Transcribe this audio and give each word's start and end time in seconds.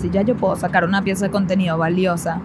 Si 0.00 0.08
ya 0.08 0.22
yo 0.22 0.34
puedo 0.34 0.56
sacar 0.56 0.84
una 0.84 1.04
pieza 1.04 1.26
de 1.26 1.30
contenido 1.30 1.76
valiosa 1.76 2.40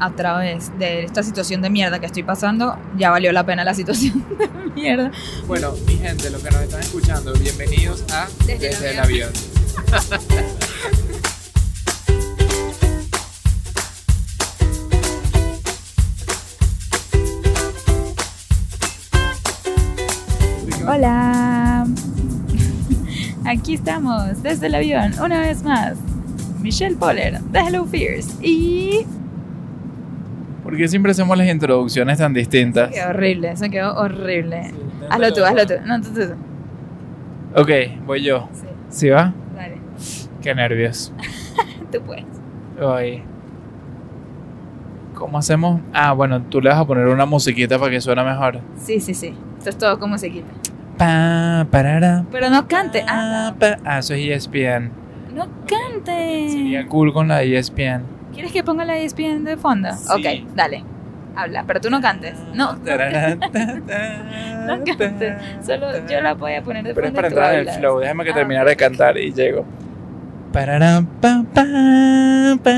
a 0.00 0.10
través 0.10 0.76
de 0.76 1.04
esta 1.04 1.22
situación 1.22 1.62
de 1.62 1.70
mierda 1.70 2.00
que 2.00 2.06
estoy 2.06 2.24
pasando, 2.24 2.76
ya 2.96 3.10
valió 3.10 3.30
la 3.30 3.46
pena 3.46 3.62
la 3.62 3.74
situación 3.74 4.26
de 4.38 4.48
mierda. 4.74 5.12
Bueno, 5.46 5.70
mi 5.86 5.94
gente, 5.94 6.30
los 6.30 6.42
que 6.42 6.50
nos 6.50 6.62
están 6.62 6.80
escuchando, 6.80 7.32
bienvenidos 7.34 8.04
a 8.12 8.26
Desde 8.44 8.54
el 8.54 8.60
Desde, 8.72 8.90
el 8.90 8.98
avión. 8.98 9.30
Hola. 20.88 21.86
Aquí 23.46 23.74
estamos, 23.74 24.42
desde 24.42 24.66
el 24.66 24.74
avión, 24.74 25.14
una 25.20 25.38
vez 25.42 25.62
más. 25.62 25.96
Michelle 26.60 26.96
Poller, 26.96 27.40
de 27.40 27.58
Hello 27.58 27.84
Fears. 27.86 28.38
Y. 28.42 29.06
¿Por 30.62 30.76
qué 30.76 30.88
siempre 30.88 31.12
hacemos 31.12 31.36
las 31.36 31.48
introducciones 31.48 32.18
tan 32.18 32.32
distintas? 32.32 32.90
Qué 32.90 33.02
horrible, 33.02 33.52
eso 33.52 33.68
quedó 33.70 33.96
horrible. 33.96 34.72
Hazlo 35.08 35.32
tú, 35.32 35.44
hazlo 35.44 35.66
tú. 35.66 35.74
No, 35.86 36.00
tú, 36.00 36.08
tú. 36.10 36.20
tú. 36.20 37.60
Ok, 37.60 37.70
voy 38.06 38.22
yo. 38.22 38.48
Sí, 38.52 38.66
¿Sí 38.90 39.08
va? 39.08 39.32
dale. 39.56 39.78
Qué 40.42 40.54
nervios. 40.54 41.12
Tú 41.90 42.00
puedes. 42.02 42.24
Ay. 42.80 43.24
¿Cómo 45.14 45.36
hacemos? 45.38 45.80
Ah, 45.92 46.12
bueno, 46.12 46.40
tú 46.42 46.60
le 46.60 46.70
vas 46.70 46.78
a 46.78 46.86
poner 46.86 47.08
una 47.08 47.26
musiquita 47.26 47.78
para 47.78 47.90
que 47.90 48.00
suene 48.00 48.22
mejor. 48.22 48.60
Sí, 48.76 49.00
sí, 49.00 49.12
sí. 49.12 49.34
Esto 49.58 49.70
es 49.70 49.76
todo 49.76 49.98
como 49.98 50.16
se 50.16 50.30
quita. 50.30 50.46
Pa, 50.96 51.66
parara, 51.70 52.24
Pero 52.30 52.48
no 52.48 52.66
cante. 52.68 53.04
Ah, 53.08 53.54
pa, 53.58 53.76
pa. 53.76 53.82
Ah, 53.84 53.98
eso 53.98 54.14
es 54.14 54.46
ESPN. 54.46 54.92
No 55.34 55.46
cante. 55.66 56.48
Sería 56.50 56.86
cool 56.86 57.12
con 57.12 57.28
la 57.28 57.42
ESPN. 57.42 58.02
¿Quieres 58.32 58.52
que 58.52 58.62
ponga 58.62 58.84
la 58.84 58.96
ESPN 58.98 59.44
de 59.44 59.56
fondo? 59.56 59.88
Sí. 59.92 60.06
Ok, 60.12 60.24
dale. 60.54 60.84
Habla, 61.36 61.64
pero 61.66 61.80
tú 61.80 61.90
no 61.90 62.00
cantes. 62.00 62.38
No, 62.54 62.74
no 62.74 62.84
cantes. 64.84 65.34
Solo 65.64 65.86
yo 66.08 66.20
la 66.20 66.34
voy 66.34 66.54
a 66.54 66.62
poner 66.62 66.84
de 66.84 66.94
Pero 66.94 67.06
es 67.06 67.12
fondo. 67.12 67.16
para 67.16 67.28
entrar 67.28 67.54
en 67.54 67.68
el 67.68 67.74
flow. 67.74 67.98
Déjame 68.00 68.24
que 68.24 68.30
Ah, 68.30 68.34
terminar 68.34 68.66
de 68.66 68.76
cantar 68.76 69.16
y 69.18 69.32
llego. 69.32 69.64
Parará, 70.52 71.02
pa, 71.20 71.44
pa, 71.54 71.64
pa, 72.62 72.70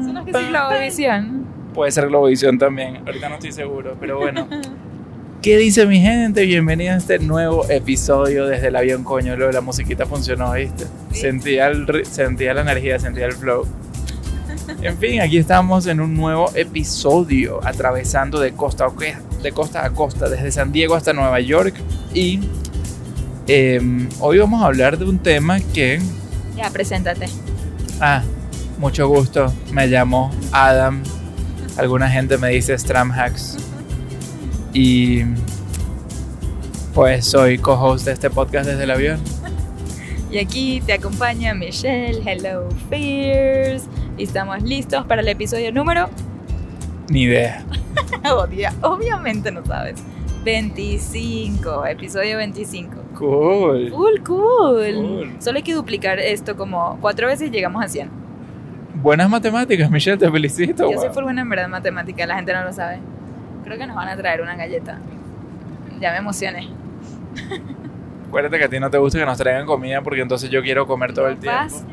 Eso 0.00 0.12
no 0.12 0.20
es 0.20 0.26
que 0.26 0.32
sí, 0.34 0.46
Globovisión. 0.48 1.44
Puede 1.72 1.90
ser 1.92 2.08
Globovisión 2.08 2.58
también. 2.58 2.98
Ahorita 3.06 3.28
no 3.28 3.34
estoy 3.36 3.52
seguro, 3.52 3.96
pero 4.00 4.18
bueno. 4.18 4.48
¿Qué 5.44 5.58
dice 5.58 5.84
mi 5.84 6.00
gente? 6.00 6.46
Bienvenida 6.46 6.94
a 6.94 6.96
este 6.96 7.18
nuevo 7.18 7.68
episodio 7.68 8.46
desde 8.46 8.68
el 8.68 8.76
avión, 8.76 9.04
coño. 9.04 9.36
Lo 9.36 9.48
de 9.48 9.52
la 9.52 9.60
musiquita 9.60 10.06
funcionó, 10.06 10.50
¿viste? 10.54 10.86
Sí. 11.12 11.20
Sentía, 11.20 11.66
el, 11.66 12.06
sentía 12.06 12.54
la 12.54 12.62
energía, 12.62 12.98
sentía 12.98 13.26
el 13.26 13.34
flow. 13.34 13.66
En 14.80 14.96
fin, 14.96 15.20
aquí 15.20 15.36
estamos 15.36 15.86
en 15.86 16.00
un 16.00 16.14
nuevo 16.14 16.50
episodio, 16.54 17.60
atravesando 17.62 18.40
de 18.40 18.52
costa, 18.52 18.86
de 19.42 19.52
costa 19.52 19.84
a 19.84 19.90
costa, 19.90 20.30
desde 20.30 20.50
San 20.50 20.72
Diego 20.72 20.94
hasta 20.94 21.12
Nueva 21.12 21.38
York. 21.40 21.74
Y 22.14 22.40
em, 23.46 24.08
hoy 24.20 24.38
vamos 24.38 24.62
a 24.62 24.66
hablar 24.68 24.96
de 24.96 25.04
un 25.04 25.18
tema 25.18 25.60
que... 25.60 26.00
Ya, 26.56 26.70
preséntate. 26.70 27.26
Ah, 28.00 28.22
mucho 28.78 29.08
gusto. 29.08 29.52
Me 29.72 29.88
llamo 29.88 30.30
Adam. 30.52 31.02
Alguna 31.76 32.08
gente 32.08 32.38
me 32.38 32.48
dice 32.48 32.78
Stramhacks. 32.78 33.58
Y 34.74 35.22
pues 36.94 37.26
soy 37.26 37.58
co-host 37.58 38.06
de 38.06 38.12
este 38.12 38.28
podcast 38.28 38.68
desde 38.68 38.82
el 38.84 38.90
avión. 38.90 39.20
Y 40.30 40.38
aquí 40.38 40.82
te 40.84 40.92
acompaña 40.92 41.54
Michelle, 41.54 42.20
Hello 42.24 42.68
Fears. 42.90 43.84
Y 44.18 44.24
estamos 44.24 44.62
listos 44.62 45.06
para 45.06 45.22
el 45.22 45.28
episodio 45.28 45.72
número. 45.72 46.10
Ni 47.08 47.22
idea. 47.22 47.64
Obvia- 48.24 48.74
obviamente 48.82 49.52
no 49.52 49.64
sabes. 49.64 50.02
25, 50.44 51.86
episodio 51.86 52.36
25. 52.38 52.96
Cool. 53.16 53.90
Cool, 53.90 54.22
cool, 54.24 54.94
Cool. 54.94 55.36
Solo 55.38 55.58
hay 55.58 55.62
que 55.62 55.72
duplicar 55.74 56.18
esto 56.18 56.56
como 56.56 56.98
cuatro 57.00 57.28
veces 57.28 57.48
y 57.48 57.50
llegamos 57.52 57.84
a 57.84 57.88
100. 57.88 58.10
Buenas 59.02 59.30
matemáticas, 59.30 59.90
Michelle, 59.90 60.18
te 60.18 60.30
felicito. 60.30 60.90
Yo 60.90 60.98
soy 60.98 61.06
wow. 61.08 61.14
full 61.14 61.22
buena 61.24 61.42
en 61.42 61.48
verdad 61.48 61.66
en 61.66 61.70
matemática, 61.70 62.26
la 62.26 62.36
gente 62.36 62.52
no 62.52 62.64
lo 62.64 62.72
sabe. 62.72 62.98
Creo 63.64 63.78
que 63.78 63.86
nos 63.86 63.96
van 63.96 64.08
a 64.08 64.16
traer 64.16 64.42
una 64.42 64.56
galleta. 64.56 64.98
Ya 66.00 66.12
me 66.12 66.18
emocioné. 66.18 66.68
Acuérdate 68.28 68.58
que 68.58 68.64
a 68.64 68.68
ti 68.68 68.80
no 68.80 68.90
te 68.90 68.98
gusta 68.98 69.18
que 69.18 69.26
nos 69.26 69.38
traigan 69.38 69.64
comida 69.64 70.02
porque 70.02 70.20
entonces 70.20 70.50
yo 70.50 70.62
quiero 70.62 70.86
comer 70.86 71.14
todo 71.14 71.28
el 71.28 71.38
tiempo. 71.38 71.58
Vas. 71.58 71.84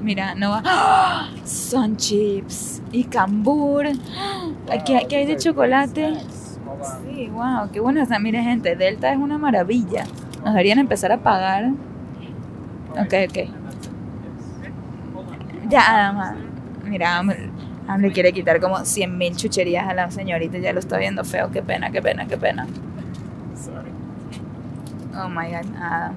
Mira, 0.00 0.34
no 0.34 0.50
va. 0.50 0.62
¡Ah! 0.64 1.30
Son 1.44 1.96
chips 1.96 2.82
y 2.92 3.04
cambur. 3.04 3.86
Aquí, 4.70 4.94
aquí 4.94 5.14
hay 5.14 5.26
de 5.26 5.36
chocolate. 5.36 6.14
Sí, 7.04 7.28
wow, 7.28 7.70
qué 7.72 7.80
bueno 7.80 8.02
está. 8.02 8.18
Mire, 8.18 8.42
gente, 8.42 8.76
Delta 8.76 9.12
es 9.12 9.18
una 9.18 9.38
maravilla. 9.38 10.04
Nos 10.44 10.52
deberían 10.52 10.78
empezar 10.78 11.12
a 11.12 11.18
pagar. 11.18 11.70
Ok, 12.90 13.14
ok. 13.28 13.38
Ya, 15.68 15.90
Adama. 15.90 16.36
Mira, 16.84 17.22
Am 17.86 18.00
le 18.00 18.12
quiere 18.12 18.32
quitar 18.32 18.60
como 18.60 18.84
100 18.84 19.18
mil 19.18 19.36
chucherías 19.36 19.86
a 19.88 19.94
la 19.94 20.10
señorita. 20.10 20.58
Ya 20.58 20.72
lo 20.72 20.80
está 20.80 20.98
viendo 20.98 21.24
feo. 21.24 21.50
Qué 21.50 21.62
pena, 21.62 21.90
qué 21.90 22.00
pena, 22.00 22.26
qué 22.26 22.36
pena. 22.36 22.66
Oh 25.16 25.28
my 25.28 25.46
god, 25.46 25.76
Adam. 25.80 26.14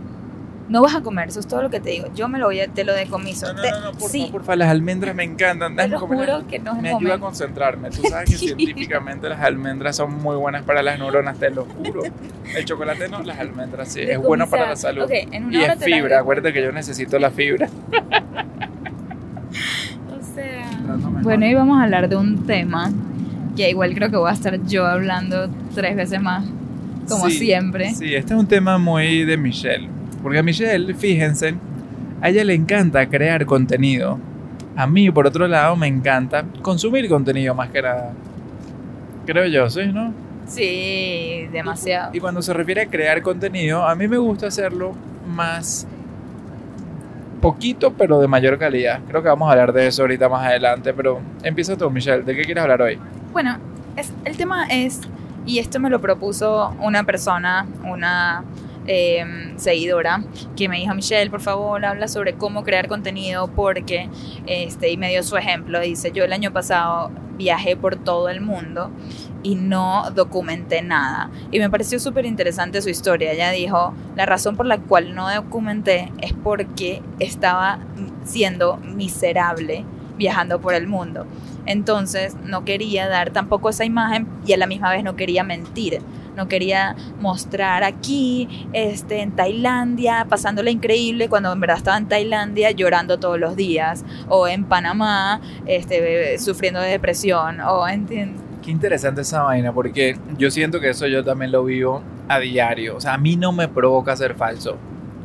No 0.69 0.81
vas 0.81 0.95
a 0.95 1.01
comer, 1.01 1.29
eso 1.29 1.39
es 1.39 1.47
todo 1.47 1.61
lo 1.61 1.69
que 1.69 1.79
te 1.79 1.91
digo. 1.91 2.07
Yo 2.13 2.27
me 2.27 2.39
lo 2.39 2.47
voy 2.47 2.59
a, 2.59 2.67
te 2.67 2.83
lo 2.83 2.93
decomiso. 2.93 3.53
No, 3.53 3.61
no, 3.61 3.69
no, 3.69 3.79
no, 3.79 3.91
por 3.97 4.09
sí, 4.09 4.19
favor, 4.19 4.31
porfa, 4.33 4.55
las 4.57 4.69
almendras 4.69 5.15
me 5.15 5.23
encantan. 5.23 5.77
te 5.77 5.87
lo 5.87 5.99
juro 5.99 6.45
que 6.45 6.59
no 6.59 6.75
es 6.75 6.81
Me 6.81 6.89
ayuda 6.89 7.15
a 7.15 7.19
concentrarme. 7.19 7.89
Tú 7.89 8.01
sabes 8.01 8.29
que 8.29 8.35
científicamente 8.37 9.29
las 9.29 9.39
almendras 9.39 9.95
son 9.95 10.13
muy 10.13 10.35
buenas 10.35 10.63
para 10.63 10.83
las 10.83 10.99
neuronas, 10.99 11.37
te 11.39 11.51
lo 11.51 11.63
juro. 11.63 12.01
El 12.53 12.65
chocolate 12.65 13.07
no, 13.07 13.23
las 13.23 13.39
almendras 13.39 13.93
sí. 13.93 14.01
Es 14.01 14.17
bueno 14.17 14.49
para 14.49 14.67
la 14.67 14.75
salud. 14.75 15.03
Ok, 15.03 15.11
en 15.31 15.45
una 15.45 15.57
Y 15.57 15.63
hora 15.63 15.73
es 15.73 15.83
fibra, 15.83 16.19
acuérdate 16.19 16.51
que 16.51 16.61
yo 16.61 16.71
necesito 16.73 17.17
la 17.17 17.31
fibra. 17.31 17.69
Bueno, 21.27 21.45
hoy 21.45 21.55
vamos 21.55 21.77
a 21.77 21.83
hablar 21.83 22.07
de 22.07 22.15
un 22.15 22.45
tema 22.45 22.89
que 23.57 23.69
igual 23.69 23.93
creo 23.93 24.09
que 24.09 24.15
voy 24.15 24.29
a 24.29 24.33
estar 24.33 24.63
yo 24.65 24.85
hablando 24.85 25.49
tres 25.75 25.93
veces 25.93 26.21
más, 26.21 26.45
como 27.09 27.29
Sí, 27.29 27.39
siempre. 27.39 27.93
Sí, 27.93 28.15
este 28.15 28.33
es 28.33 28.39
un 28.39 28.47
tema 28.47 28.77
muy 28.77 29.25
de 29.25 29.35
Michelle. 29.35 29.89
Porque 30.23 30.39
a 30.39 30.43
Michelle, 30.43 30.93
fíjense, 30.93 31.53
a 32.21 32.29
ella 32.29 32.45
le 32.45 32.53
encanta 32.53 33.05
crear 33.09 33.45
contenido. 33.45 34.17
A 34.77 34.87
mí, 34.87 35.11
por 35.11 35.27
otro 35.27 35.49
lado, 35.49 35.75
me 35.75 35.87
encanta 35.87 36.45
consumir 36.61 37.09
contenido 37.09 37.53
más 37.53 37.71
que 37.71 37.81
nada. 37.81 38.13
Creo 39.25 39.47
yo, 39.47 39.69
¿sí? 39.69 39.81
¿No? 39.87 40.13
Sí, 40.47 41.49
demasiado. 41.51 42.11
Y 42.15 42.21
cuando 42.21 42.41
se 42.41 42.53
refiere 42.53 42.83
a 42.83 42.85
crear 42.85 43.21
contenido, 43.21 43.85
a 43.85 43.93
mí 43.95 44.07
me 44.07 44.17
gusta 44.17 44.47
hacerlo 44.47 44.93
más 45.27 45.85
poquito, 47.37 47.93
pero 47.93 48.19
de 48.19 48.27
mayor 48.27 48.57
calidad. 48.57 48.99
Creo 49.07 49.21
que 49.21 49.29
vamos 49.29 49.47
a 49.47 49.51
hablar 49.51 49.73
de 49.73 49.87
eso 49.87 50.03
ahorita 50.03 50.29
más 50.29 50.45
adelante, 50.45 50.93
pero 50.93 51.21
empieza 51.43 51.75
tú, 51.77 51.89
Michelle. 51.89 52.23
¿De 52.23 52.35
qué 52.35 52.43
quieres 52.43 52.61
hablar 52.61 52.81
hoy? 52.81 52.99
Bueno, 53.31 53.57
es, 53.95 54.11
el 54.25 54.37
tema 54.37 54.67
es, 54.67 55.01
y 55.45 55.59
esto 55.59 55.79
me 55.79 55.89
lo 55.89 55.99
propuso 55.99 56.75
una 56.81 57.03
persona, 57.03 57.65
una 57.83 58.43
eh, 58.87 59.53
seguidora, 59.57 60.23
que 60.55 60.69
me 60.69 60.77
dijo, 60.77 60.93
Michelle, 60.93 61.29
por 61.29 61.41
favor, 61.41 61.85
habla 61.85 62.07
sobre 62.07 62.33
cómo 62.33 62.63
crear 62.63 62.87
contenido, 62.87 63.47
porque, 63.47 64.09
este, 64.45 64.91
y 64.91 64.97
me 64.97 65.09
dio 65.09 65.23
su 65.23 65.37
ejemplo, 65.37 65.79
dice, 65.79 66.11
yo 66.11 66.23
el 66.23 66.33
año 66.33 66.51
pasado 66.51 67.11
viajé 67.37 67.75
por 67.77 67.95
todo 67.95 68.29
el 68.29 68.41
mundo 68.41 68.91
y 69.43 69.55
no 69.55 70.11
documenté 70.11 70.81
nada. 70.81 71.29
Y 71.51 71.59
me 71.59 71.69
pareció 71.69 71.99
súper 71.99 72.25
interesante 72.25 72.81
su 72.81 72.89
historia. 72.89 73.31
Ella 73.31 73.51
dijo, 73.51 73.93
la 74.15 74.25
razón 74.25 74.57
por 74.57 74.65
la 74.65 74.79
cual 74.79 75.15
no 75.15 75.33
documenté 75.33 76.11
es 76.21 76.33
porque 76.33 77.01
estaba 77.19 77.79
siendo 78.23 78.77
miserable 78.77 79.85
viajando 80.17 80.59
por 80.59 80.73
el 80.73 80.87
mundo. 80.87 81.25
Entonces 81.67 82.35
no 82.43 82.65
quería 82.65 83.07
dar 83.07 83.31
tampoco 83.31 83.69
esa 83.69 83.85
imagen 83.85 84.27
y 84.45 84.53
a 84.53 84.57
la 84.57 84.67
misma 84.67 84.91
vez 84.91 85.03
no 85.03 85.15
quería 85.15 85.43
mentir. 85.43 85.99
No 86.35 86.47
quería 86.47 86.95
mostrar 87.19 87.83
aquí, 87.83 88.67
este, 88.71 89.21
en 89.21 89.31
Tailandia, 89.31 90.27
pasándola 90.29 90.69
increíble, 90.69 91.29
cuando 91.29 91.51
en 91.51 91.59
verdad 91.59 91.77
estaba 91.77 91.97
en 91.97 92.07
Tailandia 92.07 92.69
llorando 92.71 93.17
todos 93.17 93.39
los 93.39 93.55
días, 93.55 94.05
o 94.29 94.47
en 94.47 94.65
Panamá, 94.65 95.41
este, 95.65 96.37
sufriendo 96.37 96.79
de 96.79 96.89
depresión, 96.89 97.59
o 97.61 97.87
en, 97.87 98.35
Qué 98.63 98.71
interesante 98.71 99.21
esa 99.21 99.43
vaina, 99.43 99.73
porque 99.73 100.15
yo 100.37 100.51
siento 100.51 100.79
que 100.79 100.89
eso 100.89 101.07
yo 101.07 101.23
también 101.23 101.51
lo 101.51 101.63
vivo 101.63 102.03
a 102.27 102.37
diario. 102.37 102.97
O 102.97 103.01
sea, 103.01 103.15
a 103.15 103.17
mí 103.17 103.35
no 103.35 103.51
me 103.51 103.67
provoca 103.67 104.15
ser 104.15 104.35
falso. 104.35 104.77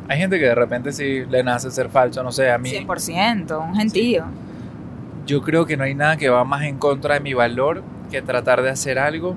Hay 0.07 0.17
gente 0.17 0.39
que 0.39 0.45
de 0.45 0.55
repente 0.55 0.91
sí 0.91 1.25
le 1.29 1.43
nace 1.43 1.69
ser 1.69 1.89
falso, 1.89 2.23
no 2.23 2.31
sé, 2.31 2.49
a 2.49 2.57
mí. 2.57 2.71
100%, 2.71 3.69
un 3.69 3.75
gentío. 3.75 4.25
Yo 5.25 5.41
creo 5.41 5.65
que 5.65 5.77
no 5.77 5.83
hay 5.83 5.95
nada 5.95 6.17
que 6.17 6.29
va 6.29 6.43
más 6.43 6.63
en 6.63 6.77
contra 6.77 7.15
de 7.15 7.19
mi 7.19 7.33
valor 7.33 7.83
que 8.11 8.21
tratar 8.21 8.61
de 8.61 8.69
hacer 8.69 8.99
algo 8.99 9.35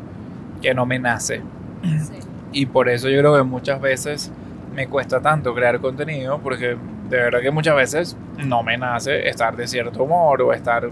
que 0.61 0.75
no 0.75 0.87
me 0.87 0.99
nace. 0.99 1.43
Sí. 1.83 2.19
Y 2.53 2.67
por 2.67 2.89
eso 2.89 3.09
yo 3.09 3.19
creo 3.19 3.37
que 3.37 3.43
muchas 3.43 3.81
veces 3.81 4.33
me 4.75 4.89
cuesta 4.89 5.21
tanto 5.21 5.55
crear 5.55 5.81
contenido, 5.81 6.39
porque 6.39 6.77
de 7.09 7.17
verdad 7.17 7.41
que 7.41 7.51
muchas 7.51 7.77
veces 7.77 8.17
no 8.39 8.63
me 8.63 8.77
nace 8.77 9.29
estar 9.29 9.57
de 9.57 9.67
cierto 9.67 10.03
humor 10.03 10.43
o 10.43 10.53
estar, 10.53 10.91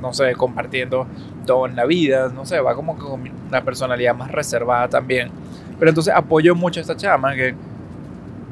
no 0.00 0.12
sé, 0.12 0.34
compartiendo 0.34 1.06
todo 1.46 1.66
en 1.66 1.74
la 1.74 1.84
vida, 1.84 2.30
no 2.34 2.46
sé, 2.46 2.60
va 2.60 2.74
como 2.74 2.96
con 2.96 3.22
una 3.48 3.62
personalidad 3.62 4.14
más 4.14 4.30
reservada 4.30 4.88
también. 4.88 5.30
Pero 5.78 5.90
entonces 5.90 6.14
apoyo 6.14 6.54
mucho 6.54 6.80
a 6.80 6.82
esta 6.82 6.96
chama 6.96 7.34
que, 7.34 7.54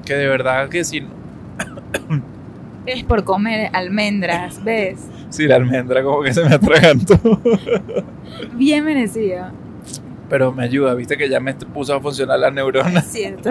que 0.05 0.15
de 0.15 0.27
verdad 0.27 0.69
que 0.69 0.85
si... 0.85 1.07
es 2.87 3.05
por 3.05 3.25
comer 3.25 3.71
almendras, 3.73 4.63
¿ves? 4.65 5.01
Sí, 5.31 5.47
la 5.47 5.57
almendra 5.57 6.03
como 6.03 6.23
que 6.23 6.33
se 6.35 6.45
me 6.45 6.55
atragantó. 6.55 7.19
Bien 8.55 8.85
merecido. 8.85 9.47
Pero 10.29 10.53
me 10.53 10.65
ayuda, 10.65 10.95
viste 10.95 11.17
que 11.17 11.29
ya 11.29 11.41
me 11.41 11.55
puso 11.55 11.95
a 11.95 12.01
funcionar 12.01 12.39
la 12.39 12.51
neurona. 12.51 13.01
Es 13.01 13.07
cierto. 13.07 13.51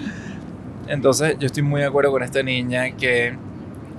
Entonces 0.88 1.36
yo 1.38 1.46
estoy 1.46 1.62
muy 1.62 1.80
de 1.80 1.86
acuerdo 1.86 2.10
con 2.10 2.22
esta 2.22 2.42
niña 2.42 2.90
que, 2.92 3.34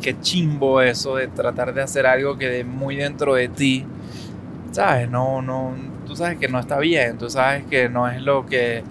que 0.02 0.20
chimbo 0.20 0.82
eso 0.82 1.16
de 1.16 1.28
tratar 1.28 1.74
de 1.74 1.82
hacer 1.82 2.06
algo 2.06 2.38
que 2.38 2.50
de 2.50 2.64
muy 2.64 2.96
dentro 2.96 3.36
de 3.36 3.48
ti, 3.48 3.86
¿sabes? 4.72 5.10
No, 5.10 5.42
no, 5.42 5.74
tú 6.06 6.16
sabes 6.16 6.38
que 6.38 6.48
no 6.48 6.60
está 6.60 6.80
bien, 6.80 7.18
tú 7.18 7.30
sabes 7.30 7.64
que 7.66 7.90
no 7.90 8.08
es 8.08 8.22
lo 8.22 8.46
que 8.46 8.84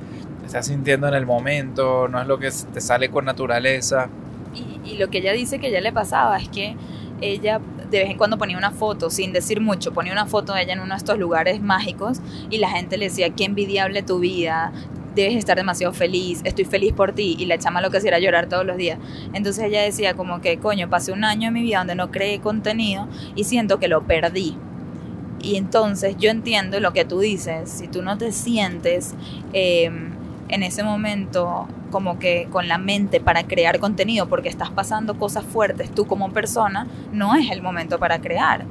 estás 0.44 0.66
sintiendo 0.66 1.08
en 1.08 1.14
el 1.14 1.26
momento, 1.26 2.08
no 2.08 2.20
es 2.20 2.26
lo 2.26 2.38
que 2.38 2.50
te 2.72 2.80
sale 2.80 3.08
con 3.10 3.24
naturaleza. 3.24 4.08
Y, 4.54 4.96
lo 4.96 5.08
que 5.08 5.18
ella 5.18 5.32
dice 5.32 5.58
que 5.58 5.70
ya 5.70 5.80
le 5.80 5.92
pasaba 5.92 6.36
es 6.36 6.48
que 6.48 6.76
ella 7.20 7.60
de 7.90 7.98
vez 7.98 8.10
en 8.10 8.18
cuando 8.18 8.38
ponía 8.38 8.56
una 8.56 8.70
foto, 8.70 9.10
sin 9.10 9.32
decir 9.32 9.60
mucho, 9.60 9.92
ponía 9.92 10.12
una 10.12 10.26
foto 10.26 10.54
de 10.54 10.62
ella 10.62 10.72
en 10.72 10.80
uno 10.80 10.94
de 10.94 10.98
estos 10.98 11.18
lugares 11.18 11.60
mágicos 11.60 12.20
y 12.50 12.58
la 12.58 12.70
gente 12.70 12.96
le 12.96 13.06
decía, 13.06 13.30
qué 13.30 13.44
envidiable 13.44 14.02
tu 14.02 14.18
vida, 14.18 14.72
debes 15.14 15.36
estar 15.36 15.56
demasiado 15.56 15.92
feliz, 15.92 16.40
estoy 16.44 16.64
feliz 16.64 16.92
por 16.92 17.12
ti, 17.12 17.36
y 17.38 17.46
la 17.46 17.58
chama 17.58 17.80
lo 17.80 17.90
que 17.90 17.98
hacía 17.98 18.08
era 18.08 18.18
llorar 18.18 18.48
todos 18.48 18.64
los 18.64 18.76
días. 18.76 18.98
Entonces 19.32 19.64
ella 19.64 19.82
decía 19.82 20.14
como 20.14 20.40
que, 20.40 20.58
coño, 20.58 20.88
pasé 20.88 21.12
un 21.12 21.24
año 21.24 21.48
en 21.48 21.54
mi 21.54 21.62
vida 21.62 21.78
donde 21.78 21.94
no 21.94 22.10
creé 22.10 22.40
contenido 22.40 23.08
y 23.34 23.44
siento 23.44 23.78
que 23.78 23.88
lo 23.88 24.02
perdí. 24.02 24.56
Y 25.40 25.56
entonces 25.56 26.16
yo 26.18 26.30
entiendo 26.30 26.78
lo 26.80 26.92
que 26.92 27.04
tú 27.04 27.20
dices, 27.20 27.68
si 27.68 27.88
tú 27.88 28.02
no 28.02 28.16
te 28.16 28.32
sientes 28.32 29.14
em, 29.52 30.11
en 30.52 30.62
ese 30.62 30.84
momento 30.84 31.66
como 31.90 32.18
que 32.18 32.46
con 32.50 32.68
la 32.68 32.78
mente 32.78 33.20
para 33.20 33.42
crear 33.44 33.80
contenido 33.80 34.28
porque 34.28 34.48
estás 34.48 34.70
pasando 34.70 35.18
cosas 35.18 35.44
fuertes 35.44 35.90
tú 35.90 36.06
como 36.06 36.32
persona, 36.32 36.86
no 37.12 37.34
es 37.34 37.50
el 37.50 37.62
momento 37.62 37.98
para 37.98 38.20
crear. 38.20 38.64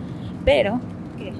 Pero, 0.45 0.79
¿qué? 1.17 1.33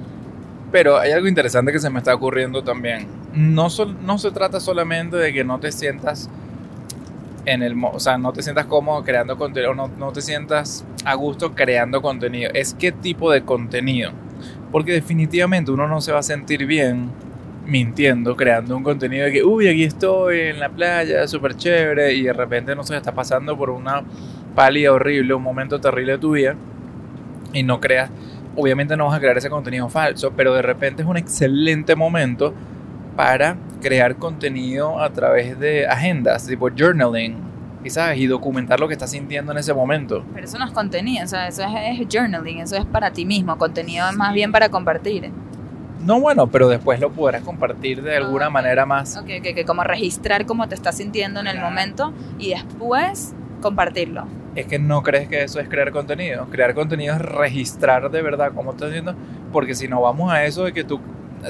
Pero 0.70 0.98
hay 0.98 1.12
algo 1.12 1.26
interesante 1.26 1.72
que 1.72 1.80
se 1.80 1.90
me 1.90 1.98
está 1.98 2.14
ocurriendo 2.14 2.62
también 2.62 3.22
no, 3.34 3.68
no 4.02 4.18
se 4.18 4.30
trata 4.30 4.60
solamente 4.60 5.16
de 5.16 5.32
que 5.32 5.44
no 5.44 5.58
te 5.58 5.72
sientas 5.72 6.28
en 7.44 7.62
el, 7.62 7.74
o 7.82 7.98
sea, 7.98 8.18
no 8.18 8.32
te 8.32 8.42
sientas 8.42 8.66
cómodo 8.66 9.02
creando 9.02 9.36
contenido, 9.36 9.74
no, 9.74 9.88
no 9.88 10.12
te 10.12 10.22
sientas 10.22 10.84
a 11.04 11.14
gusto 11.14 11.54
creando 11.54 12.00
contenido, 12.02 12.50
es 12.54 12.74
qué 12.74 12.92
tipo 12.92 13.30
de 13.30 13.42
contenido. 13.42 14.12
Porque 14.70 14.92
definitivamente 14.92 15.70
uno 15.70 15.86
no 15.88 16.00
se 16.00 16.12
va 16.12 16.20
a 16.20 16.22
sentir 16.22 16.66
bien 16.66 17.10
mintiendo, 17.72 18.36
creando 18.36 18.76
un 18.76 18.82
contenido 18.82 19.24
de 19.24 19.32
que, 19.32 19.42
uy, 19.42 19.66
aquí 19.66 19.82
estoy 19.82 20.40
en 20.40 20.60
la 20.60 20.68
playa, 20.68 21.26
súper 21.26 21.56
chévere, 21.56 22.12
y 22.12 22.24
de 22.24 22.32
repente 22.34 22.76
no 22.76 22.84
se 22.84 22.94
está 22.94 23.12
pasando 23.12 23.56
por 23.56 23.70
una 23.70 24.02
pálida 24.54 24.92
horrible, 24.92 25.32
un 25.32 25.42
momento 25.42 25.80
terrible 25.80 26.12
de 26.12 26.18
tu 26.18 26.32
vida, 26.32 26.54
y 27.54 27.62
no 27.62 27.80
creas, 27.80 28.10
obviamente 28.56 28.94
no 28.94 29.06
vas 29.06 29.16
a 29.16 29.20
crear 29.20 29.38
ese 29.38 29.48
contenido 29.48 29.88
falso, 29.88 30.32
pero 30.36 30.54
de 30.54 30.60
repente 30.60 31.02
es 31.02 31.08
un 31.08 31.16
excelente 31.16 31.96
momento 31.96 32.52
para 33.16 33.56
crear 33.80 34.16
contenido 34.16 35.00
a 35.00 35.10
través 35.10 35.58
de 35.58 35.86
agendas, 35.86 36.46
tipo 36.46 36.68
journaling, 36.70 37.36
y, 37.82 37.88
¿sabes? 37.90 38.18
y 38.18 38.26
documentar 38.26 38.80
lo 38.80 38.86
que 38.86 38.92
estás 38.92 39.10
sintiendo 39.10 39.50
en 39.50 39.58
ese 39.58 39.72
momento. 39.72 40.24
Pero 40.34 40.44
eso 40.44 40.58
no 40.58 40.66
es 40.66 40.72
contenido, 40.72 41.24
o 41.24 41.26
sea, 41.26 41.48
eso 41.48 41.62
es, 41.62 42.06
journaling, 42.06 42.60
eso 42.60 42.76
es 42.76 42.84
para 42.84 43.10
ti 43.12 43.24
mismo, 43.24 43.56
contenido 43.56 44.08
es 44.10 44.14
más 44.14 44.34
bien 44.34 44.52
para 44.52 44.68
compartir. 44.68 45.30
No, 46.04 46.20
bueno, 46.20 46.48
pero 46.48 46.68
después 46.68 46.98
lo 47.00 47.10
podrás 47.10 47.42
compartir 47.42 48.02
de 48.02 48.16
alguna 48.16 48.50
manera 48.50 48.86
más. 48.86 49.16
Ok, 49.16 49.30
ok, 49.38 49.54
que 49.54 49.64
como 49.64 49.84
registrar 49.84 50.46
cómo 50.46 50.68
te 50.68 50.74
estás 50.74 50.96
sintiendo 50.96 51.40
en 51.40 51.46
el 51.46 51.60
momento 51.60 52.12
y 52.38 52.50
después 52.50 53.34
compartirlo. 53.60 54.26
Es 54.56 54.66
que 54.66 54.78
no 54.78 55.02
crees 55.02 55.28
que 55.28 55.42
eso 55.42 55.60
es 55.60 55.68
crear 55.68 55.92
contenido. 55.92 56.46
Crear 56.50 56.74
contenido 56.74 57.14
es 57.14 57.22
registrar 57.22 58.10
de 58.10 58.20
verdad 58.20 58.52
cómo 58.54 58.72
estás 58.72 58.88
sintiendo, 58.88 59.14
porque 59.52 59.74
si 59.74 59.86
no 59.86 60.00
vamos 60.00 60.32
a 60.32 60.44
eso 60.44 60.64
de 60.64 60.72
que 60.72 60.84
tú 60.84 61.00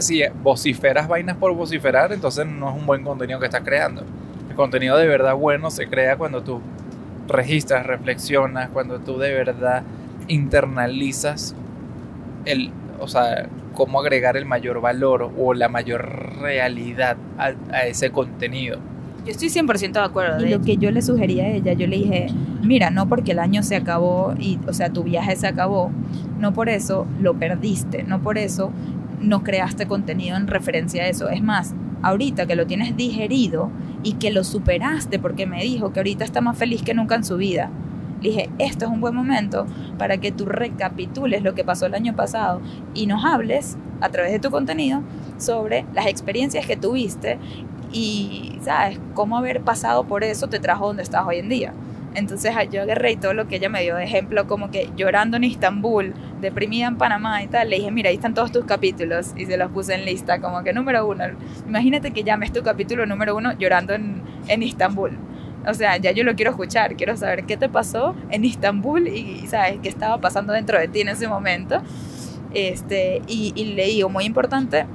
si 0.01 0.23
vociferas 0.43 1.09
vainas 1.09 1.37
por 1.37 1.55
vociferar, 1.55 2.13
entonces 2.13 2.47
no 2.47 2.71
es 2.71 2.77
un 2.77 2.87
buen 2.87 3.05
contenido 3.05 3.39
que 3.39 3.47
estás 3.47 3.63
creando. 3.63 4.03
El 4.49 4.55
contenido 4.57 4.97
de 4.97 5.07
verdad 5.07 5.35
bueno 5.35 5.71
se 5.71 5.87
crea 5.89 6.17
cuando 6.17 6.43
tú 6.43 6.61
registras, 7.29 7.87
reflexionas, 7.87 8.71
cuando 8.71 9.01
tú 9.01 9.19
de 9.19 9.33
verdad 9.33 9.83
internalizas 10.29 11.55
el, 12.45 12.73
o 13.01 13.09
sea, 13.09 13.49
cómo 13.75 14.01
agregar 14.01 14.37
el 14.37 14.47
mayor 14.47 14.81
valor 14.81 15.33
o 15.39 15.55
la 15.55 15.69
mayor 15.69 16.41
realidad 16.41 17.17
a, 17.39 17.51
ese 17.87 18.11
contenido. 18.11 18.79
Yo 19.25 19.31
estoy 19.31 19.49
100% 19.49 19.93
de 19.93 20.01
acuerdo. 20.01 20.45
Y 20.45 20.51
lo 20.51 20.61
que 20.61 20.77
yo 20.77 20.91
le 20.91 21.01
sugerí 21.01 21.41
a 21.41 21.49
ella, 21.49 21.73
yo 21.75 21.87
le 21.87 21.97
dije, 21.97 22.27
mira, 22.63 22.91
no 22.91 23.09
porque 23.09 23.33
el 23.33 23.39
año 23.39 23.63
se 23.63 23.77
acabó 23.77 24.35
y, 24.39 24.59
o 24.67 24.73
sea, 24.73 24.91
tu 24.91 25.05
viaje 25.05 25.37
se 25.37 25.47
acabó, 25.47 25.91
no 26.39 26.53
por 26.53 26.69
eso 26.69 27.07
lo 27.21 27.35
perdiste, 27.35 28.03
no 28.03 28.21
por 28.21 28.37
eso 28.37 28.73
no 29.21 29.45
creaste 29.45 29.87
contenido 29.87 30.37
en 30.37 30.49
referencia 30.49 31.05
a 31.05 31.09
eso. 31.09 31.29
Es 31.29 31.43
más, 31.43 31.75
ahorita 32.03 32.47
que 32.47 32.57
lo 32.57 32.67
tienes 32.67 32.97
digerido 32.97 33.71
y 34.03 34.15
que 34.15 34.31
lo 34.31 34.43
superaste 34.45 35.19
porque 35.19 35.47
me 35.47 35.63
dijo 35.63 35.93
que 35.93 36.01
ahorita 36.01 36.25
está 36.25 36.41
más 36.41 36.59
feliz 36.59 36.83
que 36.83 36.95
nunca 36.95 37.15
en 37.15 37.25
su 37.25 37.37
vida. 37.37 37.71
Le 38.23 38.29
dije, 38.29 38.51
esto 38.59 38.85
es 38.85 38.91
un 38.91 39.01
buen 39.01 39.15
momento 39.15 39.67
para 39.99 40.19
que 40.19 40.31
tú 40.31 40.47
recapitules 40.47 41.43
lo 41.43 41.55
que 41.55 41.65
pasó 41.65 41.87
el 41.87 41.95
año 41.95 42.15
pasado 42.15 42.61
y 42.95 43.07
nos 43.07 43.25
hables 43.25 43.77
a 44.01 44.09
través 44.11 44.33
de 44.33 44.39
tu 44.39 44.51
contenido 44.51 45.03
sobre 45.39 45.85
las 45.93 46.07
experiencias 46.07 46.67
que 46.67 46.77
tuviste 46.77 47.39
y, 47.93 48.59
¿sabes?, 48.63 48.99
cómo 49.15 49.37
haber 49.37 49.63
pasado 49.63 50.05
por 50.05 50.25
eso 50.25 50.49
te 50.49 50.61
trajo 50.61 50.87
donde 50.87 51.03
estás 51.03 51.27
hoy 51.27 51.39
en 51.39 51.49
día. 51.49 51.73
Entonces 52.15 52.55
yo 52.71 52.83
agarré 52.83 53.13
y 53.13 53.17
todo 53.17 53.33
lo 53.33 53.49
que 53.49 53.57
ella 53.57 53.71
me 53.71 53.83
dio 53.83 53.97
de 53.97 54.05
ejemplo, 54.05 54.47
como 54.47 54.71
que 54.71 54.91
llorando 54.97 55.39
en 55.39 55.45
Istambul, 55.45 56.13
deprimida 56.41 56.87
en 56.87 56.97
Panamá 56.97 57.43
y 57.43 57.47
tal, 57.47 57.71
le 57.71 57.77
dije, 57.77 57.91
mira, 57.91 58.11
ahí 58.11 58.17
están 58.17 58.35
todos 58.35 58.53
tus 58.53 58.67
capítulos 58.67 59.33
y 59.37 59.47
se 59.47 59.57
los 59.57 59.71
puse 59.71 59.95
en 59.95 60.05
lista, 60.05 60.41
como 60.41 60.63
que 60.63 60.73
número 60.73 61.07
uno, 61.07 61.25
imagínate 61.67 62.11
que 62.11 62.23
llames 62.23 62.53
tu 62.53 62.63
capítulo 62.63 63.07
número 63.07 63.35
uno 63.35 63.53
llorando 63.59 63.95
en, 63.95 64.23
en 64.49 64.63
Istambul. 64.63 65.17
O 65.67 65.75
sea, 65.75 65.97
ya 65.97 66.11
yo 66.11 66.25
lo 66.25 66.35
quiero 66.35 66.51
escuchar, 66.51 66.97
quiero 66.97 67.17
saber 67.17 67.45
qué 67.45 67.57
te 67.57 67.69
pasó 67.69 68.17
en 68.31 68.45
Istambul 68.45 69.09
y, 69.09 69.47
¿sabes? 69.47 69.79
¿Qué 69.83 69.89
estaba 69.89 70.21
pasando 70.21 70.53
dentro 70.53 70.79
de 70.79 70.89
ti 70.89 71.03
en 71.03 71.09
ese 71.09 71.29
momento? 71.29 71.81
Este, 72.55 73.23
y, 73.29 73.53
y 73.55 73.75
le 73.75 74.05
muy 74.09 74.25
importante, 74.25 74.87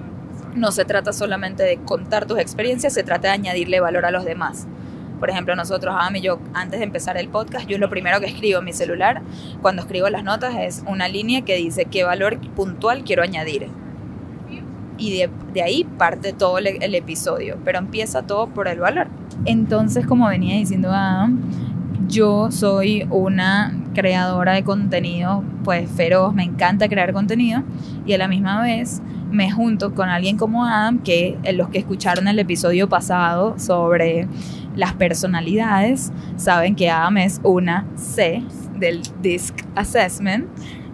no 0.56 0.72
se 0.72 0.86
trata 0.86 1.14
solamente 1.14 1.64
de 1.64 1.78
contar 1.78 2.26
tus 2.26 2.40
experiencias, 2.40 2.94
se 2.94 3.04
trata 3.04 3.30
de 3.30 3.34
añadirle 3.36 3.80
valor 3.80 4.06
a 4.06 4.12
los 4.12 4.26
demás. 4.26 4.68
Por 5.20 5.30
ejemplo, 5.30 5.56
nosotros, 5.56 5.96
Adam 5.98 6.16
y 6.18 6.22
yo, 6.22 6.40
antes 6.54 6.80
de 6.80 6.86
empezar 6.86 7.18
el 7.18 7.30
podcast, 7.30 7.68
yo 7.68 7.78
lo 7.78 7.90
primero 7.90 8.20
que 8.20 8.28
escribo 8.28 8.60
en 8.60 8.66
mi 8.66 8.74
celular, 8.74 9.22
cuando 9.62 9.82
escribo 9.82 10.10
las 10.10 10.24
notas, 10.24 10.56
es 10.56 10.84
una 10.88 11.08
línea 11.08 11.42
que 11.42 11.56
dice 11.56 11.86
qué 11.86 12.04
valor 12.04 12.40
puntual 12.56 13.04
quiero 13.04 13.24
añadir. 13.24 13.68
Y 15.00 15.18
de, 15.54 15.62
ahí 15.62 15.84
parte 15.98 16.34
todo 16.34 16.58
el, 16.58 16.96
episodio, 16.96 17.58
pero 17.64 17.80
empieza 17.80 18.24
todo 18.24 18.48
por 18.48 18.68
el 18.68 18.80
valor. 18.80 19.08
Entonces, 19.46 20.06
como 20.06 20.28
venía 20.28 20.56
diciendo 20.56 20.92
Adam, 20.92 21.40
yo 22.08 22.52
soy 22.52 23.08
una 23.10 23.76
creadora 23.94 24.54
de 24.54 24.64
contenido, 24.64 25.44
pues 25.64 25.90
feroz, 25.90 26.34
me 26.34 26.44
encanta 26.44 26.88
crear 26.88 27.14
contenido 27.14 27.64
y 28.06 28.14
a 28.14 28.18
la 28.18 28.28
misma 28.28 28.62
vez 28.62 29.02
me 29.32 29.52
junto 29.52 29.94
con 29.94 30.08
alguien 30.08 30.38
como 30.38 30.66
Adam, 30.66 31.00
que 31.00 31.38
en 31.44 31.58
los 31.58 31.70
que 31.70 31.80
escucharon 31.80 32.28
el 32.28 32.40
episodio 32.40 32.88
pasado 32.88 33.60
sobre 33.60 34.28
las 34.76 34.94
personalidades, 34.94 36.12
saben 36.38 36.76
que 36.76 36.90
Adam 36.90 37.18
es 37.18 37.42
una 37.44 37.86
C 37.96 38.44
del 38.78 39.02
DISC 39.22 39.66
Assessment 39.76 40.48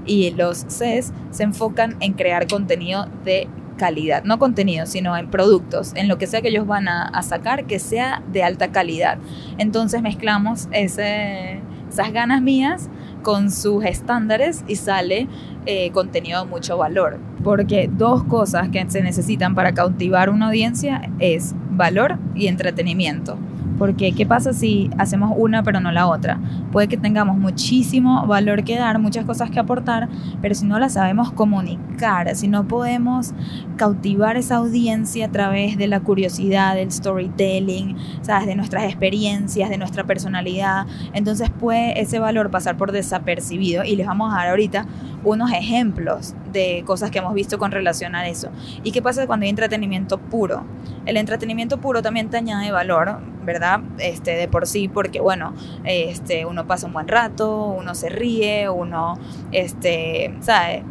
y 0.05 0.31
los 0.31 0.65
Cs 0.65 1.13
se 1.31 1.43
enfocan 1.43 1.95
en 1.99 2.13
crear 2.13 2.47
contenido 2.47 3.07
de 3.23 3.47
calidad, 3.77 4.23
no 4.23 4.39
contenido, 4.39 4.85
sino 4.85 5.15
en 5.17 5.29
productos, 5.29 5.93
en 5.95 6.07
lo 6.07 6.17
que 6.17 6.27
sea 6.27 6.41
que 6.41 6.49
ellos 6.49 6.67
van 6.67 6.87
a, 6.87 7.21
sacar, 7.23 7.65
que 7.65 7.79
sea 7.79 8.21
de 8.31 8.43
alta 8.43 8.71
calidad. 8.71 9.17
Entonces 9.57 10.01
mezclamos 10.01 10.67
ese, 10.71 11.59
esas 11.89 12.11
ganas 12.11 12.41
mías 12.41 12.89
con 13.23 13.51
sus 13.51 13.85
estándares 13.85 14.63
y 14.67 14.75
sale 14.75 15.27
eh, 15.65 15.91
contenido 15.91 16.43
de 16.43 16.49
mucho 16.49 16.77
valor. 16.77 17.19
Porque 17.43 17.89
dos 17.91 18.23
cosas 18.23 18.69
que 18.69 18.85
se 18.89 19.01
necesitan 19.01 19.55
para 19.55 19.73
cautivar 19.73 20.29
una 20.29 20.47
audiencia 20.47 21.09
es 21.19 21.55
valor 21.71 22.19
y 22.35 22.47
entretenimiento. 22.47 23.37
Porque, 23.77 24.13
¿qué 24.13 24.25
pasa 24.25 24.53
si 24.53 24.89
hacemos 24.97 25.33
una 25.35 25.63
pero 25.63 25.79
no 25.79 25.91
la 25.91 26.07
otra? 26.07 26.39
Puede 26.71 26.87
que 26.87 26.97
tengamos 26.97 27.37
muchísimo 27.37 28.25
valor 28.27 28.63
que 28.63 28.77
dar, 28.77 28.99
muchas 28.99 29.25
cosas 29.25 29.49
que 29.49 29.59
aportar, 29.59 30.09
pero 30.41 30.55
si 30.55 30.65
no 30.65 30.79
las 30.79 30.93
sabemos 30.93 31.31
comunicar, 31.31 32.35
si 32.35 32.47
no 32.47 32.67
podemos 32.67 33.33
cautivar 33.77 34.37
esa 34.37 34.57
audiencia 34.57 35.25
a 35.25 35.31
través 35.31 35.77
de 35.77 35.87
la 35.87 35.99
curiosidad, 35.99 36.75
del 36.75 36.91
storytelling, 36.91 37.97
¿sabes? 38.21 38.45
de 38.45 38.55
nuestras 38.55 38.83
experiencias, 38.83 39.69
de 39.69 39.77
nuestra 39.77 40.03
personalidad, 40.03 40.85
entonces 41.13 41.49
puede 41.49 41.99
ese 41.99 42.19
valor 42.19 42.51
pasar 42.51 42.77
por 42.77 42.91
desapercibido. 42.91 43.83
Y 43.83 43.95
les 43.95 44.07
vamos 44.07 44.33
a 44.33 44.37
dar 44.37 44.49
ahorita 44.49 44.85
unos 45.23 45.51
ejemplos 45.51 46.35
de 46.51 46.83
cosas 46.85 47.11
que 47.11 47.19
hemos 47.19 47.33
visto 47.33 47.57
con 47.57 47.71
relación 47.71 48.15
a 48.15 48.27
eso. 48.27 48.49
¿Y 48.83 48.91
qué 48.91 49.01
pasa 49.01 49.25
cuando 49.25 49.45
hay 49.45 49.49
entretenimiento 49.49 50.17
puro? 50.17 50.63
El 51.05 51.17
entretenimiento 51.17 51.79
puro 51.79 52.01
también 52.01 52.29
te 52.29 52.37
añade 52.37 52.71
valor, 52.71 53.19
¿verdad? 53.45 53.62
Este, 53.97 54.31
de 54.31 54.47
por 54.47 54.67
sí, 54.67 54.87
porque 54.87 55.19
bueno, 55.19 55.53
este, 55.83 56.45
uno 56.45 56.67
pasa 56.67 56.87
un 56.87 56.93
buen 56.93 57.07
rato, 57.07 57.67
uno 57.67 57.95
se 57.95 58.09
ríe, 58.09 58.69
uno, 58.69 59.17
este, 59.51 60.33
¿sabes? 60.41 60.83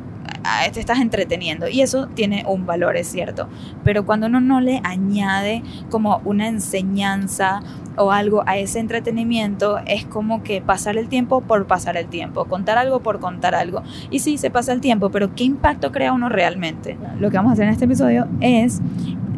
te 0.73 0.81
estás 0.81 1.01
entreteniendo 1.01 1.69
y 1.69 1.83
eso 1.83 2.09
tiene 2.09 2.45
un 2.47 2.67
valor, 2.67 2.97
es 2.97 3.09
cierto. 3.09 3.49
Pero 3.85 4.05
cuando 4.05 4.27
uno 4.27 4.41
no 4.41 4.61
le 4.61 4.81
añade 4.85 5.63
como 5.91 6.21
una 6.25 6.49
enseñanza 6.49 7.63
o 7.97 8.11
algo 8.11 8.43
a 8.47 8.57
ese 8.57 8.79
entretenimiento, 8.81 9.79
es 9.87 10.05
como 10.05 10.43
que 10.43 10.61
pasar 10.61 10.97
el 10.97 11.09
tiempo 11.09 11.43
por 11.43 11.67
pasar 11.67 11.97
el 11.97 12.07
tiempo, 12.07 12.47
contar 12.47 12.79
algo 12.79 13.01
por 13.01 13.21
contar 13.21 13.55
algo. 13.55 13.83
Y 14.11 14.21
sí, 14.21 14.39
se 14.39 14.51
pasa 14.51 14.73
el 14.73 14.81
tiempo, 14.81 15.11
pero 15.11 15.35
¿qué 15.35 15.45
impacto 15.45 15.93
crea 15.93 16.13
uno 16.13 16.29
realmente? 16.29 16.97
Lo 17.19 17.31
que 17.31 17.37
vamos 17.37 17.51
a 17.51 17.53
hacer 17.55 17.67
en 17.67 17.73
este 17.73 17.85
episodio 17.85 18.29
es 18.41 18.81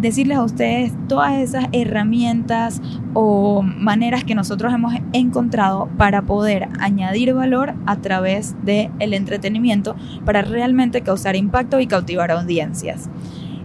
decirles 0.04 0.36
a 0.36 0.44
ustedes 0.44 0.92
todas 1.08 1.32
esas 1.34 1.66
herramientas 1.72 2.80
o 3.14 3.62
maneras 3.62 4.22
que 4.22 4.34
nosotros 4.34 4.72
hemos 4.72 4.94
encontrado 5.12 5.88
para 5.96 6.22
poder 6.22 6.68
añadir 6.78 7.32
valor 7.32 7.74
a 7.86 7.96
través 7.96 8.54
del 8.64 8.90
el 9.00 9.14
entretenimiento 9.14 9.96
para 10.24 10.42
realmente 10.42 11.00
causar 11.00 11.36
impacto 11.36 11.80
y 11.80 11.86
cautivar 11.86 12.30
audiencias. 12.30 13.08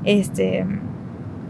Este, 0.05 0.65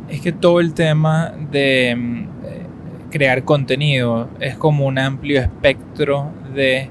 es 0.10 0.22
que 0.22 0.32
todo 0.32 0.60
el 0.60 0.74
tema 0.74 1.34
de 1.52 1.96
mm, 1.96 3.10
crear 3.12 3.44
contenido 3.44 4.28
es 4.40 4.56
como 4.56 4.86
un 4.88 4.98
amplio 4.98 5.40
espectro 5.40 6.32
de 6.56 6.90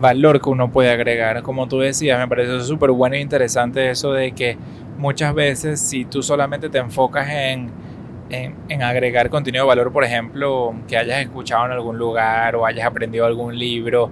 valor 0.00 0.40
que 0.40 0.48
uno 0.48 0.70
puede 0.70 0.90
agregar. 0.90 1.42
Como 1.42 1.68
tú 1.68 1.78
decías, 1.78 2.18
me 2.18 2.26
parece 2.26 2.60
súper 2.62 2.90
bueno 2.90 3.16
e 3.16 3.20
interesante 3.20 3.90
eso 3.90 4.12
de 4.12 4.32
que 4.32 4.56
muchas 4.98 5.34
veces 5.34 5.80
si 5.80 6.04
tú 6.04 6.22
solamente 6.22 6.68
te 6.68 6.78
enfocas 6.78 7.28
en, 7.28 7.70
en, 8.30 8.82
agregar 8.82 9.30
contenido 9.30 9.64
de 9.64 9.68
valor, 9.68 9.92
por 9.92 10.04
ejemplo, 10.04 10.74
que 10.86 10.96
hayas 10.96 11.20
escuchado 11.20 11.66
en 11.66 11.72
algún 11.72 11.98
lugar 11.98 12.56
o 12.56 12.66
hayas 12.66 12.86
aprendido 12.86 13.24
algún 13.24 13.58
libro, 13.58 14.10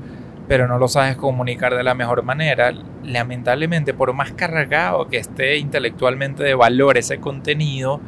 pero 0.49 0.69
no 0.69 0.78
lo 0.78 0.88
sabes 0.88 1.16
comunicar 1.16 1.75
de 1.75 1.83
la 1.83 1.95
mejor 1.95 2.23
manera, 2.23 2.73
lamentablemente 3.05 3.93
por 3.93 4.12
más 4.14 4.33
cargado 4.33 5.09
que 5.09 5.19
esté 5.19 5.59
intelectualmente 5.59 6.43
de 6.43 6.55
valor 6.55 6.97
ese 6.97 7.19
contenido, 7.19 8.00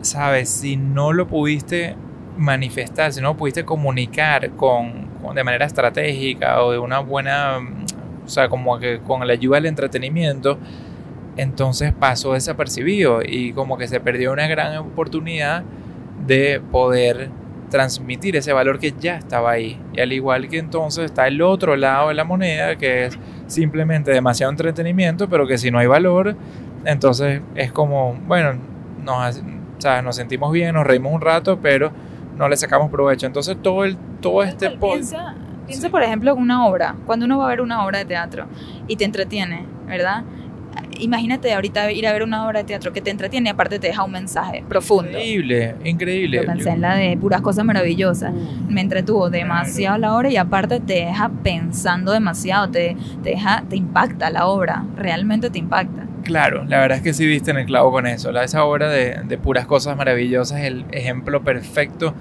sabes, 0.00 0.48
si 0.48 0.76
no 0.76 1.12
lo 1.12 1.28
pudiste 1.28 1.94
manifestar, 2.38 3.12
si 3.12 3.20
no 3.20 3.36
pudiste 3.36 3.64
comunicar 3.64 4.50
con, 4.50 5.08
de 5.34 5.44
manera 5.44 5.66
estratégica 5.66 6.62
o 6.62 6.72
de 6.72 6.78
una 6.78 7.00
buena, 7.00 7.58
o 8.24 8.28
sea, 8.28 8.48
como 8.48 8.78
que 8.78 9.00
con 9.00 9.26
la 9.26 9.32
ayuda 9.32 9.56
del 9.56 9.66
entretenimiento, 9.66 10.58
entonces 11.38 11.92
pasó 11.98 12.34
desapercibido 12.34 13.20
y 13.24 13.52
como 13.52 13.78
que 13.78 13.88
se 13.88 14.00
perdió 14.00 14.32
una 14.32 14.46
gran 14.48 14.76
oportunidad 14.76 15.62
de 16.26 16.60
poder 16.72 17.30
transmitir 17.70 18.36
ese 18.36 18.52
valor 18.52 18.78
que 18.78 18.92
ya 18.98 19.16
estaba 19.16 19.52
ahí. 19.52 19.80
Y 19.94 20.00
al 20.00 20.12
igual 20.12 20.48
que 20.48 20.58
entonces 20.58 21.04
está 21.04 21.28
el 21.28 21.40
otro 21.40 21.76
lado 21.76 22.08
de 22.08 22.14
la 22.14 22.24
moneda, 22.24 22.76
que 22.76 23.06
es 23.06 23.18
simplemente 23.46 24.10
demasiado 24.10 24.50
entretenimiento, 24.50 25.28
pero 25.28 25.46
que 25.46 25.58
si 25.58 25.70
no 25.70 25.78
hay 25.78 25.86
valor, 25.86 26.34
entonces 26.84 27.40
es 27.54 27.70
como, 27.70 28.14
bueno, 28.26 28.54
nos, 29.04 29.40
nos 30.02 30.16
sentimos 30.16 30.52
bien, 30.52 30.74
nos 30.74 30.86
reímos 30.86 31.12
un 31.12 31.20
rato, 31.20 31.60
pero 31.62 31.92
no 32.36 32.48
le 32.48 32.56
sacamos 32.56 32.90
provecho. 32.90 33.26
Entonces 33.26 33.56
todo, 33.62 33.84
el, 33.84 33.96
todo 34.20 34.42
este... 34.42 34.70
Piensa, 34.70 35.36
piensa, 35.66 35.88
por 35.88 36.02
ejemplo, 36.02 36.34
una 36.34 36.66
obra, 36.66 36.96
cuando 37.06 37.26
uno 37.26 37.38
va 37.38 37.46
a 37.46 37.48
ver 37.48 37.60
una 37.60 37.86
obra 37.86 37.98
de 37.98 38.06
teatro 38.06 38.46
y 38.88 38.96
te 38.96 39.04
entretiene, 39.04 39.66
¿verdad? 39.86 40.24
Imagínate 40.98 41.52
ahorita 41.52 41.90
ir 41.92 42.06
a 42.06 42.12
ver 42.12 42.22
una 42.22 42.46
obra 42.46 42.60
de 42.60 42.64
teatro 42.64 42.92
que 42.92 43.00
te 43.00 43.10
entretiene 43.10 43.48
y 43.48 43.52
aparte 43.52 43.78
te 43.78 43.88
deja 43.88 44.04
un 44.04 44.12
mensaje 44.12 44.64
profundo. 44.68 45.10
Increíble, 45.10 45.74
increíble. 45.84 46.36
Yo 46.38 46.46
pensé 46.46 46.70
en 46.70 46.80
la 46.80 46.94
de 46.96 47.16
puras 47.16 47.40
cosas 47.40 47.64
maravillosas. 47.64 48.32
Mm. 48.32 48.72
Me 48.72 48.80
entretuvo 48.80 49.30
demasiado 49.30 49.98
la 49.98 50.14
obra 50.16 50.30
y 50.30 50.36
aparte 50.36 50.80
te 50.80 50.94
deja 50.94 51.30
pensando 51.42 52.12
demasiado, 52.12 52.70
te, 52.70 52.96
te, 53.22 53.30
deja, 53.30 53.64
te 53.68 53.76
impacta 53.76 54.30
la 54.30 54.46
obra, 54.46 54.84
realmente 54.96 55.50
te 55.50 55.58
impacta. 55.58 56.06
Claro, 56.24 56.64
la 56.64 56.80
verdad 56.80 56.98
es 56.98 57.04
que 57.04 57.14
sí 57.14 57.26
diste 57.26 57.50
en 57.50 57.58
el 57.58 57.66
clavo 57.66 57.90
con 57.90 58.06
eso. 58.06 58.32
La, 58.32 58.44
esa 58.44 58.64
obra 58.64 58.88
de, 58.90 59.20
de 59.24 59.38
puras 59.38 59.66
cosas 59.66 59.96
maravillosas 59.96 60.60
es 60.60 60.66
el 60.66 60.84
ejemplo 60.90 61.42
perfecto 61.42 62.14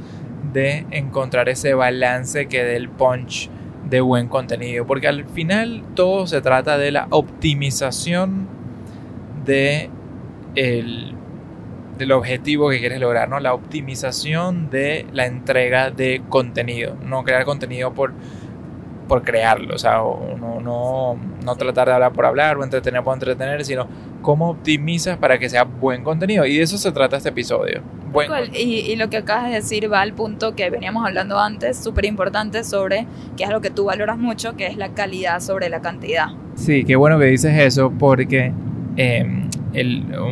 de 0.54 0.86
encontrar 0.92 1.50
ese 1.50 1.74
balance 1.74 2.48
que 2.48 2.64
dé 2.64 2.78
el 2.78 2.90
punch 2.90 3.50
de 3.90 4.02
buen 4.02 4.28
contenido, 4.28 4.86
porque 4.86 5.08
al 5.08 5.26
final 5.26 5.84
todo 5.96 6.28
se 6.28 6.42
trata 6.42 6.78
de 6.78 6.92
la 6.92 7.08
optimización 7.10 8.48
de 9.46 9.90
el, 10.56 11.14
del 11.98 12.12
objetivo 12.12 12.70
que 12.70 12.80
quieres 12.80 13.00
lograr, 13.00 13.30
¿no? 13.30 13.40
La 13.40 13.54
optimización 13.54 14.70
de 14.70 15.06
la 15.14 15.26
entrega 15.26 15.92
de 15.92 16.22
contenido, 16.30 16.96
no 17.04 17.24
crear 17.24 17.46
contenido 17.46 17.94
por, 17.94 18.14
por 19.08 19.24
crearlo, 19.24 19.76
o 19.76 19.78
sea, 19.78 19.98
no, 19.98 20.60
no, 20.62 21.18
no 21.44 21.56
tratar 21.56 21.88
de 21.88 21.94
hablar 21.94 22.14
por 22.14 22.26
hablar 22.26 22.58
o 22.58 22.64
entretener 22.64 23.04
por 23.04 23.14
entretener, 23.14 23.64
sino 23.64 23.88
cómo 24.22 24.50
optimizas 24.50 25.18
para 25.18 25.40
que 25.40 25.50
sea 25.50 25.64
buen 25.64 26.04
contenido. 26.04 26.46
Y 26.46 26.58
de 26.58 26.64
eso 26.64 26.78
se 26.78 26.92
trata 26.92 27.18
este 27.18 27.30
episodio. 27.30 27.82
Bueno. 28.12 28.36
Y, 28.54 28.80
y, 28.80 28.96
lo 28.96 29.10
que 29.10 29.18
acabas 29.18 29.50
de 29.50 29.56
decir 29.56 29.92
va 29.92 30.02
al 30.02 30.14
punto 30.14 30.56
que 30.56 30.70
veníamos 30.70 31.06
hablando 31.06 31.40
antes, 31.40 31.78
súper 31.78 32.06
importante, 32.06 32.64
sobre 32.64 33.06
que 33.36 33.44
es 33.44 33.50
lo 33.50 33.62
que 33.62 33.70
tú 33.70 33.86
valoras 33.86 34.18
mucho, 34.18 34.56
que 34.56 34.68
es 34.68 34.78
la 34.78 34.90
calidad 34.90 35.40
sobre 35.40 35.70
la 35.70 35.82
cantidad. 35.82 36.28
Sí, 36.56 36.84
qué 36.84 36.96
bueno 36.96 37.20
que 37.20 37.26
dices 37.26 37.58
eso, 37.58 37.92
porque 37.98 38.54
Em, 38.98 39.48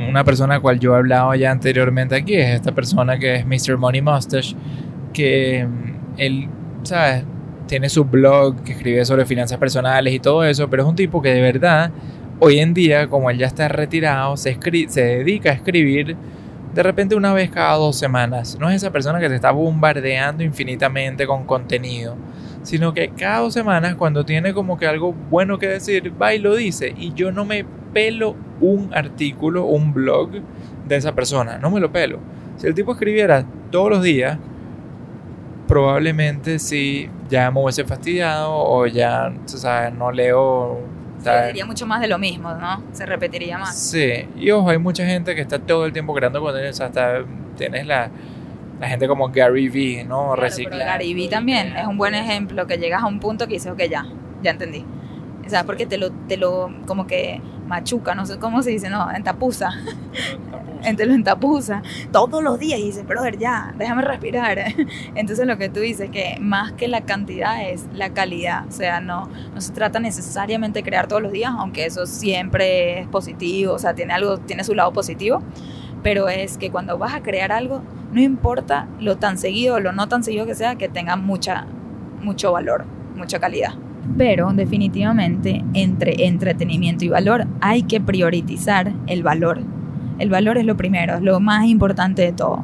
una 0.10 0.24
persona 0.24 0.55
a 0.55 0.60
cual 0.60 0.79
yo 0.79 0.96
he 0.96 0.98
hablado 0.98 1.36
ya 1.36 1.51
anteriormente 1.51 2.15
aquí 2.15 2.34
es 2.34 2.48
esta 2.55 2.72
persona 2.72 3.20
que 3.20 3.36
es 3.36 3.46
Mr. 3.46 3.77
Money 3.77 4.01
Mustache, 4.01 4.55
que 5.13 5.60
em, 5.60 5.94
él, 6.17 6.48
¿sabes? 6.82 7.24
Tiene 7.67 7.89
su 7.89 8.05
blog 8.05 8.63
que 8.63 8.74
escribe 8.74 9.05
sobre 9.05 9.25
finanzas 9.25 9.57
personales 9.57 10.13
y 10.13 10.19
todo 10.19 10.43
eso, 10.43 10.69
pero 10.69 10.84
es 10.84 10.89
un 10.89 10.95
tipo 10.95 11.22
que 11.22 11.29
de 11.29 11.41
verdad, 11.41 11.91
hoy 12.39 12.60
en 12.60 12.74
día, 12.74 13.07
como 13.07 13.29
él 13.29 13.38
ya 13.38 13.48
está 13.48 13.67
retirado, 13.67 14.38
se, 14.38 14.57
se 14.88 15.01
dedica 15.01 15.50
a 15.50 15.53
escribir 15.53 16.15
de 16.75 16.84
repente 16.84 17.15
una 17.15 17.34
vez 17.34 17.50
cada 17.50 17.75
dos 17.75 17.95
semanas. 17.95 18.57
No 18.60 18.69
es 18.69 18.75
esa 18.75 18.91
persona 18.91 19.19
que 19.19 19.29
se 19.29 19.36
está 19.36 19.51
bombardeando 19.51 20.43
infinitamente 20.43 21.25
con 21.25 21.45
contenido, 21.45 22.17
sino 22.63 22.93
que 22.93 23.10
cada 23.10 23.39
dos 23.39 23.53
semanas 23.53 23.95
cuando 23.95 24.25
tiene 24.25 24.53
como 24.53 24.77
que 24.77 24.86
algo 24.86 25.13
bueno 25.13 25.57
que 25.57 25.67
decir, 25.67 26.12
va 26.22 26.34
y 26.34 26.39
lo 26.39 26.53
dice. 26.53 26.93
Y 26.98 27.13
yo 27.13 27.31
no 27.31 27.45
me 27.45 27.65
pelo 27.93 28.36
un 28.60 28.93
artículo, 28.93 29.65
un 29.65 29.93
blog 29.93 30.31
de 30.86 30.95
esa 30.98 31.15
persona. 31.15 31.57
No 31.60 31.72
me 31.72 31.79
lo 31.79 31.93
pelo. 31.93 32.19
Si 32.57 32.67
el 32.67 32.75
tipo 32.75 32.91
escribiera 32.91 33.45
todos 33.72 33.89
los 33.89 34.03
días, 34.03 34.38
probablemente 35.67 36.60
sí 36.60 37.10
ya 37.29 37.50
me 37.51 37.62
hubiese 37.62 37.84
fastidiado 37.86 38.53
o 38.53 38.86
ya, 38.88 39.31
o 39.31 39.89
no 39.91 40.12
leo. 40.12 40.79
Se 41.22 41.48
diría 41.48 41.65
mucho 41.65 41.88
más 41.88 42.01
de 42.01 42.07
lo 42.07 42.19
mismo, 42.19 42.53
¿no? 42.53 42.84
Se 42.91 43.05
repetiría 43.05 43.57
más. 43.57 43.75
Sí, 43.75 44.27
y 44.38 44.51
ojo, 44.51 44.69
hay 44.69 44.77
mucha 44.77 45.05
gente 45.05 45.34
que 45.34 45.41
está 45.41 45.57
todo 45.57 45.86
el 45.86 45.93
tiempo 45.93 46.13
creando 46.13 46.39
contenido, 46.39 46.69
o 46.69 46.74
sea, 46.74 46.86
hasta 46.88 47.24
tienes 47.57 47.88
la, 47.88 48.12
la 48.79 48.88
gente 48.88 49.07
como 49.07 49.29
Gary 49.29 49.69
Vee, 49.69 50.03
¿no? 50.03 50.34
Claro, 50.36 50.77
Gary 50.77 51.13
Vee 51.15 51.27
también 51.27 51.75
es 51.75 51.88
un 51.88 51.98
buen 51.98 52.13
ejemplo 52.13 52.67
que 52.67 52.77
llegas 52.77 53.01
a 53.01 53.07
un 53.07 53.19
punto 53.19 53.48
que 53.48 53.53
dices, 53.53 53.72
ok, 53.72 53.84
ya, 53.89 54.05
ya 54.43 54.51
entendí. 54.51 54.86
O 55.45 55.50
sea, 55.50 55.63
porque 55.63 55.86
te 55.86 55.98
lo, 55.98 56.12
te 56.12 56.38
lo, 56.38 56.72
como 56.86 57.07
que 57.07 57.41
machuca, 57.67 58.15
no 58.15 58.25
sé 58.25 58.38
cómo 58.38 58.62
se 58.62 58.72
dice, 58.72 58.89
no, 58.89 59.12
entapuza. 59.12 59.72
Entre 60.84 61.05
lo 61.07 61.13
entapuza 61.13 61.81
todos 62.12 62.43
los 62.43 62.60
días 62.60 62.79
y 62.79 62.86
dice, 62.86 63.03
brother, 63.03 63.38
ya, 63.38 63.74
déjame 63.77 64.03
respirar. 64.03 64.60
Entonces 65.15 65.48
lo 65.48 65.57
que 65.57 65.69
tú 65.69 65.79
dices 65.79 66.10
que 66.12 66.38
más 66.39 66.74
que 66.74 66.88
la 66.88 67.01
cantidad 67.01 67.67
es 67.67 67.88
la 67.93 68.12
calidad. 68.12 68.67
O 68.67 68.72
sea, 68.72 69.01
no, 69.01 69.27
no 69.53 69.62
se 69.62 69.74
trata 69.74 70.00
necesariamente 70.00 70.79
de 70.79 70.84
crear 70.84 71.07
todos 71.07 71.22
los 71.22 71.31
días, 71.31 71.51
aunque 71.57 71.86
eso 71.86 72.05
siempre 72.05 73.00
es 73.00 73.07
positivo, 73.07 73.74
o 73.74 73.79
sea, 73.79 73.95
tiene 73.95 74.13
algo, 74.13 74.38
tiene 74.38 74.63
su 74.63 74.75
lado 74.75 74.93
positivo. 74.93 75.41
Pero 76.03 76.29
es 76.29 76.60
que 76.60 76.69
cuando 76.69 77.00
vas 77.00 77.15
a 77.15 77.24
crear 77.24 77.51
algo, 77.51 77.81
no 78.12 78.22
importa 78.22 78.88
lo 79.00 79.17
tan 79.17 79.39
seguido 79.39 79.75
o 79.75 79.79
lo 79.79 79.91
no 79.91 80.07
tan 80.07 80.24
seguido 80.24 80.45
que 80.45 80.53
sea, 80.53 80.75
que 80.75 80.88
tenga 80.88 81.15
mucha, 81.15 81.65
mucho 82.22 82.51
valor, 82.51 82.86
mucha 83.15 83.39
calidad. 83.39 83.74
Pero 84.17 84.53
definitivamente 84.53 85.63
entre 85.74 86.25
entretenimiento 86.25 87.05
y 87.05 87.10
valor 87.10 87.48
hay 87.62 87.84
que 87.84 88.00
priorizar 88.00 88.93
el 89.07 89.24
valor. 89.24 89.62
El 90.19 90.29
valor 90.29 90.57
es 90.57 90.65
lo 90.65 90.77
primero, 90.77 91.15
es 91.15 91.22
lo 91.22 91.39
más 91.39 91.65
importante 91.65 92.22
de 92.22 92.31
todo. 92.31 92.63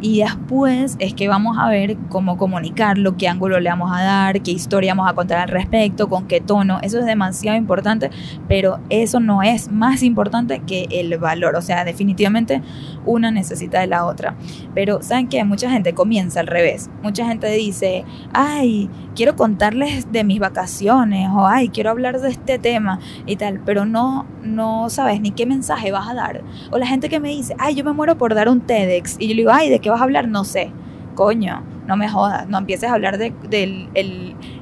Y 0.00 0.20
después 0.20 0.96
es 0.98 1.14
que 1.14 1.28
vamos 1.28 1.56
a 1.58 1.68
ver 1.68 1.96
cómo 2.08 2.36
comunicarlo, 2.36 3.16
qué 3.16 3.28
ángulo 3.28 3.60
le 3.60 3.70
vamos 3.70 3.90
a 3.94 4.02
dar, 4.02 4.42
qué 4.42 4.50
historia 4.50 4.94
vamos 4.94 5.10
a 5.10 5.14
contar 5.14 5.38
al 5.38 5.48
respecto, 5.48 6.08
con 6.08 6.26
qué 6.26 6.40
tono. 6.40 6.78
Eso 6.82 6.98
es 6.98 7.06
demasiado 7.06 7.56
importante, 7.56 8.10
pero 8.48 8.78
eso 8.90 9.20
no 9.20 9.42
es 9.42 9.70
más 9.70 10.02
importante 10.02 10.60
que 10.66 10.86
el 10.90 11.16
valor. 11.18 11.56
O 11.56 11.62
sea, 11.62 11.84
definitivamente 11.84 12.62
una 13.04 13.30
necesita 13.30 13.80
de 13.80 13.86
la 13.86 14.04
otra. 14.04 14.34
Pero 14.74 15.02
¿saben 15.02 15.28
qué? 15.28 15.44
Mucha 15.44 15.70
gente 15.70 15.94
comienza 15.94 16.40
al 16.40 16.46
revés. 16.46 16.90
Mucha 17.02 17.26
gente 17.26 17.48
dice, 17.50 18.04
ay, 18.32 18.90
quiero 19.14 19.34
contarles 19.34 20.12
de 20.12 20.24
mis 20.24 20.38
vacaciones 20.38 21.28
o 21.32 21.46
ay, 21.46 21.70
quiero 21.70 21.90
hablar 21.90 22.20
de 22.20 22.28
este 22.28 22.58
tema 22.58 23.00
y 23.24 23.36
tal, 23.36 23.60
pero 23.64 23.86
no, 23.86 24.26
no 24.42 24.90
sabes 24.90 25.20
ni 25.20 25.30
qué 25.30 25.46
mensaje 25.46 25.90
vas 25.90 26.08
a 26.08 26.14
dar. 26.14 26.42
O 26.70 26.78
la 26.78 26.86
gente 26.86 27.08
que 27.08 27.18
me 27.18 27.30
dice, 27.30 27.56
ay, 27.58 27.74
yo 27.74 27.84
me 27.84 27.92
muero 27.92 28.18
por 28.18 28.34
dar 28.34 28.48
un 28.48 28.60
TEDx 28.60 29.16
y 29.18 29.28
yo 29.28 29.34
le 29.34 29.40
digo, 29.42 29.50
ay, 29.52 29.70
¿de 29.70 29.78
qué 29.78 29.85
vas 29.88 30.00
a 30.00 30.04
hablar? 30.04 30.28
No 30.28 30.44
sé. 30.44 30.72
Coño, 31.14 31.62
no 31.86 31.96
me 31.96 32.08
jodas, 32.08 32.48
no 32.48 32.58
empieces 32.58 32.90
a 32.90 32.94
hablar 32.94 33.18
del 33.18 33.88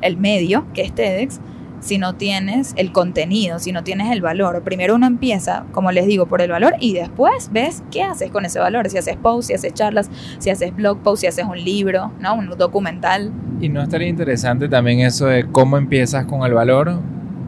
el 0.03 0.17
medio, 0.17 0.67
que 0.73 0.83
es 0.83 0.95
TEDx, 0.95 1.41
si 1.85 1.99
no 1.99 2.15
tienes 2.15 2.73
el 2.77 2.93
contenido, 2.93 3.59
si 3.59 3.71
no 3.71 3.85
tienes 3.85 4.11
el 4.11 4.23
valor. 4.23 4.63
Primero 4.63 4.95
uno 4.95 5.07
empieza, 5.07 5.67
como 5.73 5.93
les 5.93 6.07
digo, 6.07 6.27
por 6.27 6.41
el 6.41 6.51
valor 6.51 6.75
y 6.81 6.95
después 6.95 7.51
ves 7.53 7.83
qué 7.91 8.03
haces 8.03 8.31
con 8.31 8.47
ese 8.47 8.59
valor. 8.59 8.89
Si 8.89 8.97
haces 8.97 9.17
posts, 9.17 9.49
si 9.49 9.55
haces 9.55 9.75
charlas, 9.75 10.11
si 10.39 10.49
haces 10.49 10.75
blog 10.75 11.03
posts, 11.03 11.21
si 11.21 11.27
haces 11.27 11.45
un 11.45 11.63
libro, 11.63 12.11
¿no? 12.21 12.35
Un 12.35 12.49
documental. 12.57 13.31
Y 13.61 13.69
no 13.69 13.83
estaría 13.83 14.09
interesante 14.09 14.69
también 14.69 15.01
eso 15.01 15.27
de 15.27 15.47
cómo 15.51 15.77
empiezas 15.77 16.25
con 16.25 16.43
el 16.43 16.55
valor, 16.55 17.01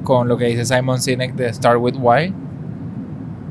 con 0.04 0.28
lo 0.28 0.36
que 0.36 0.44
dice 0.46 0.66
Simon 0.66 1.00
Sinek 1.00 1.34
de 1.34 1.52
Start 1.54 1.80
with 1.80 1.96
Why. 1.98 2.34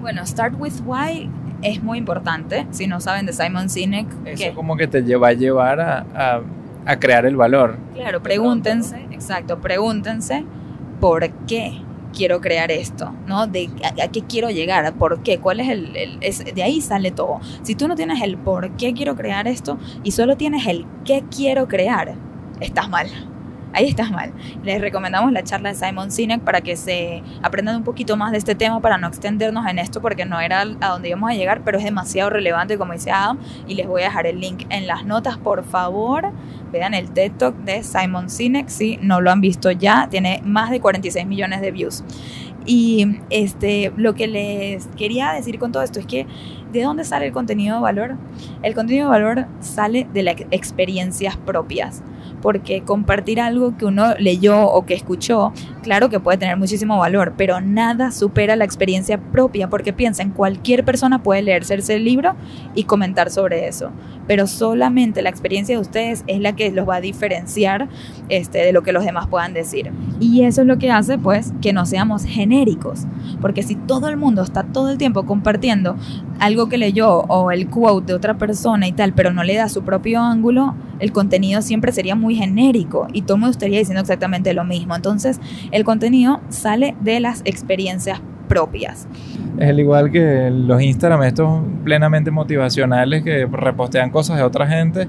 Bueno, 0.02 0.24
Start 0.26 0.54
with 0.60 0.82
Why 0.86 1.32
es 1.66 1.84
muy 1.84 1.98
importante. 1.98 2.68
Si 2.72 2.88
no 2.88 3.02
saben 3.02 3.26
de 3.26 3.34
Simon 3.34 3.70
Sinek, 3.70 4.08
eso 4.26 4.54
como 4.54 4.78
que 4.78 4.88
te 4.88 5.02
lleva 5.02 5.30
a 5.30 5.34
llevar 5.34 5.82
a, 5.82 6.42
a 6.86 7.00
crear 7.00 7.26
el 7.26 7.36
valor. 7.36 7.78
Claro, 7.94 8.22
pregúntense, 8.22 9.08
exacto, 9.12 9.60
pregúntense 9.60 10.46
por 11.00 11.30
qué 11.48 11.82
quiero 12.16 12.40
crear 12.40 12.72
esto, 12.72 13.12
¿no? 13.28 13.48
De 13.48 13.70
a, 14.02 14.08
qué 14.08 14.22
quiero 14.22 14.50
llegar, 14.50 14.94
por 14.94 15.22
qué, 15.22 15.40
cuál 15.40 15.60
es 15.60 15.70
el, 15.70 16.20
de 16.56 16.64
ahí 16.64 16.82
sale 16.82 17.12
todo. 17.12 17.40
Si 17.64 17.76
tú 17.76 17.88
no 17.88 17.96
tienes 17.96 18.22
el 18.22 18.38
por 18.38 18.72
qué 18.78 18.94
quiero 18.94 19.16
crear 19.16 19.48
esto 19.48 19.78
y 20.04 20.12
solo 20.12 20.38
tienes 20.38 20.66
el 20.68 20.86
qué 21.04 21.24
quiero 21.30 21.68
crear, 21.68 22.16
estás 22.62 22.90
mal 22.90 23.08
ahí 23.76 23.88
estás 23.90 24.10
mal. 24.10 24.32
Les 24.64 24.82
recomendamos 24.82 25.32
la 25.32 25.44
charla 25.44 25.70
de 25.70 25.76
Simon 25.76 26.10
Sinek 26.10 26.42
para 26.42 26.62
que 26.62 26.76
se 26.76 27.22
aprendan 27.44 27.76
un 27.76 27.84
poquito 27.84 28.16
más 28.18 28.32
de 28.32 28.38
este 28.38 28.56
tema 28.56 28.80
para 28.80 28.98
no 28.98 29.08
extendernos 29.08 29.68
en 29.68 29.80
esto 29.80 30.02
porque 30.02 30.26
no 30.26 30.40
era 30.40 30.62
a 30.62 30.90
donde 30.90 31.10
íbamos 31.10 31.30
a 31.30 31.34
llegar, 31.34 31.62
pero 31.64 31.78
es 31.78 31.84
demasiado 31.84 32.30
relevante 32.30 32.78
como 32.78 32.94
dice 32.94 33.12
Adam 33.12 33.38
y 33.68 33.76
les 33.76 33.88
voy 33.88 34.02
a 34.02 34.06
dejar 34.06 34.28
el 34.28 34.40
link 34.40 34.66
en 34.70 34.88
las 34.88 35.06
notas, 35.06 35.38
por 35.38 35.64
favor. 35.66 36.32
Vean 36.72 36.94
el 36.94 37.12
TED 37.12 37.34
Talk 37.34 37.56
de 37.58 37.84
Simon 37.84 38.30
Sinek 38.30 38.70
si 38.70 38.98
no 38.98 39.22
lo 39.22 39.32
han 39.32 39.42
visto 39.42 39.70
ya, 39.72 40.08
tiene 40.10 40.42
más 40.44 40.72
de 40.72 40.80
46 40.80 41.26
millones 41.28 41.62
de 41.62 41.72
views. 41.72 42.04
Y 42.66 43.20
este, 43.30 43.92
lo 43.96 44.16
que 44.16 44.28
les 44.28 44.88
quería 44.98 45.32
decir 45.34 45.60
con 45.60 45.72
todo 45.72 45.84
esto 45.84 46.00
es 46.00 46.08
que 46.08 46.26
¿de 46.72 46.84
dónde 46.84 47.04
sale 47.04 47.28
el 47.28 47.34
contenido 47.34 47.78
de 47.78 47.82
valor? 47.82 48.16
El 48.62 48.74
contenido 48.74 49.06
de 49.06 49.12
valor 49.12 49.46
sale 49.60 50.08
de 50.14 50.24
las 50.24 50.36
experiencias 50.52 51.38
propias 51.38 52.04
porque 52.46 52.82
compartir 52.82 53.42
algo 53.42 53.76
que 53.76 53.86
uno 53.86 54.14
leyó 54.20 54.70
o 54.70 54.86
que 54.86 54.94
escuchó, 54.94 55.52
claro 55.82 56.10
que 56.10 56.20
puede 56.20 56.38
tener 56.38 56.58
muchísimo 56.58 57.00
valor, 57.00 57.34
pero 57.36 57.60
nada 57.60 58.12
supera 58.12 58.56
la 58.56 58.66
experiencia 58.66 59.18
propia, 59.18 59.68
porque 59.68 59.94
piensen, 59.94 60.30
cualquier 60.30 60.86
persona 60.86 61.24
puede 61.24 61.42
leerse 61.42 61.74
el 61.74 62.06
libro 62.06 62.36
y 62.76 62.84
comentar 62.84 63.32
sobre 63.32 63.68
eso, 63.68 63.90
pero 64.28 64.46
solamente 64.46 65.24
la 65.24 65.30
experiencia 65.30 65.76
de 65.76 65.82
ustedes 65.82 66.24
es 66.28 66.40
la 66.40 66.56
que 66.56 66.72
los 66.72 66.88
va 66.88 66.98
a 66.98 67.02
diferenciar 67.02 67.90
este, 68.30 68.60
de 68.60 68.74
lo 68.74 68.84
que 68.84 68.94
los 68.94 69.04
demás 69.04 69.26
puedan 69.26 69.54
decir. 69.54 69.92
Y 70.20 70.44
eso 70.44 70.62
es 70.62 70.68
lo 70.68 70.78
que 70.78 70.92
hace, 70.92 71.18
pues, 71.18 71.52
que 71.64 71.74
no 71.74 71.88
seamos 71.88 72.26
genéricos, 72.26 73.08
porque 73.42 73.64
si 73.64 73.76
todo 73.76 74.08
el 74.08 74.18
mundo 74.18 74.44
está 74.44 74.62
todo 74.64 74.92
el 74.92 75.00
tiempo 75.00 75.26
compartiendo 75.26 75.96
algo 76.40 76.55
que 76.70 76.78
leyó 76.78 77.20
o 77.28 77.52
el 77.52 77.70
quote 77.70 78.08
de 78.08 78.14
otra 78.14 78.38
persona 78.38 78.88
y 78.88 78.92
tal, 78.92 79.14
pero 79.14 79.32
no 79.32 79.44
le 79.44 79.56
da 79.56 79.70
su 79.70 79.84
propio 79.84 80.22
ángulo, 80.22 80.76
el 81.00 81.12
contenido 81.12 81.62
siempre 81.62 81.92
sería 81.92 82.16
muy 82.16 82.36
genérico 82.36 83.08
y 83.14 83.24
todo 83.24 83.36
el 83.36 83.42
mundo 83.42 83.52
estaría 83.52 83.80
diciendo 83.80 84.02
exactamente 84.02 84.54
lo 84.54 84.64
mismo. 84.64 84.96
Entonces, 84.96 85.40
el 85.72 85.84
contenido 85.84 86.40
sale 86.50 86.96
de 87.02 87.20
las 87.20 87.42
experiencias 87.46 88.22
propias. 88.48 89.08
Es 89.58 89.70
el 89.70 89.80
igual 89.80 90.12
que 90.12 90.50
los 90.52 90.82
Instagram, 90.82 91.24
estos 91.24 91.62
plenamente 91.84 92.32
motivacionales 92.32 93.24
que 93.24 93.46
repostean 93.46 94.10
cosas 94.10 94.38
de 94.38 94.44
otra 94.44 94.68
gente. 94.68 95.08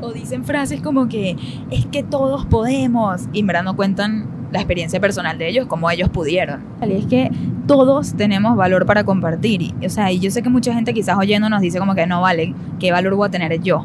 O 0.00 0.12
dicen 0.12 0.44
frases 0.44 0.82
como 0.82 1.08
que 1.08 1.36
es 1.70 1.86
que 1.86 2.02
todos 2.02 2.46
podemos 2.46 3.22
y 3.32 3.40
en 3.40 3.46
verdad 3.46 3.64
no 3.64 3.76
cuentan 3.76 4.26
la 4.54 4.60
experiencia 4.60 5.00
personal 5.00 5.36
de 5.36 5.48
ellos 5.48 5.66
como 5.66 5.90
ellos 5.90 6.08
pudieron. 6.08 6.62
Y 6.86 6.92
es 6.92 7.06
que 7.06 7.28
todos 7.66 8.14
tenemos 8.14 8.56
valor 8.56 8.86
para 8.86 9.02
compartir. 9.02 9.62
Y, 9.62 9.74
o 9.84 9.90
sea, 9.90 10.12
y 10.12 10.20
yo 10.20 10.30
sé 10.30 10.42
que 10.42 10.48
mucha 10.48 10.72
gente 10.72 10.94
quizás 10.94 11.18
oyendo 11.18 11.50
nos 11.50 11.60
dice 11.60 11.80
como 11.80 11.96
que 11.96 12.06
no 12.06 12.20
vale, 12.20 12.54
¿qué 12.78 12.92
valor 12.92 13.16
voy 13.16 13.26
a 13.26 13.30
tener 13.32 13.60
yo? 13.60 13.84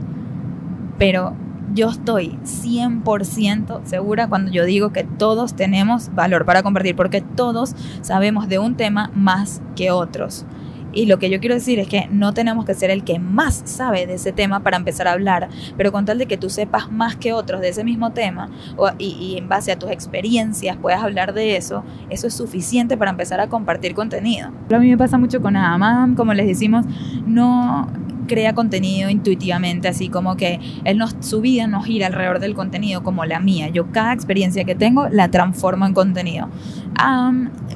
Pero 1.00 1.34
yo 1.74 1.90
estoy 1.90 2.38
100% 2.44 3.84
segura 3.84 4.28
cuando 4.28 4.52
yo 4.52 4.64
digo 4.64 4.92
que 4.92 5.04
todos 5.04 5.56
tenemos 5.56 6.14
valor 6.14 6.46
para 6.46 6.62
compartir, 6.62 6.96
porque 6.96 7.22
todos 7.22 7.76
sabemos 8.02 8.48
de 8.48 8.60
un 8.60 8.76
tema 8.76 9.10
más 9.16 9.64
que 9.76 9.90
otros. 9.90 10.46
Y 10.94 11.06
lo 11.06 11.20
que 11.20 11.30
yo 11.30 11.40
quiero 11.40 11.56
decir 11.56 11.80
es 11.80 11.88
que 11.88 12.08
no 12.12 12.34
tenemos 12.34 12.66
que 12.66 12.74
ser 12.74 12.90
el 12.90 13.04
que 13.04 13.20
más 13.20 13.62
sabe 13.66 14.08
de 14.08 14.16
ese 14.16 14.32
tema 14.32 14.62
para 14.62 14.78
empezar 14.78 15.08
a 15.08 15.14
hablar, 15.14 15.50
pero 15.78 15.92
con 15.92 16.06
tal 16.06 16.18
de 16.18 16.26
que 16.26 16.38
tú 16.38 16.50
sepas 16.50 16.92
más 16.92 17.16
que 17.16 17.34
otros 17.34 17.62
de 17.62 17.70
ese 17.70 17.84
mismo 17.84 18.12
tema 18.12 18.50
y, 18.98 19.36
en 19.38 19.50
base 19.50 19.72
a 19.72 19.80
tus 19.80 19.92
experiencias 19.92 20.78
puedas 20.78 21.04
hablar 21.04 21.34
de 21.34 21.56
eso, 21.56 21.84
eso 22.10 22.28
es 22.28 22.34
suficiente 22.34 22.98
para 22.98 23.12
empezar 23.12 23.40
a 23.40 23.48
compartir 23.48 23.94
contenido. 23.94 24.50
A 24.72 24.80
mí 24.80 24.90
me 24.90 24.98
pasa 24.98 25.18
mucho 25.18 25.42
con 25.42 25.56
Adam, 25.56 26.16
como 26.16 26.34
les 26.34 26.48
decimos, 26.48 26.86
no 27.26 27.88
crea 28.30 28.54
contenido 28.54 29.10
intuitivamente, 29.10 29.90
así 29.90 30.08
como 30.08 30.38
que 30.38 30.62
él 30.86 30.98
nos, 30.98 31.18
su 31.20 31.42
vida 31.42 31.68
no 31.68 31.82
gira 31.82 32.08
alrededor 32.08 32.40
del 32.40 32.54
contenido 32.54 33.04
como 33.04 33.26
la 33.26 33.42
mía. 33.42 33.68
Yo 33.68 33.92
cada 33.92 34.14
experiencia 34.14 34.64
que 34.64 34.76
tengo 34.76 35.10
la 35.10 35.30
transformo 35.30 35.86
en 35.86 35.94
contenido. 35.94 36.48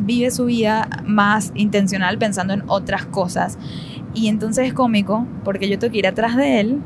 Vive 0.01 0.31
su 0.31 0.45
vida 0.45 0.87
más 1.05 1.51
intencional 1.55 2.17
pensando 2.17 2.53
en 2.53 2.63
otras 2.67 3.05
cosas. 3.05 3.57
Y 4.13 4.27
entonces 4.27 4.67
es 4.67 4.73
cómico 4.73 5.25
porque 5.43 5.69
yo 5.69 5.79
tengo 5.79 5.91
que 5.91 5.99
ir 5.99 6.07
atrás 6.07 6.35
de 6.35 6.59
él 6.59 6.81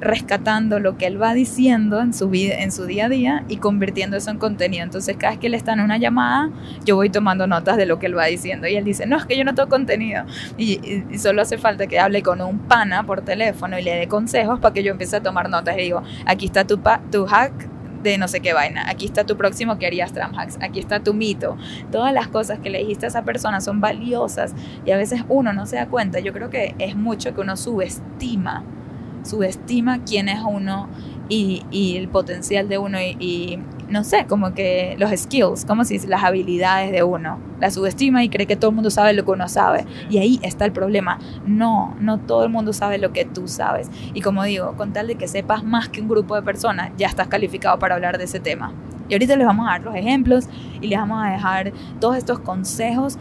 rescatando 0.00 0.78
lo 0.78 0.96
que 0.96 1.06
él 1.06 1.20
va 1.20 1.34
diciendo 1.34 2.00
en 2.00 2.14
su 2.14 2.28
vida, 2.28 2.54
en 2.58 2.72
su 2.72 2.86
día 2.86 3.06
a 3.06 3.08
día 3.08 3.44
y 3.48 3.56
convirtiendo 3.56 4.16
eso 4.16 4.30
en 4.30 4.38
contenido. 4.38 4.84
Entonces, 4.84 5.16
cada 5.16 5.32
vez 5.32 5.40
que 5.40 5.46
él 5.48 5.54
está 5.54 5.72
en 5.72 5.80
una 5.80 5.98
llamada, 5.98 6.50
yo 6.84 6.96
voy 6.96 7.10
tomando 7.10 7.46
notas 7.46 7.76
de 7.76 7.86
lo 7.86 7.98
que 7.98 8.06
él 8.06 8.16
va 8.16 8.26
diciendo. 8.26 8.66
Y 8.66 8.76
él 8.76 8.84
dice, 8.84 9.06
no, 9.06 9.16
es 9.16 9.26
que 9.26 9.36
yo 9.36 9.44
no 9.44 9.54
tengo 9.54 9.68
contenido. 9.68 10.24
Y, 10.56 10.80
solo 11.18 11.42
hace 11.42 11.58
falta 11.58 11.86
que 11.86 11.98
hable 11.98 12.22
con 12.22 12.40
un 12.40 12.58
pana 12.58 13.04
por 13.04 13.22
teléfono 13.22 13.78
y 13.78 13.82
le 13.82 13.96
dé 13.96 14.08
consejos 14.08 14.60
para 14.60 14.72
que 14.72 14.82
yo 14.82 14.92
empiece 14.92 15.16
a 15.16 15.22
tomar 15.22 15.50
notas. 15.50 15.76
Y 15.76 15.82
digo, 15.82 16.02
aquí 16.26 16.46
está 16.46 16.64
tu, 16.64 16.80
tu 17.10 17.26
hack 17.26 17.77
de 18.02 18.18
no 18.18 18.28
sé 18.28 18.40
qué 18.40 18.52
vaina. 18.52 18.88
Aquí 18.88 19.06
está 19.06 19.24
tu 19.24 19.36
próximo 19.36 19.78
que 19.78 19.86
harías 19.86 20.12
Tramhacks. 20.12 20.58
Aquí 20.60 20.80
está 20.80 21.00
tu 21.00 21.14
mito. 21.14 21.56
Todas 21.90 22.12
las 22.12 22.28
cosas 22.28 22.58
que 22.60 22.70
le 22.70 22.78
dijiste 22.78 23.06
a 23.06 23.08
esa 23.08 23.24
persona 23.24 23.60
son 23.60 23.80
valiosas 23.80 24.54
y 24.84 24.90
a 24.90 24.96
veces 24.96 25.22
uno 25.28 25.52
no 25.52 25.66
se 25.66 25.76
da 25.76 25.86
cuenta. 25.86 26.20
Yo 26.20 26.32
creo 26.32 26.50
que 26.50 26.74
es 26.78 26.96
mucho 26.96 27.34
que 27.34 27.40
uno 27.40 27.56
subestima 27.56 28.64
subestima 29.28 30.04
quién 30.04 30.28
es 30.28 30.40
uno 30.42 30.88
y, 31.28 31.96
el 31.96 32.08
potencial 32.08 32.68
de 32.68 32.78
uno 32.78 32.98
y, 33.00 33.58
no 33.88 34.04
sé, 34.04 34.26
como 34.26 34.54
que 34.54 34.96
los 34.98 35.10
skills, 35.10 35.64
como 35.64 35.84
si 35.84 35.98
las 36.06 36.22
habilidades 36.22 36.92
de 36.92 37.02
uno. 37.02 37.38
La 37.60 37.70
subestima 37.70 38.22
y 38.22 38.28
cree 38.28 38.46
que 38.46 38.56
todo 38.56 38.70
el 38.70 38.74
mundo 38.74 38.90
sabe 38.90 39.12
lo 39.14 39.24
que 39.24 39.30
uno 39.30 39.48
sabe. 39.48 39.84
Y 40.10 40.18
ahí 40.18 40.38
está 40.42 40.64
el 40.64 40.72
problema. 40.72 41.18
No, 41.46 41.96
no 42.00 42.18
todo 42.18 42.44
el 42.44 42.50
mundo 42.50 42.72
sabe 42.72 42.98
lo 42.98 43.12
que 43.12 43.24
tú 43.24 43.48
sabes. 43.48 43.90
Y 44.14 44.20
como 44.20 44.44
digo, 44.44 44.74
con 44.76 44.92
tal 44.92 45.08
de 45.08 45.16
que 45.16 45.28
sepas 45.28 45.64
más 45.64 45.88
que 45.88 46.00
un 46.00 46.08
grupo 46.08 46.34
de 46.34 46.42
personas, 46.42 46.90
ya 46.96 47.06
estás 47.06 47.28
calificado 47.28 47.78
para 47.78 47.94
hablar 47.94 48.18
de 48.18 48.24
ese 48.24 48.40
tema. 48.40 48.72
Y 49.08 49.14
ahorita 49.14 49.36
les 49.36 49.46
vamos 49.46 49.66
a 49.66 49.72
dar 49.72 49.82
los 49.82 49.94
ejemplos 49.94 50.48
y 50.80 50.88
les 50.88 50.98
vamos 50.98 51.24
a 51.24 51.30
dejar 51.30 51.72
todos 51.98 52.16
estos 52.16 52.40
consejos 52.40 53.18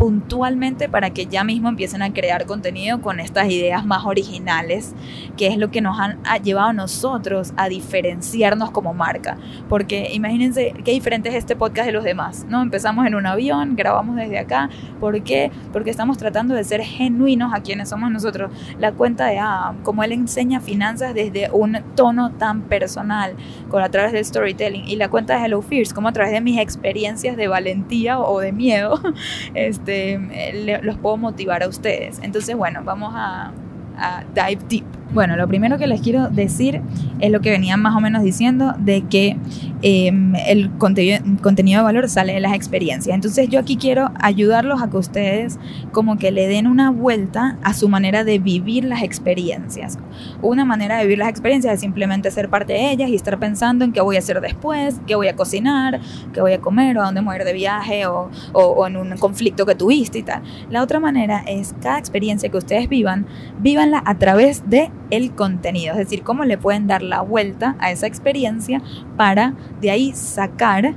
puntualmente 0.00 0.88
para 0.88 1.10
que 1.10 1.26
ya 1.26 1.44
mismo 1.44 1.68
empiecen 1.68 2.00
a 2.00 2.10
crear 2.10 2.46
contenido 2.46 3.02
con 3.02 3.20
estas 3.20 3.50
ideas 3.50 3.84
más 3.84 4.06
originales, 4.06 4.94
que 5.36 5.48
es 5.48 5.58
lo 5.58 5.70
que 5.70 5.82
nos 5.82 6.00
han 6.00 6.16
llevado 6.42 6.70
a 6.70 6.72
nosotros 6.72 7.52
a 7.58 7.68
diferenciarnos 7.68 8.70
como 8.70 8.94
marca. 8.94 9.36
Porque 9.68 10.10
imagínense 10.14 10.72
qué 10.86 10.92
diferente 10.92 11.28
es 11.28 11.34
este 11.34 11.54
podcast 11.54 11.84
de 11.84 11.92
los 11.92 12.02
demás, 12.02 12.46
¿no? 12.48 12.62
Empezamos 12.62 13.06
en 13.06 13.14
un 13.14 13.26
avión, 13.26 13.76
grabamos 13.76 14.16
desde 14.16 14.38
acá. 14.38 14.70
¿Por 15.00 15.22
qué? 15.22 15.50
Porque 15.70 15.90
estamos 15.90 16.16
tratando 16.16 16.54
de 16.54 16.64
ser 16.64 16.80
genuinos 16.80 17.52
a 17.52 17.60
quienes 17.60 17.90
somos 17.90 18.10
nosotros. 18.10 18.50
La 18.78 18.92
cuenta 18.92 19.26
de 19.26 19.38
Adam, 19.38 19.82
como 19.82 20.02
él 20.02 20.12
enseña 20.12 20.60
finanzas 20.60 21.12
desde 21.12 21.50
un 21.50 21.76
tono 21.94 22.30
tan 22.30 22.62
personal, 22.62 23.34
con 23.68 23.82
a 23.82 23.90
través 23.90 24.12
del 24.12 24.24
storytelling. 24.24 24.88
Y 24.88 24.96
la 24.96 25.10
cuenta 25.10 25.36
de 25.36 25.44
Hello 25.44 25.60
Fears, 25.60 25.92
como 25.92 26.08
a 26.08 26.12
través 26.12 26.32
de 26.32 26.40
mis 26.40 26.58
experiencias 26.58 27.36
de 27.36 27.48
valentía 27.48 28.18
o 28.18 28.40
de 28.40 28.52
miedo, 28.52 28.98
este, 29.54 29.89
este, 29.90 30.82
los 30.82 30.96
puedo 30.98 31.16
motivar 31.16 31.62
a 31.62 31.68
ustedes. 31.68 32.20
Entonces, 32.22 32.56
bueno, 32.56 32.82
vamos 32.84 33.12
a, 33.14 33.52
a 33.96 34.24
dive 34.34 34.62
deep 34.68 34.99
Bueno, 35.12 35.36
lo 35.36 35.48
primero 35.48 35.76
que 35.76 35.88
les 35.88 36.00
quiero 36.00 36.28
decir 36.28 36.82
es 37.18 37.32
lo 37.32 37.40
que 37.40 37.50
venían 37.50 37.82
más 37.82 37.96
o 37.96 38.00
menos 38.00 38.22
diciendo 38.22 38.74
de 38.78 39.02
que 39.02 39.36
eh, 39.82 40.12
el 40.46 40.70
contenido, 40.78 41.18
contenido 41.42 41.80
de 41.80 41.84
valor 41.84 42.08
sale 42.08 42.34
de 42.34 42.38
las 42.38 42.54
experiencias. 42.54 43.12
Entonces 43.12 43.48
yo 43.48 43.58
aquí 43.58 43.76
quiero 43.76 44.12
ayudarlos 44.20 44.80
a 44.80 44.88
que 44.88 44.96
ustedes 44.96 45.58
como 45.90 46.16
que 46.16 46.30
le 46.30 46.46
den 46.46 46.68
una 46.68 46.92
vuelta 46.92 47.58
a 47.64 47.74
su 47.74 47.88
manera 47.88 48.22
de 48.22 48.38
vivir 48.38 48.84
las 48.84 49.02
experiencias. 49.02 49.98
Una 50.42 50.64
manera 50.64 50.98
de 50.98 51.04
vivir 51.04 51.18
las 51.18 51.28
experiencias 51.28 51.74
es 51.74 51.80
simplemente 51.80 52.30
ser 52.30 52.48
parte 52.48 52.74
de 52.74 52.92
ellas 52.92 53.10
y 53.10 53.16
estar 53.16 53.36
pensando 53.40 53.84
en 53.84 53.90
qué 53.90 54.00
voy 54.00 54.14
a 54.14 54.20
hacer 54.20 54.40
después, 54.40 55.00
qué 55.08 55.16
voy 55.16 55.26
a 55.26 55.34
cocinar, 55.34 56.00
qué 56.32 56.40
voy 56.40 56.52
a 56.52 56.60
comer 56.60 56.96
o 56.98 57.02
a 57.02 57.06
dónde 57.06 57.20
voy 57.20 57.34
a 57.34 57.38
ir 57.38 57.44
de 57.44 57.52
viaje 57.52 58.06
o, 58.06 58.30
o, 58.52 58.62
o 58.62 58.86
en 58.86 58.96
un 58.96 59.16
conflicto 59.16 59.66
que 59.66 59.74
tuviste 59.74 60.20
y 60.20 60.22
tal. 60.22 60.42
La 60.70 60.84
otra 60.84 61.00
manera 61.00 61.42
es 61.48 61.74
cada 61.82 61.98
experiencia 61.98 62.48
que 62.48 62.58
ustedes 62.58 62.88
vivan, 62.88 63.26
vívanla 63.60 64.04
a 64.06 64.16
través 64.16 64.70
de 64.70 64.92
el 65.10 65.34
contenido, 65.34 65.92
es 65.92 65.98
decir, 65.98 66.22
cómo 66.22 66.44
le 66.44 66.58
pueden 66.58 66.86
dar 66.86 67.02
la 67.02 67.20
vuelta 67.20 67.76
a 67.78 67.90
esa 67.90 68.06
experiencia 68.06 68.82
para 69.16 69.54
de 69.80 69.90
ahí 69.90 70.12
sacar 70.12 70.94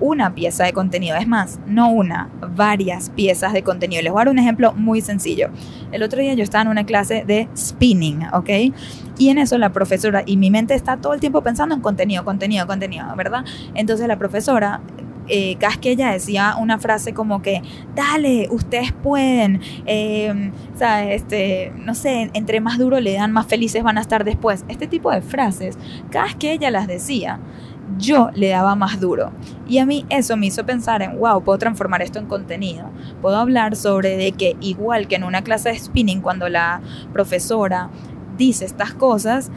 una 0.00 0.34
pieza 0.34 0.64
de 0.64 0.72
contenido, 0.72 1.16
es 1.16 1.26
más, 1.26 1.58
no 1.66 1.90
una, 1.90 2.28
varias 2.54 3.10
piezas 3.10 3.52
de 3.52 3.62
contenido. 3.62 4.02
Les 4.02 4.12
voy 4.12 4.20
a 4.20 4.24
dar 4.24 4.32
un 4.32 4.38
ejemplo 4.38 4.72
muy 4.74 5.00
sencillo. 5.00 5.48
El 5.92 6.02
otro 6.02 6.20
día 6.20 6.34
yo 6.34 6.42
estaba 6.42 6.62
en 6.62 6.68
una 6.68 6.84
clase 6.84 7.24
de 7.26 7.48
spinning, 7.56 8.26
¿ok? 8.32 8.50
Y 9.18 9.28
en 9.30 9.38
eso 9.38 9.56
la 9.56 9.72
profesora, 9.72 10.22
y 10.26 10.36
mi 10.36 10.50
mente 10.50 10.74
está 10.74 10.98
todo 10.98 11.14
el 11.14 11.20
tiempo 11.20 11.42
pensando 11.42 11.74
en 11.74 11.80
contenido, 11.80 12.24
contenido, 12.24 12.66
contenido, 12.66 13.06
¿verdad? 13.16 13.44
Entonces 13.74 14.06
la 14.06 14.18
profesora 14.18 14.80
eh, 15.28 15.56
cada 15.58 15.76
que 15.76 15.90
ella 15.90 16.10
decía 16.10 16.56
una 16.58 16.78
frase 16.78 17.12
como 17.14 17.42
que, 17.42 17.62
dale, 17.94 18.48
ustedes 18.50 18.92
pueden, 18.92 19.60
eh, 19.86 20.52
¿sabes? 20.74 21.22
Este, 21.22 21.72
no 21.76 21.94
sé, 21.94 22.30
entre 22.34 22.60
más 22.60 22.78
duro 22.78 23.00
le 23.00 23.14
dan, 23.14 23.32
más 23.32 23.46
felices 23.46 23.82
van 23.82 23.98
a 23.98 24.00
estar 24.00 24.24
después. 24.24 24.64
Este 24.68 24.86
tipo 24.86 25.10
de 25.10 25.22
frases, 25.22 25.78
cada 26.10 26.32
que 26.34 26.52
ella 26.52 26.70
las 26.70 26.86
decía, 26.86 27.40
yo 27.98 28.30
le 28.34 28.48
daba 28.48 28.74
más 28.74 29.00
duro. 29.00 29.32
Y 29.68 29.78
a 29.78 29.86
mí 29.86 30.04
eso 30.08 30.36
me 30.36 30.46
hizo 30.46 30.66
pensar 30.66 31.02
en, 31.02 31.18
wow, 31.18 31.42
puedo 31.42 31.58
transformar 31.58 32.02
esto 32.02 32.18
en 32.18 32.26
contenido. 32.26 32.90
Puedo 33.22 33.36
hablar 33.36 33.76
sobre 33.76 34.16
de 34.16 34.32
que 34.32 34.56
igual 34.60 35.08
que 35.08 35.16
en 35.16 35.24
una 35.24 35.42
clase 35.42 35.70
de 35.70 35.78
spinning, 35.78 36.20
cuando 36.20 36.48
la 36.48 36.80
profesora 37.12 37.90
dice 38.36 38.64
estas 38.64 38.92
cosas, 38.92 39.50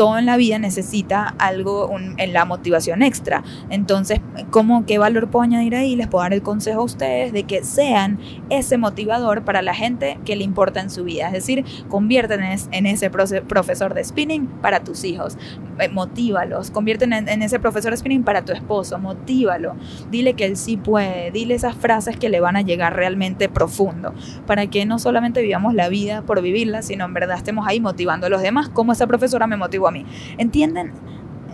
todo 0.00 0.16
en 0.16 0.24
la 0.24 0.38
vida 0.38 0.58
necesita 0.58 1.34
algo 1.36 1.94
en 1.94 2.32
la 2.32 2.46
motivación 2.46 3.02
extra. 3.02 3.44
Entonces, 3.68 4.22
¿cómo, 4.48 4.86
¿qué 4.86 4.96
valor 4.96 5.28
puedo 5.28 5.42
añadir 5.42 5.76
ahí? 5.76 5.94
Les 5.94 6.08
puedo 6.08 6.22
dar 6.22 6.32
el 6.32 6.40
consejo 6.40 6.80
a 6.80 6.84
ustedes 6.84 7.34
de 7.34 7.42
que 7.42 7.64
sean 7.64 8.18
ese 8.48 8.78
motivador 8.78 9.44
para 9.44 9.60
la 9.60 9.74
gente 9.74 10.18
que 10.24 10.36
le 10.36 10.44
importa 10.44 10.80
en 10.80 10.88
su 10.88 11.04
vida. 11.04 11.26
Es 11.26 11.34
decir, 11.34 11.66
convierten 11.90 12.40
en 12.42 12.86
ese 12.86 13.10
profesor 13.10 13.92
de 13.92 14.02
spinning 14.02 14.46
para 14.62 14.82
tus 14.82 15.04
hijos. 15.04 15.36
Eh, 15.78 15.90
motívalos. 15.90 16.70
Convierten 16.70 17.12
en, 17.12 17.28
en, 17.28 17.42
ese 17.42 17.60
profesor 17.60 17.90
de 17.90 17.98
spinning 17.98 18.24
para 18.24 18.42
tu 18.42 18.52
esposo. 18.52 18.98
Motívalo. 18.98 19.76
Dile 20.10 20.32
que 20.32 20.46
él 20.46 20.56
sí 20.56 20.78
puede. 20.78 21.30
Dile 21.30 21.54
esas 21.54 21.76
frases 21.76 22.16
que 22.16 22.30
le 22.30 22.40
van 22.40 22.56
a 22.56 22.62
llegar 22.62 22.96
realmente 22.96 23.50
profundo. 23.50 24.14
Para 24.46 24.66
que 24.68 24.86
no 24.86 24.98
solamente 24.98 25.42
vivamos 25.42 25.74
la 25.74 25.90
vida 25.90 26.22
por 26.22 26.40
vivirla, 26.40 26.80
sino 26.80 27.04
en 27.04 27.12
verdad 27.12 27.36
estemos 27.36 27.66
ahí 27.68 27.80
motivando 27.80 28.28
a 28.28 28.30
los 28.30 28.40
demás, 28.40 28.70
como 28.70 28.92
esa 28.92 29.06
profesora 29.06 29.46
me 29.46 29.58
motivó 29.58 29.89
a 29.90 29.92
mí. 29.92 30.06
¿Entienden? 30.38 30.92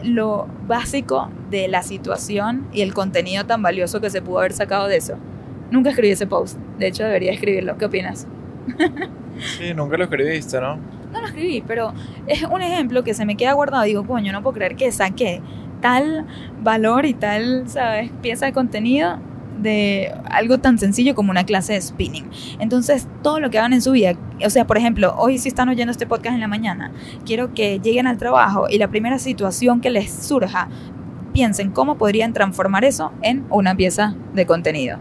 lo 0.03 0.47
básico 0.67 1.31
de 1.51 1.69
la 1.69 1.83
situación 1.83 2.67
y 2.73 2.83
el 2.83 2.95
contenido 2.95 3.45
tan 3.47 3.63
valioso 3.63 4.01
que 4.01 4.11
se 4.11 4.23
pudo 4.23 4.39
haber 4.41 4.53
sacado 4.53 4.89
de 4.89 4.97
eso. 4.97 5.17
Nunca 5.71 5.91
escribí 5.91 6.13
ese 6.13 6.27
post. 6.27 6.59
De 6.79 6.87
hecho, 6.87 7.05
debería 7.05 7.33
escribirlo. 7.33 7.77
¿Qué 7.77 7.87
opinas? 7.87 8.27
sí, 9.59 9.75
nunca 9.75 9.97
lo 9.97 10.05
escribiste, 10.05 10.61
¿no? 10.61 10.77
No 11.13 11.21
lo 11.21 11.27
escribí, 11.27 11.63
pero 11.67 11.93
es 12.27 12.43
un 12.45 12.63
ejemplo 12.63 13.03
que 13.05 13.15
se 13.15 13.25
me 13.25 13.37
queda 13.37 13.53
guardado. 13.53 13.85
Digo, 13.85 14.07
coño, 14.07 14.33
no 14.33 14.43
puedo 14.43 14.55
creer 14.55 14.77
que 14.77 14.93
saqué 14.93 15.41
tal 15.81 16.27
valor 16.63 17.07
y 17.07 17.15
tal, 17.15 17.69
¿sabes? 17.69 18.11
Pieza 18.23 18.47
de 18.47 18.53
contenido 18.53 19.19
algo 20.31 20.59
tan 20.59 20.79
sencillo 20.79 21.15
como 21.15 21.31
una 21.31 21.45
clase 21.45 21.75
de 21.75 21.81
spinning. 21.81 22.29
Entonces, 22.59 23.07
todo 23.23 23.41
lo 23.41 23.51
que 23.51 23.59
hagan 23.59 23.73
en 23.73 23.83
su 23.83 23.93
vida, 23.93 24.15
o 24.45 24.51
sea, 24.51 24.67
por 24.67 24.79
ejemplo, 24.79 25.15
hoy 25.17 25.39
si 25.39 25.49
están 25.49 25.69
oyendo 25.69 25.91
este 25.91 26.07
podcast 26.07 26.35
en 26.35 26.41
la 26.41 26.49
mañana, 26.49 26.93
quiero 27.25 27.55
que 27.55 27.81
lleguen 27.81 28.07
al 28.07 28.19
trabajo 28.19 28.67
y 28.71 28.79
la 28.79 28.89
primera 28.89 29.19
situación 29.19 29.81
que 29.81 29.91
les 29.91 30.13
surja, 30.13 30.69
piensen 31.33 31.71
cómo 31.71 31.99
podrían 31.99 32.33
transformar 32.33 32.85
eso 32.85 33.13
en 33.21 33.45
una 33.51 33.75
pieza 33.75 34.15
de 34.35 34.47
contenido. 34.47 34.99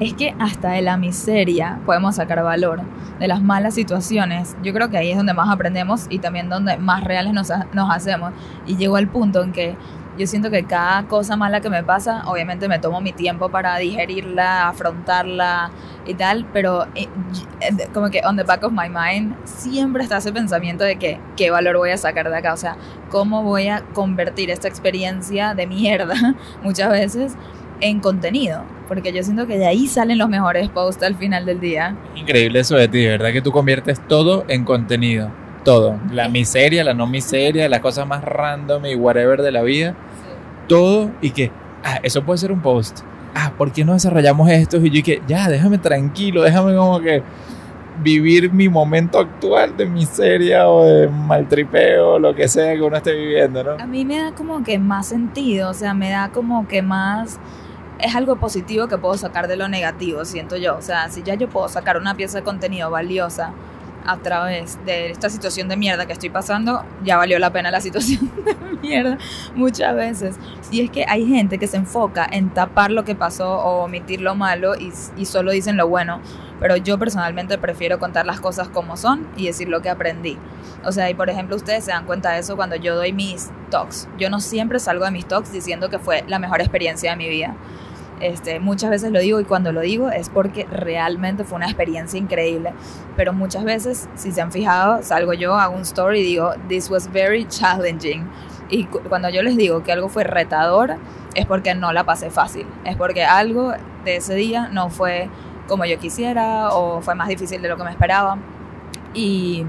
Es 0.00 0.14
que 0.14 0.34
hasta 0.40 0.70
de 0.70 0.82
la 0.82 0.96
miseria 0.96 1.78
podemos 1.86 2.16
sacar 2.16 2.42
valor, 2.42 2.80
de 3.20 3.28
las 3.28 3.40
malas 3.40 3.74
situaciones. 3.74 4.56
Yo 4.64 4.72
creo 4.72 4.90
que 4.90 4.98
ahí 4.98 5.12
es 5.12 5.16
donde 5.16 5.34
más 5.34 5.48
aprendemos 5.48 6.06
y 6.10 6.18
también 6.18 6.48
donde 6.48 6.76
más 6.78 7.04
reales 7.04 7.32
nos, 7.32 7.52
nos 7.72 7.90
hacemos. 7.94 8.32
Y 8.66 8.76
llego 8.76 8.96
al 8.96 9.06
punto 9.06 9.44
en 9.44 9.52
que 9.52 9.76
yo 10.18 10.26
siento 10.26 10.50
que 10.50 10.64
cada 10.64 11.04
cosa 11.04 11.36
mala 11.36 11.60
que 11.60 11.70
me 11.70 11.82
pasa, 11.82 12.22
obviamente 12.26 12.68
me 12.68 12.78
tomo 12.78 13.00
mi 13.00 13.12
tiempo 13.12 13.48
para 13.48 13.76
digerirla, 13.78 14.68
afrontarla 14.68 15.70
y 16.06 16.14
tal, 16.14 16.46
pero 16.52 16.84
eh, 16.94 17.08
eh, 17.60 17.88
como 17.94 18.10
que 18.10 18.20
on 18.24 18.36
the 18.36 18.42
back 18.42 18.62
of 18.64 18.72
my 18.72 18.88
mind 18.88 19.34
siempre 19.44 20.02
está 20.02 20.18
ese 20.18 20.32
pensamiento 20.32 20.84
de 20.84 20.96
que 20.96 21.18
qué 21.36 21.50
valor 21.50 21.78
voy 21.78 21.90
a 21.90 21.96
sacar 21.96 22.28
de 22.28 22.36
acá, 22.36 22.52
o 22.52 22.56
sea, 22.56 22.76
cómo 23.10 23.42
voy 23.42 23.68
a 23.68 23.82
convertir 23.92 24.50
esta 24.50 24.68
experiencia 24.68 25.54
de 25.54 25.66
mierda 25.66 26.34
muchas 26.62 26.90
veces 26.90 27.34
en 27.80 28.00
contenido, 28.00 28.62
porque 28.88 29.12
yo 29.12 29.22
siento 29.22 29.46
que 29.46 29.58
de 29.58 29.66
ahí 29.66 29.88
salen 29.88 30.18
los 30.18 30.28
mejores 30.28 30.68
posts 30.68 31.02
al 31.02 31.16
final 31.16 31.46
del 31.46 31.58
día. 31.58 31.96
Increíble 32.14 32.60
eso 32.60 32.76
de 32.76 32.86
ti, 32.86 33.04
¿verdad? 33.04 33.32
Que 33.32 33.42
tú 33.42 33.50
conviertes 33.50 34.00
todo 34.06 34.44
en 34.46 34.64
contenido 34.64 35.41
todo. 35.64 35.98
La 36.10 36.28
miseria, 36.28 36.84
la 36.84 36.94
no 36.94 37.06
miseria, 37.06 37.68
las 37.68 37.80
cosas 37.80 38.06
más 38.06 38.24
random 38.24 38.86
y 38.86 38.94
whatever 38.94 39.42
de 39.42 39.52
la 39.52 39.62
vida. 39.62 39.94
Todo 40.68 41.10
y 41.20 41.30
que, 41.30 41.50
ah, 41.84 42.00
eso 42.02 42.22
puede 42.24 42.38
ser 42.38 42.52
un 42.52 42.60
post. 42.60 43.00
Ah, 43.34 43.52
¿por 43.56 43.72
qué 43.72 43.84
no 43.84 43.94
desarrollamos 43.94 44.50
esto? 44.50 44.76
Y 44.78 44.90
yo 44.90 45.02
que, 45.02 45.22
ya, 45.26 45.48
déjame 45.48 45.78
tranquilo, 45.78 46.42
déjame 46.42 46.76
como 46.76 47.00
que 47.00 47.22
vivir 48.02 48.52
mi 48.52 48.68
momento 48.68 49.18
actual 49.18 49.76
de 49.76 49.86
miseria 49.86 50.68
o 50.68 50.84
de 50.84 51.08
maltripeo, 51.08 52.18
lo 52.18 52.34
que 52.34 52.48
sea 52.48 52.74
que 52.74 52.82
uno 52.82 52.96
esté 52.96 53.12
viviendo, 53.12 53.62
¿no? 53.62 53.72
A 53.72 53.86
mí 53.86 54.04
me 54.04 54.18
da 54.18 54.32
como 54.32 54.62
que 54.62 54.78
más 54.78 55.08
sentido, 55.08 55.70
o 55.70 55.74
sea, 55.74 55.94
me 55.94 56.10
da 56.10 56.30
como 56.30 56.66
que 56.68 56.82
más 56.82 57.38
es 58.02 58.14
algo 58.16 58.36
positivo 58.36 58.88
que 58.88 58.98
puedo 58.98 59.16
sacar 59.16 59.48
de 59.48 59.56
lo 59.56 59.68
negativo, 59.68 60.24
siento 60.24 60.56
yo. 60.56 60.76
O 60.76 60.82
sea, 60.82 61.08
si 61.08 61.22
ya 61.22 61.34
yo 61.34 61.48
puedo 61.48 61.68
sacar 61.68 61.96
una 61.96 62.16
pieza 62.16 62.38
de 62.38 62.44
contenido 62.44 62.90
valiosa 62.90 63.52
a 64.06 64.18
través 64.18 64.78
de 64.84 65.10
esta 65.10 65.30
situación 65.30 65.68
de 65.68 65.76
mierda 65.76 66.06
que 66.06 66.12
estoy 66.12 66.30
pasando, 66.30 66.84
ya 67.04 67.16
valió 67.16 67.38
la 67.38 67.52
pena 67.52 67.70
la 67.70 67.80
situación 67.80 68.30
de 68.44 68.54
mierda 68.80 69.18
muchas 69.54 69.94
veces. 69.94 70.36
Y 70.70 70.80
es 70.80 70.90
que 70.90 71.04
hay 71.08 71.26
gente 71.26 71.58
que 71.58 71.66
se 71.66 71.76
enfoca 71.76 72.26
en 72.30 72.50
tapar 72.50 72.90
lo 72.90 73.04
que 73.04 73.14
pasó 73.14 73.58
o 73.58 73.84
omitir 73.84 74.20
lo 74.20 74.34
malo 74.34 74.74
y, 74.74 74.92
y 75.16 75.24
solo 75.26 75.52
dicen 75.52 75.76
lo 75.76 75.88
bueno. 75.88 76.20
Pero 76.60 76.76
yo 76.76 76.98
personalmente 76.98 77.58
prefiero 77.58 77.98
contar 77.98 78.24
las 78.24 78.40
cosas 78.40 78.68
como 78.68 78.96
son 78.96 79.26
y 79.36 79.46
decir 79.46 79.68
lo 79.68 79.82
que 79.82 79.90
aprendí. 79.90 80.38
O 80.84 80.92
sea, 80.92 81.10
y 81.10 81.14
por 81.14 81.28
ejemplo, 81.28 81.56
ustedes 81.56 81.84
se 81.84 81.90
dan 81.90 82.06
cuenta 82.06 82.32
de 82.32 82.40
eso 82.40 82.56
cuando 82.56 82.76
yo 82.76 82.94
doy 82.94 83.12
mis 83.12 83.50
talks. 83.70 84.08
Yo 84.18 84.30
no 84.30 84.40
siempre 84.40 84.78
salgo 84.78 85.04
de 85.04 85.10
mis 85.10 85.26
talks 85.26 85.52
diciendo 85.52 85.90
que 85.90 85.98
fue 85.98 86.24
la 86.28 86.38
mejor 86.38 86.60
experiencia 86.60 87.10
de 87.10 87.16
mi 87.16 87.28
vida 87.28 87.56
este, 88.22 88.60
muchas 88.60 88.90
veces 88.90 89.10
lo 89.10 89.18
digo 89.18 89.40
y 89.40 89.44
cuando 89.44 89.72
lo 89.72 89.80
digo 89.80 90.08
es 90.08 90.28
porque 90.28 90.64
realmente 90.70 91.42
fue 91.42 91.56
una 91.56 91.66
experiencia 91.66 92.18
increíble. 92.18 92.72
Pero 93.16 93.32
muchas 93.32 93.64
veces, 93.64 94.08
si 94.14 94.30
se 94.30 94.40
han 94.40 94.52
fijado, 94.52 95.02
salgo 95.02 95.32
yo, 95.32 95.56
hago 95.56 95.74
un 95.74 95.82
story 95.82 96.20
y 96.20 96.22
digo, 96.22 96.52
this 96.68 96.88
was 96.88 97.10
very 97.10 97.46
challenging. 97.48 98.28
Y 98.70 98.84
cuando 98.84 99.28
yo 99.28 99.42
les 99.42 99.56
digo 99.56 99.82
que 99.82 99.90
algo 99.90 100.08
fue 100.08 100.22
retador, 100.24 100.96
es 101.34 101.46
porque 101.46 101.74
no 101.74 101.92
la 101.92 102.04
pasé 102.04 102.30
fácil. 102.30 102.64
Es 102.84 102.96
porque 102.96 103.24
algo 103.24 103.74
de 104.04 104.16
ese 104.16 104.34
día 104.36 104.68
no 104.68 104.88
fue 104.88 105.28
como 105.66 105.84
yo 105.84 105.98
quisiera 105.98 106.70
o 106.70 107.02
fue 107.02 107.14
más 107.14 107.28
difícil 107.28 107.60
de 107.60 107.68
lo 107.68 107.76
que 107.76 107.84
me 107.84 107.90
esperaba. 107.90 108.38
Y 109.14 109.66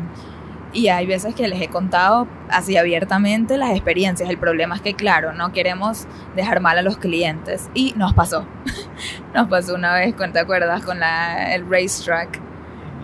y 0.73 0.87
hay 0.87 1.05
veces 1.05 1.35
que 1.35 1.47
les 1.47 1.61
he 1.61 1.67
contado 1.67 2.27
así 2.49 2.77
abiertamente 2.77 3.57
las 3.57 3.71
experiencias. 3.71 4.29
El 4.29 4.37
problema 4.37 4.75
es 4.75 4.81
que, 4.81 4.93
claro, 4.93 5.33
no 5.33 5.53
queremos 5.53 6.07
dejar 6.35 6.59
mal 6.59 6.77
a 6.77 6.81
los 6.81 6.97
clientes. 6.97 7.69
Y 7.73 7.93
nos 7.95 8.13
pasó. 8.13 8.45
nos 9.33 9.47
pasó 9.47 9.75
una 9.75 9.93
vez, 9.93 10.15
¿te 10.15 10.39
acuerdas? 10.39 10.83
Con 10.83 10.99
la, 10.99 11.53
el 11.53 11.69
racetrack 11.69 12.41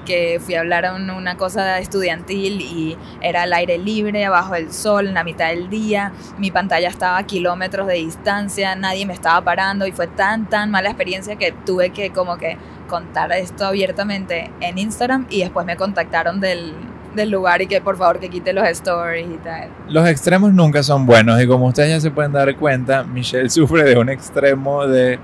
que 0.05 0.39
fui 0.43 0.55
a 0.55 0.61
hablar 0.61 0.85
en 0.85 1.11
una 1.11 1.37
cosa 1.37 1.77
estudiantil 1.77 2.61
y 2.61 2.97
era 3.21 3.43
al 3.43 3.53
aire 3.53 3.77
libre, 3.77 4.25
abajo 4.25 4.55
del 4.55 4.73
sol, 4.73 5.07
en 5.07 5.13
la 5.13 5.23
mitad 5.23 5.49
del 5.49 5.69
día, 5.69 6.13
mi 6.39 6.49
pantalla 6.49 6.87
estaba 6.87 7.17
a 7.19 7.23
kilómetros 7.27 7.85
de 7.85 7.95
distancia, 7.95 8.75
nadie 8.75 9.05
me 9.05 9.13
estaba 9.13 9.39
parando 9.43 9.85
y 9.85 9.91
fue 9.91 10.07
tan, 10.07 10.49
tan 10.49 10.71
mala 10.71 10.89
experiencia 10.89 11.35
que 11.35 11.51
tuve 11.51 11.91
que 11.91 12.09
como 12.09 12.37
que 12.37 12.57
contar 12.87 13.31
esto 13.33 13.67
abiertamente 13.67 14.49
en 14.61 14.79
Instagram 14.79 15.27
y 15.29 15.41
después 15.41 15.63
me 15.67 15.77
contactaron 15.77 16.39
del, 16.39 16.73
del 17.15 17.29
lugar 17.29 17.61
y 17.61 17.67
que 17.67 17.81
por 17.81 17.97
favor 17.97 18.19
que 18.19 18.29
quite 18.29 18.53
los 18.53 18.67
stories 18.67 19.27
y 19.27 19.37
tal. 19.37 19.69
Los 19.87 20.07
extremos 20.07 20.53
nunca 20.53 20.83
son 20.83 21.05
buenos 21.05 21.41
y 21.41 21.47
como 21.47 21.67
ustedes 21.67 21.89
ya 21.89 21.99
se 21.99 22.11
pueden 22.11 22.31
dar 22.31 22.55
cuenta, 22.55 23.03
Michelle 23.03 23.49
sufre 23.49 23.83
de 23.83 23.97
un 23.97 24.09
extremo 24.09 24.85
de 24.87 25.19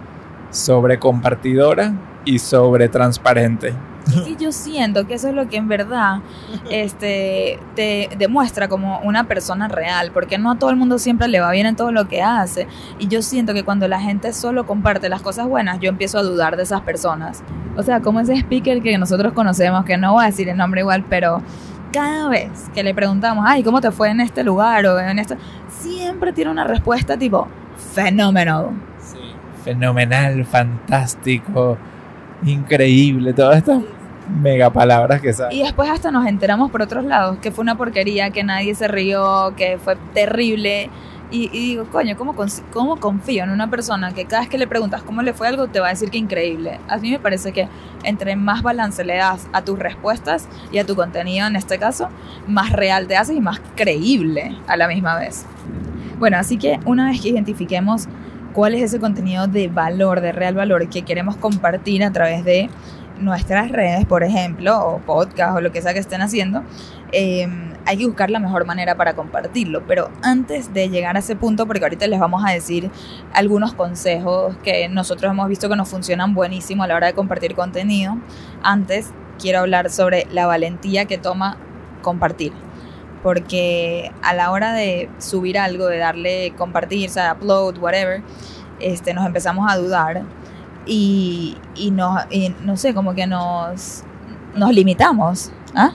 sobrecompartidora 0.52 1.94
y 2.26 2.40
sobre 2.40 2.90
transparente. 2.90 3.74
Yo 4.40 4.52
siento 4.52 5.08
que 5.08 5.16
eso 5.16 5.30
es 5.30 5.34
lo 5.34 5.48
que 5.50 5.58
en 5.58 5.68
verdad 5.68 6.20
este, 6.70 7.60
te 7.76 8.10
demuestra 8.18 8.68
como 8.68 9.00
una 9.00 9.24
persona 9.24 9.68
real, 9.68 10.12
porque 10.14 10.38
no 10.38 10.52
a 10.52 10.60
todo 10.60 10.70
el 10.70 10.76
mundo 10.76 11.00
siempre 11.00 11.28
le 11.28 11.40
va 11.40 11.52
bien 11.52 11.66
en 11.66 11.76
todo 11.76 11.92
lo 11.92 12.08
que 12.08 12.22
hace. 12.22 12.68
Y 13.00 13.08
yo 13.08 13.22
siento 13.22 13.54
que 13.54 13.64
cuando 13.64 13.88
la 13.88 14.00
gente 14.00 14.32
solo 14.34 14.68
comparte 14.68 15.10
las 15.10 15.22
cosas 15.22 15.48
buenas, 15.48 15.80
yo 15.80 15.90
empiezo 15.90 16.20
a 16.20 16.24
dudar 16.24 16.56
de 16.56 16.64
esas 16.64 16.82
personas. 16.82 17.42
O 17.78 17.84
sea, 17.84 18.02
como 18.02 18.20
ese 18.20 18.36
speaker 18.36 18.82
que 18.84 18.98
nosotros 18.98 19.34
conocemos, 19.34 19.86
que 19.86 19.98
no 19.98 20.14
voy 20.14 20.24
a 20.24 20.28
decir 20.28 20.50
el 20.50 20.58
nombre 20.58 20.82
igual, 20.82 21.04
pero 21.10 21.42
cada 21.96 22.28
vez 22.28 22.70
que 22.74 22.84
le 22.84 22.94
preguntamos, 22.94 23.46
ay, 23.48 23.64
¿cómo 23.64 23.80
te 23.80 23.90
fue 23.90 24.10
en 24.10 24.20
este 24.20 24.44
lugar 24.44 24.86
o 24.86 25.00
en 25.00 25.18
esto? 25.18 25.36
Siempre 25.70 26.34
tiene 26.34 26.52
una 26.52 26.66
respuesta 26.66 27.18
tipo, 27.18 27.48
fenomenal. 27.94 28.72
Sí. 29.00 29.18
Fenomenal, 29.64 30.44
fantástico, 30.44 31.78
increíble, 32.44 33.32
todas 33.34 33.60
estas 33.60 33.82
mega 34.42 34.70
palabras 34.72 35.22
que 35.22 35.32
saben. 35.32 35.56
Y 35.56 35.64
después 35.64 35.90
hasta 35.90 36.12
nos 36.12 36.28
enteramos 36.28 36.70
por 36.70 36.82
otros 36.82 37.06
lados 37.06 37.38
que 37.38 37.52
fue 37.52 37.62
una 37.62 37.78
porquería, 37.78 38.30
que 38.32 38.44
nadie 38.44 38.76
se 38.76 38.90
rió, 38.90 39.54
que 39.56 39.78
fue 39.78 39.96
terrible. 40.14 40.90
Y, 41.32 41.50
digo, 41.50 41.86
coño, 41.86 42.16
¿cómo, 42.16 42.36
¿cómo 42.72 42.98
confío 42.98 43.44
en 43.44 43.50
una 43.50 43.70
persona 43.70 44.14
que 44.14 44.26
cada 44.26 44.42
vez 44.42 44.50
que 44.50 44.60
le 44.60 44.68
preguntas 44.68 45.02
cómo 45.02 45.24
le 45.24 45.34
fue 45.34 45.48
algo 45.48 45.68
te 45.68 45.80
va 45.80 45.88
a 45.88 45.90
decir 45.90 46.12
que 46.12 46.20
increíble? 46.20 46.80
A 46.88 46.98
mí 46.98 47.10
me 47.10 47.20
parece 47.20 47.52
que 47.52 47.68
entre 48.04 48.36
más 48.36 48.62
balance 48.62 49.04
le 49.04 49.16
das 49.16 49.48
a 49.52 49.64
tus 49.64 49.80
respuestas 49.80 50.48
y 50.72 50.78
a 50.78 50.86
tu 50.86 50.96
contenido 50.96 51.48
en 51.48 51.56
este 51.56 51.80
caso, 51.80 52.10
más 52.48 52.72
real 52.72 53.08
te 53.08 53.18
haces 53.18 53.36
y 53.36 53.42
más 53.42 53.60
creíble 53.76 54.56
a 54.68 54.78
la 54.78 54.88
misma 54.88 55.18
vez. 55.18 55.46
Bueno, 56.20 56.38
así 56.38 56.58
que 56.58 56.80
una 56.86 57.10
vez 57.10 57.20
que 57.22 57.30
identifiquemos 57.30 58.08
cuál 58.54 58.76
es 58.76 58.84
ese 58.84 59.00
contenido 59.00 59.48
de 59.48 59.68
valor, 59.68 60.22
de 60.22 60.32
real 60.32 60.56
valor 60.56 60.88
que 60.90 61.02
queremos 61.02 61.36
compartir 61.36 62.04
a 62.04 62.12
través 62.12 62.46
de 62.46 62.70
nuestras 63.20 63.72
redes, 63.72 64.06
por 64.06 64.24
ejemplo, 64.24 64.78
o 64.80 65.00
podcast 65.00 65.58
o 65.58 65.62
lo 65.62 65.72
que 65.72 65.82
sea 65.82 65.94
que 65.94 66.00
estén 66.00 66.22
haciendo, 66.22 66.64
em, 67.12 67.74
hay 67.86 67.98
que 67.98 68.06
buscar 68.06 68.30
la 68.30 68.40
mejor 68.40 68.66
manera 68.66 68.96
para 68.96 69.14
compartirlo. 69.14 69.86
Pero 69.88 70.10
antes 70.22 70.74
de 70.74 70.90
llegar 70.90 71.16
a 71.16 71.20
ese 71.20 71.36
punto, 71.36 71.66
porque 71.66 71.84
ahorita 71.84 72.08
les 72.08 72.20
vamos 72.20 72.44
a 72.46 72.52
decir 72.52 72.92
algunos 73.34 73.74
consejos 73.74 74.56
que 74.64 74.90
nosotros 74.90 75.32
hemos 75.32 75.48
visto 75.48 75.70
que 75.70 75.76
nos 75.76 75.90
funcionan 75.90 76.34
buenísimo 76.34 76.84
a 76.84 76.88
la 76.88 76.96
hora 76.96 77.08
de 77.08 77.14
compartir 77.14 77.56
contenido, 77.56 78.18
antes 78.64 79.12
quiero 79.40 79.60
hablar 79.60 79.90
sobre 79.90 80.28
la 80.32 80.46
valentía 80.46 81.06
que 81.06 81.18
toma 81.18 81.58
compartir. 82.02 82.54
Porque 83.24 84.12
a 84.22 84.36
la 84.36 84.52
hora 84.52 84.72
de 84.74 85.10
subir 85.18 85.58
algo, 85.58 85.88
de 85.88 85.98
darle 85.98 86.54
compartir, 86.58 87.10
o 87.10 87.34
upload, 87.34 87.78
whatever, 87.80 88.22
este, 88.80 89.14
nos 89.14 89.26
empezamos 89.26 89.72
a 89.72 89.78
dudar 89.78 90.24
y, 90.86 91.58
y, 91.76 91.92
no, 91.92 92.18
no 92.64 92.78
sé, 92.78 92.94
como 92.94 93.14
que 93.14 93.28
nos, 93.28 94.04
nos 94.56 94.72
limitamos. 94.72 95.52
¿Ah? 95.74 95.92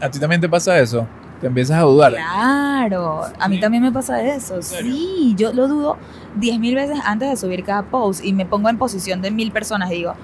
¿A 0.00 0.10
ti 0.10 0.18
también 0.18 0.40
te 0.40 0.48
pasa 0.48 0.78
eso? 0.78 1.06
Te 1.40 1.46
empiezas 1.46 1.78
a 1.78 1.82
dudar. 1.82 2.12
Claro, 2.12 3.22
a 3.38 3.48
mí 3.48 3.60
también 3.60 3.82
me 3.82 3.92
pasa 3.92 4.22
eso. 4.22 4.62
Sí, 4.62 5.34
yo 5.36 5.52
lo 5.52 5.68
dudo 5.68 5.98
diez 6.36 6.58
mil 6.58 6.74
veces 6.74 6.98
antes 7.04 7.28
de 7.28 7.36
subir 7.36 7.64
cada 7.64 7.82
post 7.82 8.24
y 8.24 8.32
me 8.32 8.46
pongo 8.46 8.68
en 8.68 8.78
posición 8.78 9.20
de 9.20 9.30
mil 9.30 9.52
personas 9.52 9.90
y 9.90 9.94
digo, 9.94 10.14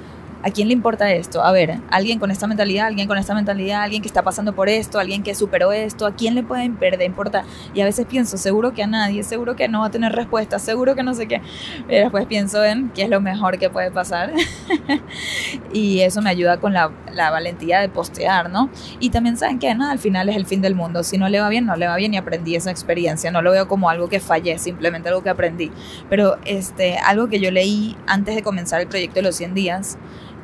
¿A 0.42 0.50
quién 0.50 0.68
le 0.68 0.74
importa 0.74 1.12
esto? 1.12 1.42
A 1.44 1.52
ver, 1.52 1.80
alguien 1.90 2.18
con 2.18 2.30
esta 2.30 2.46
mentalidad, 2.46 2.86
alguien 2.86 3.06
con 3.06 3.18
esta 3.18 3.34
mentalidad, 3.34 3.82
alguien 3.82 4.00
que 4.00 4.08
está 4.08 4.22
pasando 4.22 4.54
por 4.54 4.70
esto, 4.70 4.98
alguien 4.98 5.22
que 5.22 5.34
superó 5.34 5.70
esto, 5.70 6.06
¿a 6.06 6.14
quién 6.14 6.34
le 6.34 6.42
puede 6.42 6.70
perder 6.70 7.06
importar? 7.06 7.44
Y 7.74 7.82
a 7.82 7.84
veces 7.84 8.06
pienso, 8.06 8.38
seguro 8.38 8.72
que 8.72 8.82
a 8.82 8.86
nadie, 8.86 9.22
seguro 9.22 9.54
que 9.54 9.68
no 9.68 9.80
va 9.80 9.86
a 9.86 9.90
tener 9.90 10.12
respuesta, 10.12 10.58
seguro 10.58 10.94
que 10.94 11.02
no 11.02 11.12
sé 11.12 11.28
qué. 11.28 11.42
Pero 11.86 12.04
después 12.04 12.24
pienso 12.24 12.64
en 12.64 12.88
qué 12.90 13.02
es 13.02 13.10
lo 13.10 13.20
mejor 13.20 13.58
que 13.58 13.68
puede 13.68 13.90
pasar. 13.90 14.32
y 15.74 16.00
eso 16.00 16.22
me 16.22 16.30
ayuda 16.30 16.58
con 16.58 16.72
la, 16.72 16.90
la, 17.12 17.30
valentía 17.30 17.80
de 17.80 17.90
postear, 17.90 18.48
¿no? 18.48 18.70
Y 18.98 19.10
también 19.10 19.36
saben 19.36 19.58
que 19.58 19.74
nada, 19.74 19.92
al 19.92 19.98
final 19.98 20.30
es 20.30 20.36
el 20.36 20.46
fin 20.46 20.62
del 20.62 20.74
mundo. 20.74 21.02
Si 21.02 21.18
no 21.18 21.28
le 21.28 21.38
va 21.38 21.50
bien, 21.50 21.66
no 21.66 21.76
le 21.76 21.86
va 21.86 21.96
bien 21.96 22.14
y 22.14 22.16
aprendí 22.16 22.56
esa 22.56 22.70
experiencia. 22.70 23.30
No 23.30 23.42
lo 23.42 23.50
veo 23.52 23.68
como 23.68 23.90
algo 23.90 24.08
que 24.08 24.20
fallé, 24.20 24.58
simplemente 24.58 25.10
algo 25.10 25.22
que 25.22 25.28
aprendí. 25.28 25.70
Pero 26.08 26.38
este, 26.46 26.96
algo 26.96 27.28
que 27.28 27.40
yo 27.40 27.50
leí 27.50 27.94
antes 28.06 28.34
de 28.34 28.42
comenzar 28.42 28.80
el 28.80 28.86
proyecto 28.86 29.16
de 29.16 29.22
los 29.22 29.36
100 29.36 29.52
días 29.52 29.98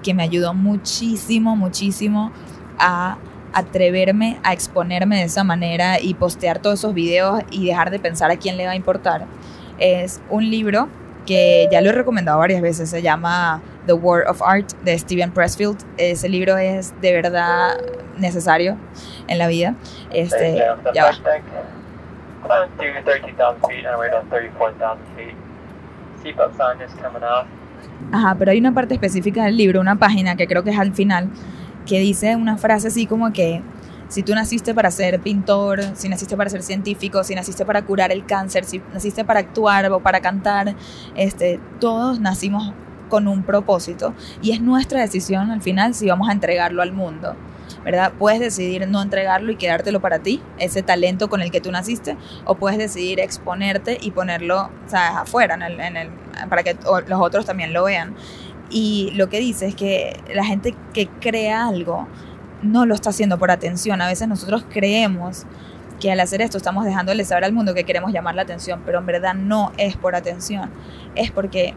que 0.07 0.14
me 0.14 0.23
ayudó 0.23 0.55
muchísimo, 0.55 1.57
muchísimo 1.57 2.31
a 2.79 3.19
atreverme 3.53 4.38
a 4.45 4.53
exponerme 4.53 5.16
de 5.16 5.25
esa 5.25 5.42
manera 5.42 5.99
y 5.99 6.14
postear 6.14 6.61
todos 6.61 6.79
esos 6.79 6.95
videos 6.95 7.42
y 7.51 7.66
dejar 7.66 7.90
de 7.90 7.99
pensar 7.99 8.31
a 8.31 8.37
quién 8.37 8.57
le 8.57 8.66
va 8.66 8.73
a 8.73 8.77
importar. 8.77 9.25
Es 9.79 10.21
un 10.31 10.49
libro 10.49 10.88
que 11.27 11.66
ya 11.73 11.81
lo 11.81 11.90
he 11.90 11.92
recomendado 11.92 12.38
varias 12.38 12.62
veces, 12.62 12.88
se 12.88 13.03
llama 13.03 13.61
The 13.87 13.95
War 13.95 14.29
of 14.29 14.42
Art 14.42 14.71
de 14.85 14.97
Steven 14.97 15.33
Pressfield. 15.33 15.79
Ese 15.97 16.29
libro 16.29 16.57
es 16.57 16.95
de 17.01 17.12
verdad 17.12 17.81
necesario 18.16 18.77
en 19.27 19.38
la 19.38 19.49
vida. 19.49 19.75
Este, 20.12 20.62
ya 20.95 21.07
va. 21.07 21.11
Ajá, 28.12 28.35
pero 28.39 28.51
hay 28.51 28.59
una 28.59 28.73
parte 28.75 28.95
específica 28.95 29.45
del 29.45 29.57
libro, 29.57 29.81
una 29.81 29.99
página 29.99 30.37
que 30.37 30.47
creo 30.47 30.62
que 30.62 30.71
es 30.71 30.79
al 30.79 30.95
final, 30.95 31.29
que 31.87 32.01
dice 32.01 32.37
una 32.37 32.57
frase 32.57 32.89
así 32.89 33.07
como 33.07 33.33
que 33.33 33.62
si 34.09 34.23
tú 34.23 34.35
naciste 34.35 34.75
para 34.75 34.91
ser 34.91 35.21
pintor, 35.21 35.81
si 35.95 36.09
naciste 36.09 36.37
para 36.37 36.49
ser 36.49 36.62
científico, 36.62 37.25
si 37.25 37.35
naciste 37.35 37.65
para 37.65 37.83
curar 37.83 38.12
el 38.12 38.25
cáncer, 38.25 38.65
si 38.65 38.81
naciste 38.93 39.25
para 39.25 39.41
actuar 39.41 39.91
o 39.91 40.01
para 40.01 40.21
cantar, 40.21 40.77
este, 41.17 41.59
todos 41.81 42.21
nacimos 42.21 42.73
con 43.09 43.29
un 43.29 43.43
propósito 43.43 44.15
y 44.43 44.53
es 44.53 44.61
nuestra 44.61 45.01
decisión 45.01 45.51
al 45.51 45.62
final 45.62 45.95
si 45.95 46.09
vamos 46.09 46.29
a 46.29 46.33
entregarlo 46.33 46.83
al 46.83 46.93
mundo. 46.93 47.35
¿verdad? 47.85 48.12
Puedes 48.19 48.41
decidir 48.41 48.87
no 48.89 49.03
entregarlo 49.03 49.53
y 49.53 49.57
quedártelo 49.57 50.01
para 50.01 50.19
ti, 50.21 50.43
ese 50.59 50.83
talento 50.83 51.29
con 51.29 51.41
el 51.41 51.51
que 51.51 51.61
tú 51.61 51.71
naciste, 51.71 52.17
o 52.45 52.57
puedes 52.57 52.79
decidir 52.79 53.21
exponerte 53.21 53.99
y 54.01 54.11
ponerlo 54.11 54.71
afuera, 54.93 55.55
en 55.55 55.97
el, 55.97 56.11
para 56.49 56.62
que 56.62 56.77
los 57.07 57.20
otros 57.20 57.46
también 57.46 57.72
lo 57.72 57.85
vean. 57.85 58.14
Y 58.70 59.12
lo 59.14 59.29
que 59.29 59.38
dice 59.38 59.66
es 59.66 59.75
que 59.75 60.18
la 60.35 60.44
gente 60.44 60.75
que 60.92 61.07
crea 61.09 61.66
algo 61.66 62.09
no 62.62 62.87
lo 62.87 62.94
está 62.94 63.11
haciendo 63.11 63.38
por 63.38 63.51
atención. 63.51 64.01
A 64.01 64.09
veces 64.09 64.29
nosotros 64.29 64.64
creemos 64.68 65.46
que 66.01 66.12
al 66.12 66.20
hacer 66.20 66.42
esto 66.42 66.59
estamos 66.59 66.85
dejándole 66.85 67.25
saber 67.25 67.44
al 67.44 67.53
mundo 67.53 67.75
que 67.75 67.85
queremos 67.85 68.12
llamar 68.12 68.35
la 68.35 68.42
atención, 68.42 68.83
pero 68.85 68.99
en 68.99 69.07
verdad 69.07 69.35
no 69.35 69.72
es 69.79 69.96
por 69.96 70.14
atención, 70.14 70.70
es 71.14 71.31
porque 71.31 71.75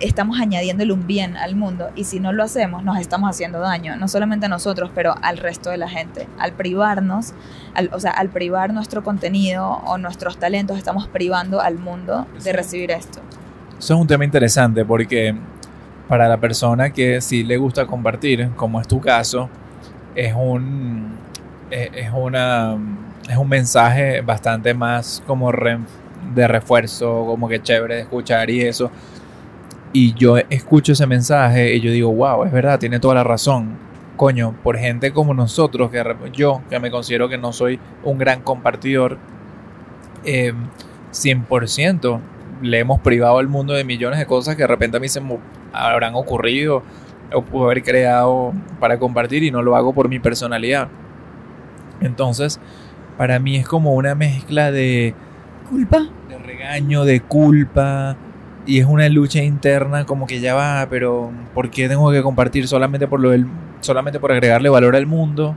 estamos 0.00 0.38
añadiéndole 0.38 0.92
un 0.92 1.06
bien 1.06 1.36
al 1.36 1.56
mundo 1.56 1.90
y 1.96 2.04
si 2.04 2.20
no 2.20 2.32
lo 2.32 2.44
hacemos 2.44 2.84
nos 2.84 2.98
estamos 2.98 3.28
haciendo 3.28 3.58
daño, 3.58 3.96
no 3.96 4.06
solamente 4.06 4.46
a 4.46 4.48
nosotros, 4.48 4.90
pero 4.94 5.14
al 5.22 5.38
resto 5.38 5.70
de 5.70 5.78
la 5.78 5.88
gente. 5.88 6.28
Al 6.38 6.52
privarnos, 6.52 7.32
o 7.92 8.00
sea, 8.00 8.12
al 8.12 8.28
privar 8.28 8.72
nuestro 8.72 9.02
contenido 9.02 9.82
o 9.86 9.98
nuestros 9.98 10.38
talentos, 10.38 10.78
estamos 10.78 11.08
privando 11.08 11.60
al 11.60 11.78
mundo 11.78 12.26
de 12.44 12.52
recibir 12.52 12.90
esto. 12.90 13.20
Eso 13.78 13.94
es 13.94 14.00
un 14.00 14.06
tema 14.06 14.24
interesante 14.24 14.84
porque 14.84 15.34
para 16.08 16.28
la 16.28 16.38
persona 16.38 16.90
que 16.90 17.20
sí 17.20 17.44
le 17.44 17.56
gusta 17.56 17.86
compartir, 17.86 18.50
como 18.56 18.80
es 18.80 18.88
tu 18.88 19.00
caso, 19.00 19.48
es 20.14 20.34
un, 20.34 21.16
es 21.70 22.10
una, 22.14 22.76
es 23.28 23.36
un 23.36 23.48
mensaje 23.48 24.20
bastante 24.22 24.74
más 24.74 25.22
como 25.26 25.52
de 26.34 26.48
refuerzo, 26.48 27.24
como 27.26 27.48
que 27.48 27.62
chévere 27.62 27.96
de 27.96 28.00
escuchar 28.02 28.50
y 28.50 28.62
eso 28.62 28.90
y 29.92 30.14
yo 30.14 30.36
escucho 30.36 30.92
ese 30.92 31.06
mensaje 31.06 31.74
y 31.74 31.80
yo 31.80 31.90
digo, 31.90 32.12
wow, 32.12 32.44
es 32.44 32.52
verdad, 32.52 32.78
tiene 32.78 33.00
toda 33.00 33.14
la 33.14 33.24
razón. 33.24 33.76
Coño, 34.16 34.54
por 34.62 34.76
gente 34.76 35.12
como 35.12 35.32
nosotros, 35.32 35.90
que 35.90 36.04
yo, 36.32 36.62
que 36.68 36.78
me 36.80 36.90
considero 36.90 37.28
que 37.28 37.38
no 37.38 37.52
soy 37.52 37.78
un 38.02 38.18
gran 38.18 38.42
compartidor, 38.42 39.18
100% 40.24 42.16
eh, 42.16 42.20
le 42.62 42.78
hemos 42.78 43.00
privado 43.00 43.38
al 43.38 43.48
mundo 43.48 43.72
de 43.72 43.84
millones 43.84 44.18
de 44.18 44.26
cosas 44.26 44.56
que 44.56 44.62
de 44.62 44.68
repente 44.68 44.96
a 44.96 45.00
mí 45.00 45.08
se 45.08 45.20
me 45.20 45.38
habrán 45.72 46.14
ocurrido 46.14 46.82
o 47.32 47.42
puedo 47.42 47.66
haber 47.66 47.82
creado 47.82 48.52
para 48.80 48.98
compartir 48.98 49.42
y 49.42 49.50
no 49.50 49.62
lo 49.62 49.76
hago 49.76 49.92
por 49.92 50.08
mi 50.08 50.18
personalidad. 50.18 50.88
Entonces, 52.00 52.60
para 53.16 53.38
mí 53.38 53.56
es 53.56 53.66
como 53.66 53.94
una 53.94 54.14
mezcla 54.14 54.70
de 54.70 55.14
culpa, 55.68 56.08
de 56.28 56.38
regaño, 56.38 57.04
de 57.04 57.20
culpa, 57.20 58.16
y 58.66 58.78
es 58.80 58.86
una 58.86 59.08
lucha 59.08 59.42
interna 59.42 60.04
como 60.04 60.26
que 60.26 60.40
ya 60.40 60.54
va, 60.54 60.86
pero 60.88 61.30
¿por 61.54 61.70
qué 61.70 61.88
tengo 61.88 62.10
que 62.12 62.22
compartir 62.22 62.68
solamente 62.68 63.06
por 63.06 63.20
lo 63.20 63.30
del, 63.30 63.46
solamente 63.80 64.20
por 64.20 64.32
agregarle 64.32 64.68
valor 64.68 64.94
al 64.96 65.06
mundo? 65.06 65.56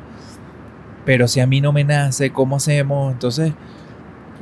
Pero 1.05 1.27
si 1.27 1.39
a 1.39 1.47
mí 1.47 1.61
no 1.61 1.71
me 1.71 1.83
nace, 1.83 2.31
¿cómo 2.31 2.57
hacemos? 2.57 3.11
Entonces, 3.11 3.53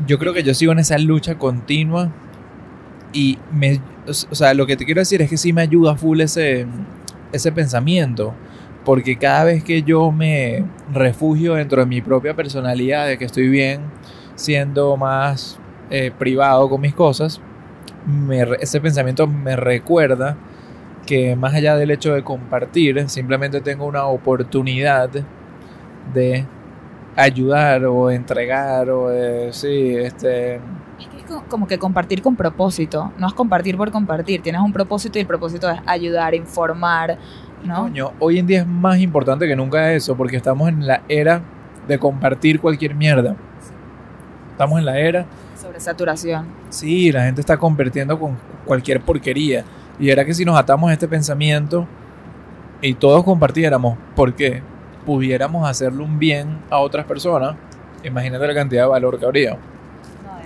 yo 0.07 0.17
creo 0.19 0.33
que 0.33 0.43
yo 0.43 0.53
sigo 0.53 0.71
en 0.71 0.79
esa 0.79 0.97
lucha 0.97 1.37
continua 1.37 2.09
y 3.13 3.37
me, 3.51 3.81
o 4.07 4.35
sea, 4.35 4.53
lo 4.53 4.65
que 4.65 4.77
te 4.77 4.85
quiero 4.85 5.01
decir 5.01 5.21
es 5.21 5.29
que 5.29 5.37
sí 5.37 5.53
me 5.53 5.61
ayuda 5.61 5.95
full 5.95 6.21
ese, 6.21 6.65
ese 7.31 7.51
pensamiento, 7.51 8.33
porque 8.85 9.17
cada 9.17 9.45
vez 9.45 9.63
que 9.63 9.83
yo 9.83 10.11
me 10.11 10.63
refugio 10.93 11.55
dentro 11.55 11.81
de 11.81 11.87
mi 11.87 12.01
propia 12.01 12.35
personalidad, 12.35 13.07
de 13.07 13.17
que 13.17 13.25
estoy 13.25 13.49
bien 13.49 13.81
siendo 14.35 14.95
más 14.97 15.59
eh, 15.89 16.11
privado 16.17 16.69
con 16.69 16.81
mis 16.81 16.93
cosas, 16.93 17.41
ese 18.59 18.79
pensamiento 18.79 19.27
me 19.27 19.55
recuerda 19.55 20.37
que 21.05 21.35
más 21.35 21.53
allá 21.53 21.75
del 21.75 21.91
hecho 21.91 22.13
de 22.13 22.23
compartir, 22.23 23.09
simplemente 23.09 23.61
tengo 23.61 23.85
una 23.85 24.05
oportunidad 24.05 25.09
de 26.13 26.45
ayudar 27.15 27.85
o 27.85 28.11
entregar 28.11 28.89
o 28.89 29.09
de, 29.09 29.51
sí, 29.51 29.95
este... 29.95 30.59
como 31.47 31.67
que 31.67 31.77
compartir 31.77 32.21
con 32.21 32.35
propósito, 32.35 33.11
no 33.17 33.27
es 33.27 33.33
compartir 33.33 33.77
por 33.77 33.91
compartir, 33.91 34.41
tienes 34.41 34.61
un 34.61 34.73
propósito 34.73 35.17
y 35.17 35.21
el 35.21 35.27
propósito 35.27 35.69
es 35.69 35.79
ayudar, 35.85 36.33
informar, 36.35 37.17
¿no? 37.63 37.83
Coño, 37.83 38.11
hoy 38.19 38.39
en 38.39 38.47
día 38.47 38.61
es 38.61 38.67
más 38.67 38.99
importante 38.99 39.47
que 39.47 39.55
nunca 39.55 39.93
eso, 39.93 40.15
porque 40.15 40.37
estamos 40.37 40.69
en 40.69 40.85
la 40.85 41.01
era 41.07 41.41
de 41.87 41.99
compartir 41.99 42.59
cualquier 42.59 42.95
mierda. 42.95 43.35
Estamos 44.51 44.79
en 44.79 44.85
la 44.85 44.99
era, 44.99 45.25
Sobre 45.59 45.79
saturación. 45.79 46.47
sí, 46.69 47.11
la 47.11 47.23
gente 47.23 47.41
está 47.41 47.57
compartiendo 47.57 48.19
con 48.19 48.37
cualquier 48.65 49.01
porquería. 49.01 49.63
Y 49.99 50.09
era 50.09 50.23
que 50.23 50.33
si 50.33 50.45
nos 50.45 50.57
atamos 50.57 50.89
a 50.89 50.93
este 50.93 51.07
pensamiento 51.07 51.85
y 52.81 52.93
todos 52.93 53.23
compartiéramos, 53.23 53.97
porque 54.15 54.61
pudiéramos 55.05 55.67
hacerle 55.67 56.03
un 56.03 56.19
bien 56.19 56.59
a 56.69 56.77
otras 56.77 57.05
personas, 57.05 57.55
imagínate 58.03 58.47
la 58.47 58.53
cantidad 58.53 58.83
de 58.83 58.89
valor 58.89 59.19
que 59.19 59.25
habría. 59.25 59.57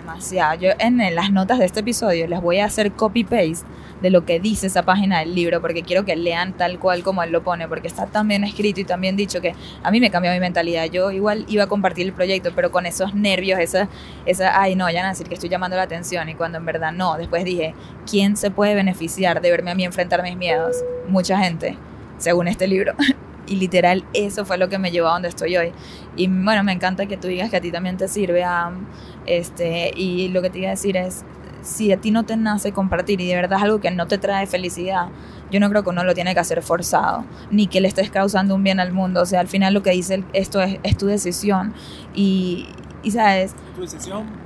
Demasiado. 0.03 0.55
Yo 0.55 0.69
en 0.79 0.97
las 1.15 1.31
notas 1.31 1.59
de 1.59 1.65
este 1.65 1.79
episodio 1.79 2.27
les 2.27 2.41
voy 2.41 2.59
a 2.59 2.65
hacer 2.65 2.91
copy-paste 2.91 3.65
de 4.01 4.09
lo 4.09 4.25
que 4.25 4.41
dice 4.41 4.67
esa 4.67 4.83
página 4.83 5.19
del 5.19 5.33
libro, 5.33 5.61
porque 5.61 5.81
quiero 5.81 6.03
que 6.03 6.17
lean 6.17 6.57
tal 6.57 6.77
cual 6.77 7.03
como 7.03 7.23
él 7.23 7.31
lo 7.31 7.41
pone, 7.41 7.69
porque 7.69 7.87
está 7.87 8.07
tan 8.07 8.27
bien 8.27 8.43
escrito 8.43 8.81
y 8.81 8.83
tan 8.83 8.99
bien 8.99 9.15
dicho 9.15 9.39
que 9.39 9.55
a 9.81 9.91
mí 9.91 10.01
me 10.01 10.11
cambió 10.11 10.33
mi 10.33 10.41
mentalidad. 10.41 10.87
Yo 10.91 11.09
igual 11.11 11.45
iba 11.47 11.63
a 11.63 11.67
compartir 11.67 12.05
el 12.05 12.11
proyecto, 12.11 12.51
pero 12.53 12.69
con 12.69 12.85
esos 12.85 13.15
nervios, 13.15 13.61
esa, 13.61 13.87
esa 14.25 14.59
ay 14.59 14.75
no, 14.75 14.91
ya 14.91 14.99
van 14.99 15.05
a 15.05 15.09
decir 15.11 15.29
que 15.29 15.35
estoy 15.35 15.47
llamando 15.47 15.77
la 15.77 15.83
atención, 15.83 16.27
y 16.27 16.35
cuando 16.35 16.57
en 16.57 16.65
verdad 16.65 16.91
no. 16.91 17.15
Después 17.15 17.45
dije, 17.45 17.73
¿quién 18.05 18.35
se 18.35 18.51
puede 18.51 18.75
beneficiar 18.75 19.39
de 19.39 19.51
verme 19.51 19.71
a 19.71 19.75
mí 19.75 19.85
enfrentar 19.85 20.21
mis 20.21 20.35
miedos? 20.35 20.75
Mucha 21.07 21.39
gente, 21.39 21.77
según 22.17 22.49
este 22.49 22.67
libro. 22.67 22.93
Y 23.45 23.57
literal, 23.57 24.05
eso 24.13 24.45
fue 24.45 24.57
lo 24.57 24.69
que 24.69 24.77
me 24.77 24.89
llevó 24.89 25.09
a 25.09 25.13
donde 25.13 25.27
estoy 25.27 25.57
hoy. 25.57 25.73
Y 26.15 26.27
bueno, 26.27 26.63
me 26.63 26.71
encanta 26.71 27.07
que 27.07 27.17
tú 27.17 27.27
digas 27.27 27.49
que 27.49 27.57
a 27.57 27.61
ti 27.61 27.71
también 27.71 27.97
te 27.97 28.07
sirve, 28.07 28.41
Am. 28.43 28.85
Este, 29.25 29.91
y 29.95 30.29
lo 30.29 30.41
que 30.41 30.49
te 30.49 30.59
iba 30.59 30.67
a 30.67 30.71
decir 30.71 30.97
es, 30.97 31.23
si 31.61 31.91
a 31.93 31.97
ti 31.97 32.11
no 32.11 32.25
te 32.25 32.35
nace 32.35 32.71
compartir 32.73 33.21
y 33.21 33.27
de 33.27 33.35
verdad 33.35 33.57
es 33.59 33.63
algo 33.63 33.79
que 33.79 33.89
no 33.89 34.05
te 34.07 34.17
trae 34.17 34.45
felicidad, 34.47 35.07
yo 35.49 35.59
no 35.59 35.69
creo 35.69 35.83
que 35.83 35.89
uno 35.91 36.03
lo 36.03 36.13
tiene 36.13 36.33
que 36.33 36.39
hacer 36.41 36.61
forzado, 36.61 37.23
ni 37.51 37.67
que 37.67 37.79
le 37.79 37.87
estés 37.87 38.09
causando 38.09 38.55
un 38.55 38.63
bien 38.63 38.79
al 38.79 38.91
mundo. 38.91 39.21
O 39.21 39.25
sea, 39.25 39.39
al 39.39 39.47
final 39.47 39.73
lo 39.73 39.81
que 39.83 39.91
dice 39.91 40.15
el- 40.15 40.25
esto 40.33 40.61
es, 40.61 40.79
es 40.83 40.97
tu 40.97 41.05
decisión. 41.05 41.73
Y, 42.13 42.67
y 43.01 43.11
sabes, 43.11 43.53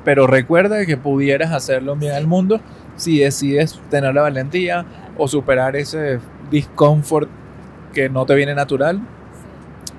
Pero 0.05 0.27
recuerda 0.27 0.85
que 0.85 0.97
pudieras 0.97 1.51
hacerlo 1.51 1.93
un 1.93 1.99
bien 1.99 2.13
al 2.13 2.27
mundo 2.27 2.59
si 2.97 3.19
decides 3.19 3.79
tener 3.89 4.13
la 4.13 4.21
valentía 4.23 4.85
o 5.17 5.27
superar 5.27 5.75
ese 5.75 6.19
discomfort 6.51 7.29
que 7.93 8.09
no 8.09 8.25
te 8.25 8.35
viene 8.35 8.53
natural. 8.53 8.99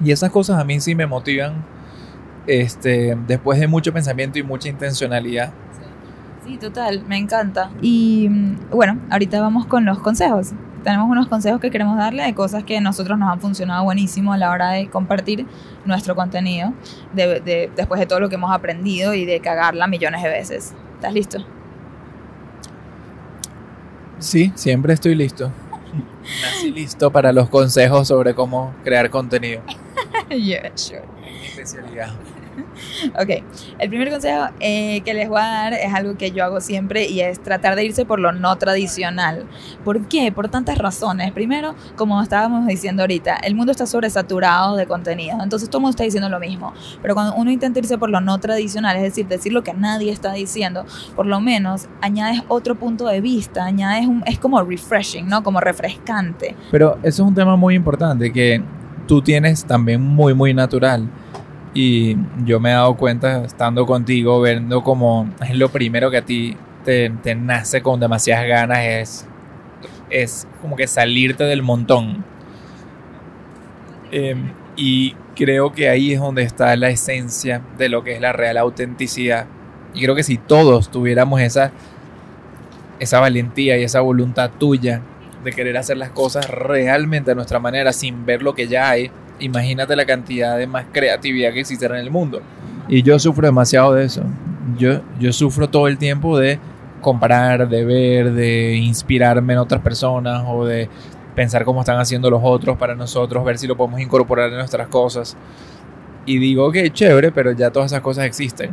Y 0.05 0.13
esas 0.13 0.31
cosas 0.31 0.61
a 0.61 0.65
mí 0.65 0.79
sí 0.81 0.95
me 0.95 1.07
motivan 1.07 1.65
este, 2.49 3.17
después 3.29 3.61
de 3.61 3.69
mucho 3.69 3.93
pensamiento 3.93 4.39
y 4.39 4.43
mucha 4.43 4.69
intencionalidad. 4.69 5.53
Sí, 6.45 6.57
total, 6.57 7.05
me 7.07 7.17
encanta. 7.19 7.71
Y 7.83 8.27
mm, 8.31 8.71
bueno, 8.71 8.99
ahorita 9.11 9.41
vamos 9.41 9.67
con 9.67 9.85
los 9.85 9.99
consejos. 10.01 10.53
Tenemos 10.83 11.11
unos 11.11 11.27
consejos 11.29 11.61
que 11.61 11.71
queremos 11.71 11.99
darle 11.99 12.23
de 12.23 12.35
cosas 12.35 12.65
que 12.65 12.79
a 12.79 12.81
nosotros 12.81 13.19
nos 13.19 13.31
han 13.31 13.41
funcionado 13.41 13.85
buenísimo 13.85 14.33
a 14.33 14.39
la 14.39 14.51
hora 14.51 14.71
de 14.71 14.89
compartir 14.89 15.45
nuestro 15.85 16.15
contenido, 16.17 16.73
de, 17.13 17.41
de- 17.41 17.71
después 17.77 18.01
de 18.01 18.07
todo 18.07 18.21
lo 18.21 18.29
que 18.29 18.37
hemos 18.37 18.51
aprendido 18.53 19.13
y 19.13 19.27
de 19.27 19.41
cagarla 19.41 19.87
millones 19.87 20.23
de 20.23 20.29
veces. 20.31 20.73
¿Estás 20.95 21.13
listo? 21.13 21.39
Sí, 24.19 24.53
siempre 24.55 24.95
estoy 24.95 25.15
listo. 25.15 25.51
Nací 26.43 26.71
listo 26.71 27.11
para 27.11 27.33
los 27.33 27.49
consejos 27.49 28.09
sobre 28.09 28.35
cómo 28.35 28.73
crear 28.85 29.11
contenido. 29.11 29.61
yeah, 30.31 30.71
sure. 30.75 31.03
Es 31.27 31.41
mi 31.41 31.47
especialidad. 31.47 32.11
Ok, 33.21 33.43
el 33.79 33.89
primer 33.89 34.11
consejo 34.11 34.47
eh, 34.61 35.01
que 35.03 35.15
les 35.15 35.29
voy 35.29 35.41
a 35.41 35.47
dar 35.47 35.73
es 35.73 35.93
algo 35.93 36.17
que 36.17 36.31
yo 36.31 36.45
hago 36.45 36.61
siempre 36.61 37.07
y 37.07 37.21
es 37.21 37.41
tratar 37.43 37.75
de 37.77 37.85
irse 37.85 38.05
por 38.05 38.21
lo 38.21 38.33
no 38.33 38.57
tradicional. 38.57 39.47
¿Por 39.85 40.07
qué? 40.09 40.31
Por 40.33 40.49
tantas 40.49 40.79
razones. 40.79 41.33
Primero, 41.33 41.75
como 41.97 42.21
estábamos 42.23 42.67
diciendo 42.67 43.03
ahorita, 43.03 43.37
el 43.37 43.55
mundo 43.55 43.73
está 43.73 43.87
sobresaturado 43.87 44.77
de 44.77 44.87
contenido, 44.87 45.39
entonces 45.43 45.69
todo 45.69 45.79
el 45.79 45.83
mundo 45.83 45.91
está 45.91 46.05
diciendo 46.05 46.29
lo 46.29 46.41
mismo. 46.41 46.73
Pero 47.03 47.15
cuando 47.15 47.35
uno 47.35 47.51
intenta 47.51 47.79
irse 47.79 47.99
por 47.99 48.11
lo 48.11 48.21
no 48.21 48.39
tradicional, 48.39 48.97
es 48.97 49.03
decir, 49.03 49.27
decir 49.27 49.53
lo 49.53 49.63
que 49.63 49.75
nadie 49.75 50.13
está 50.13 50.33
diciendo, 50.33 50.85
por 51.17 51.27
lo 51.27 51.41
menos 51.41 51.89
añades 52.01 52.43
otro 52.49 52.75
punto 52.75 53.07
de 53.07 53.21
vista, 53.21 53.65
añades 53.65 54.07
un, 54.07 54.23
es 54.27 54.39
como 54.39 54.63
refreshing, 54.63 55.27
¿no? 55.27 55.43
Como 55.43 55.61
refrescante. 55.61 56.55
Pero 56.71 56.99
eso 57.03 57.23
es 57.23 57.29
un 57.29 57.35
tema 57.35 57.57
muy 57.57 57.75
importante 57.75 58.33
que 58.33 58.63
tú 59.07 59.23
tienes 59.23 59.65
también 59.65 60.01
muy, 60.01 60.35
muy 60.35 60.55
natural. 60.55 61.09
Y 61.75 62.17
yo 62.45 62.61
me 62.61 62.71
he 62.71 62.73
dado 62.73 62.97
cuenta 62.97 63.45
estando 63.45 63.87
contigo, 63.87 64.41
viendo 64.43 64.83
como 64.83 65.29
es 65.41 65.57
lo 65.57 65.69
primero 65.69 66.11
que 66.11 66.17
a 66.17 66.25
ti 66.25 66.57
te, 66.85 67.11
nace 67.35 67.83
con 67.83 68.01
demasiadas 68.01 68.47
ganas, 68.49 68.79
es, 68.81 69.27
es 70.11 70.49
como 70.63 70.77
que 70.77 70.87
salirte 70.87 71.45
del 71.45 71.63
montón. 71.63 72.25
Eh, 74.11 74.35
y 74.77 75.15
creo 75.35 75.73
que 75.73 75.89
ahí 75.89 76.13
es 76.13 76.21
donde 76.21 76.43
está 76.43 76.75
la 76.77 76.89
esencia 76.89 77.63
de 77.77 77.89
lo 77.89 78.03
que 78.03 78.15
es 78.15 78.21
la 78.21 78.33
real 78.33 78.57
autenticidad. 78.57 79.47
Y 79.95 80.03
creo 80.03 80.15
que 80.15 80.23
si 80.23 80.39
todos 80.39 80.91
tuviéramos 80.91 81.41
esa, 81.41 81.73
esa 82.99 83.21
valentía 83.21 83.77
y 83.79 83.85
esa 83.85 84.01
voluntad 84.01 84.51
tuya 84.59 85.03
de 85.45 85.53
querer 85.53 85.77
hacer 85.77 85.97
las 85.97 86.11
cosas 86.11 86.49
realmente 86.49 87.31
a 87.31 87.35
nuestra 87.35 87.59
manera 87.59 87.93
sin 87.93 88.27
ver 88.27 88.43
lo 88.43 88.55
que 88.55 88.69
ya 88.69 88.91
hay, 88.91 89.11
imagínate 89.41 89.97
la 89.97 90.07
cantidad 90.07 90.57
de 90.57 90.67
más 90.67 90.87
creatividad 90.93 91.53
que 91.53 91.61
existiera 91.61 91.99
en 91.99 92.05
el 92.05 92.11
mundo. 92.11 92.41
Y 92.89 93.03
yo 93.03 93.19
sufro 93.19 93.47
demasiado 93.47 93.95
de 93.95 94.05
eso. 94.05 94.23
Yo, 94.79 95.01
yo 95.19 95.33
sufro 95.33 95.69
todo 95.69 95.89
el 95.89 95.99
tiempo 95.99 96.39
de 96.39 96.59
comparar, 97.01 97.69
de 97.69 97.85
ver, 97.85 98.33
de 98.33 98.77
inspirarme 98.77 99.53
en 99.53 99.59
otras 99.59 99.81
personas 99.83 100.45
o 100.47 100.65
de 100.65 100.89
pensar 101.35 101.65
cómo 101.65 101.81
están 101.81 101.99
haciendo 101.99 102.31
los 102.31 102.41
otros 102.43 102.77
para 102.77 102.95
nosotros, 102.95 103.45
ver 103.45 103.59
si 103.59 103.67
lo 103.67 103.77
podemos 103.77 104.01
incorporar 104.01 104.51
en 104.51 104.57
nuestras 104.57 104.89
cosas. 104.89 105.37
Y 106.27 106.39
digo 106.39 106.71
que 106.73 106.91
chévere, 106.91 107.31
pero 107.33 107.53
ya 107.53 107.71
todas 107.71 107.93
esas 107.93 108.03
cosas 108.03 108.25
existen. 108.25 108.71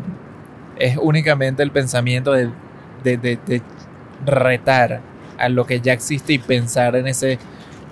Es 0.78 0.98
únicamente 0.98 1.64
el 1.64 1.72
pensamiento 1.72 2.32
de, 2.34 2.50
de, 3.04 3.18
de, 3.18 3.40
de 3.46 3.62
retar 4.26 5.02
a 5.38 5.50
lo 5.50 5.66
que 5.66 5.80
ya 5.80 5.94
existe 5.94 6.34
y 6.34 6.40
pensar 6.40 6.96
en 6.96 7.08
ese, 7.08 7.38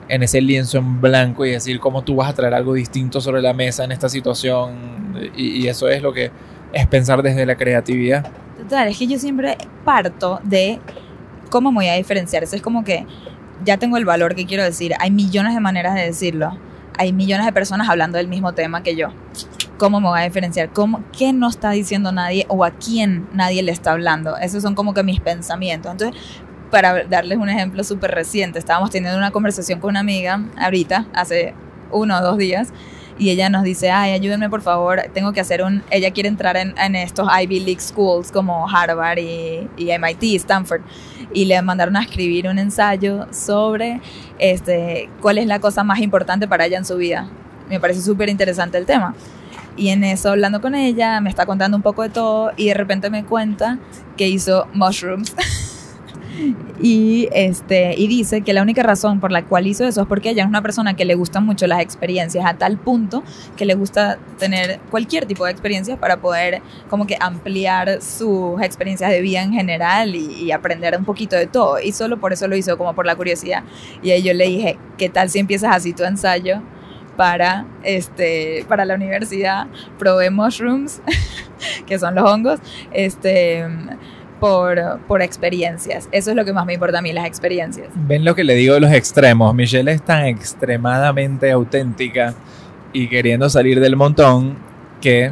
en 0.07 0.23
ese 0.23 0.41
lienzo 0.41 0.77
en 0.77 1.01
blanco 1.01 1.45
y 1.45 1.51
decir 1.51 1.79
cómo 1.79 2.03
tú 2.03 2.15
vas 2.15 2.29
a 2.29 2.33
traer 2.33 2.53
algo 2.53 2.73
distinto 2.73 3.21
sobre 3.21 3.41
la 3.41 3.53
mesa 3.53 3.83
en 3.83 3.91
esta 3.91 4.09
situación. 4.09 5.13
Y, 5.35 5.67
eso 5.67 5.87
es 5.87 6.01
lo 6.01 6.13
que 6.13 6.31
es 6.73 6.87
pensar 6.87 7.21
desde 7.21 7.45
la 7.45 7.55
creatividad. 7.55 8.25
Total, 8.57 8.87
es 8.87 8.97
que 8.97 9.07
yo 9.07 9.17
siempre 9.19 9.57
parto 9.85 10.39
de 10.43 10.79
cómo 11.49 11.71
me 11.71 11.77
voy 11.77 11.87
a 11.87 11.95
diferenciar. 11.95 12.43
Eso 12.43 12.55
es 12.55 12.61
como 12.61 12.83
que 12.83 13.05
ya 13.63 13.77
tengo 13.77 13.97
el 13.97 14.05
valor 14.05 14.35
que 14.35 14.45
quiero 14.45 14.63
decir. 14.63 14.93
Hay 14.99 15.11
millones 15.11 15.53
de 15.53 15.59
maneras 15.59 15.95
de 15.95 16.01
decirlo. 16.01 16.57
Hay 16.97 17.13
millones 17.13 17.45
de 17.45 17.53
personas 17.53 17.89
hablando 17.89 18.17
del 18.17 18.27
mismo 18.27 18.53
tema 18.53 18.83
que 18.83 18.95
yo. 18.95 19.09
¿Cómo 19.77 19.99
me 19.99 20.07
voy 20.07 20.19
a 20.19 20.23
diferenciar? 20.23 20.71
¿Cómo, 20.71 21.03
¿Qué 21.17 21.33
no 21.33 21.49
está 21.49 21.71
diciendo 21.71 22.11
nadie 22.11 22.45
o 22.47 22.63
a 22.63 22.71
quién 22.71 23.27
nadie 23.33 23.63
le 23.63 23.71
está 23.71 23.91
hablando? 23.91 24.37
Esos 24.37 24.61
son 24.61 24.75
como 24.75 24.93
que 24.93 25.03
mis 25.03 25.19
pensamientos. 25.19 25.91
Entonces, 25.91 26.21
para 26.73 27.03
darles 27.03 27.37
un 27.37 27.49
ejemplo 27.49 27.83
súper 27.83 28.09
reciente, 28.09 28.57
estábamos 28.57 28.89
teniendo 28.89 29.15
una 29.15 29.29
conversación 29.29 29.79
con 29.79 29.91
una 29.91 29.99
amiga 29.99 30.43
ahorita, 30.57 31.05
hace 31.13 31.53
uno 31.91 32.17
o 32.17 32.21
dos 32.23 32.39
días, 32.39 32.73
y 33.19 33.29
ella 33.29 33.47
nos 33.51 33.61
dice, 33.61 33.91
ay, 33.91 34.13
ayúdenme 34.13 34.49
por 34.49 34.63
favor, 34.63 34.99
tengo 35.13 35.33
que 35.33 35.39
hacer 35.39 35.61
un, 35.61 35.83
ella 35.91 36.09
quiere 36.09 36.29
entrar 36.29 36.57
en, 36.57 36.95
estos 36.95 37.29
Ivy 37.31 37.59
League 37.59 37.79
schools 37.79 38.31
como 38.31 38.67
Harvard 38.67 39.19
y, 39.19 39.69
y 39.77 39.95
MIT, 39.95 40.35
Stanford, 40.37 40.81
y 41.31 41.45
le 41.45 41.61
mandaron 41.61 41.95
a 41.95 42.01
escribir 42.01 42.47
un 42.47 42.57
ensayo 42.57 43.27
sobre 43.31 44.01
este, 44.39 45.11
cuál 45.21 45.37
es 45.37 45.45
la 45.45 45.59
cosa 45.59 45.83
más 45.83 45.99
importante 45.99 46.47
para 46.47 46.65
ella 46.65 46.79
en 46.79 46.85
su 46.85 46.97
vida. 46.97 47.29
Me 47.69 47.79
parece 47.79 48.01
súper 48.01 48.29
interesante 48.29 48.79
el 48.79 48.87
tema. 48.87 49.13
Y 49.77 49.89
en 49.89 50.03
eso, 50.03 50.29
hablando 50.31 50.59
con 50.59 50.73
ella, 50.73 51.21
me 51.21 51.29
está 51.29 51.45
contando 51.45 51.77
un 51.77 51.83
poco 51.83 52.01
de 52.01 52.09
todo 52.09 52.51
y 52.57 52.69
de 52.69 52.73
repente 52.73 53.11
me 53.11 53.23
cuenta 53.25 53.77
que 54.17 54.27
hizo 54.27 54.67
mushrooms. 54.73 55.35
y, 56.81 57.29
este, 57.33 57.95
y 57.97 58.07
dice 58.07 58.41
que 58.41 58.53
la 58.53 58.61
única 58.61 58.83
razón 58.83 59.19
por 59.19 59.31
la 59.31 59.45
cual 59.45 59.67
hizo 59.67 59.85
eso 59.85 60.01
es 60.01 60.07
porque 60.07 60.31
ella 60.31 60.43
es 60.43 60.49
una 60.49 60.61
persona 60.61 60.95
que 60.95 61.05
le 61.05 61.15
gustan 61.15 61.45
mucho 61.45 61.67
las 61.67 61.81
experiencias 61.81 62.45
a 62.45 62.55
tal 62.55 62.77
punto 62.77 63.23
que 63.55 63.65
le 63.65 63.75
gusta 63.75 64.17
tener 64.39 64.79
cualquier 64.89 65.25
tipo 65.25 65.45
de 65.45 65.51
experiencia 65.51 65.97
para 65.97 66.17
poder 66.17 66.61
como 66.89 67.07
que 67.07 67.17
ampliar 67.19 68.01
sus 68.01 68.61
experiencias 68.61 69.11
de 69.11 69.21
vida 69.21 69.43
en 69.43 69.53
general 69.53 70.15
y, 70.15 70.43
y 70.43 70.51
aprender 70.51 70.97
un 70.97 71.05
poquito 71.05 71.35
de 71.35 71.47
todo. 71.47 71.79
Y 71.79 71.91
solo 71.91 72.19
por 72.19 72.33
eso 72.33 72.47
lo 72.47 72.55
hizo, 72.55 72.77
como 72.77 72.93
por 72.93 73.05
la 73.05 73.15
curiosidad. 73.15 73.63
Y 74.01 74.11
ahí 74.11 74.23
yo 74.23 74.33
le 74.33 74.47
dije, 74.47 74.77
¿qué 74.97 75.09
tal 75.09 75.29
si 75.29 75.39
empiezas 75.39 75.75
así 75.75 75.93
tu 75.93 76.03
ensayo? 76.03 76.61
para, 77.15 77.65
este, 77.83 78.65
para 78.67 78.85
la 78.85 78.95
universidad, 78.95 79.67
probé 79.99 80.29
mushrooms, 80.29 81.01
que 81.85 81.99
son 81.99 82.15
los 82.15 82.29
hongos, 82.29 82.59
este, 82.91 83.65
por, 84.43 84.99
por 85.07 85.21
experiencias. 85.21 86.09
Eso 86.11 86.31
es 86.31 86.35
lo 86.35 86.43
que 86.43 86.51
más 86.51 86.65
me 86.65 86.73
importa 86.73 86.99
a 86.99 87.01
mí, 87.01 87.13
las 87.13 87.25
experiencias. 87.25 87.87
Ven 87.95 88.25
lo 88.25 88.35
que 88.35 88.43
le 88.43 88.55
digo 88.55 88.73
de 88.73 88.81
los 88.81 88.91
extremos. 88.91 89.55
Michelle 89.55 89.89
es 89.89 90.01
tan 90.01 90.25
extremadamente 90.25 91.49
auténtica 91.49 92.33
y 92.91 93.07
queriendo 93.07 93.49
salir 93.49 93.79
del 93.79 93.95
montón 93.95 94.57
que 94.99 95.31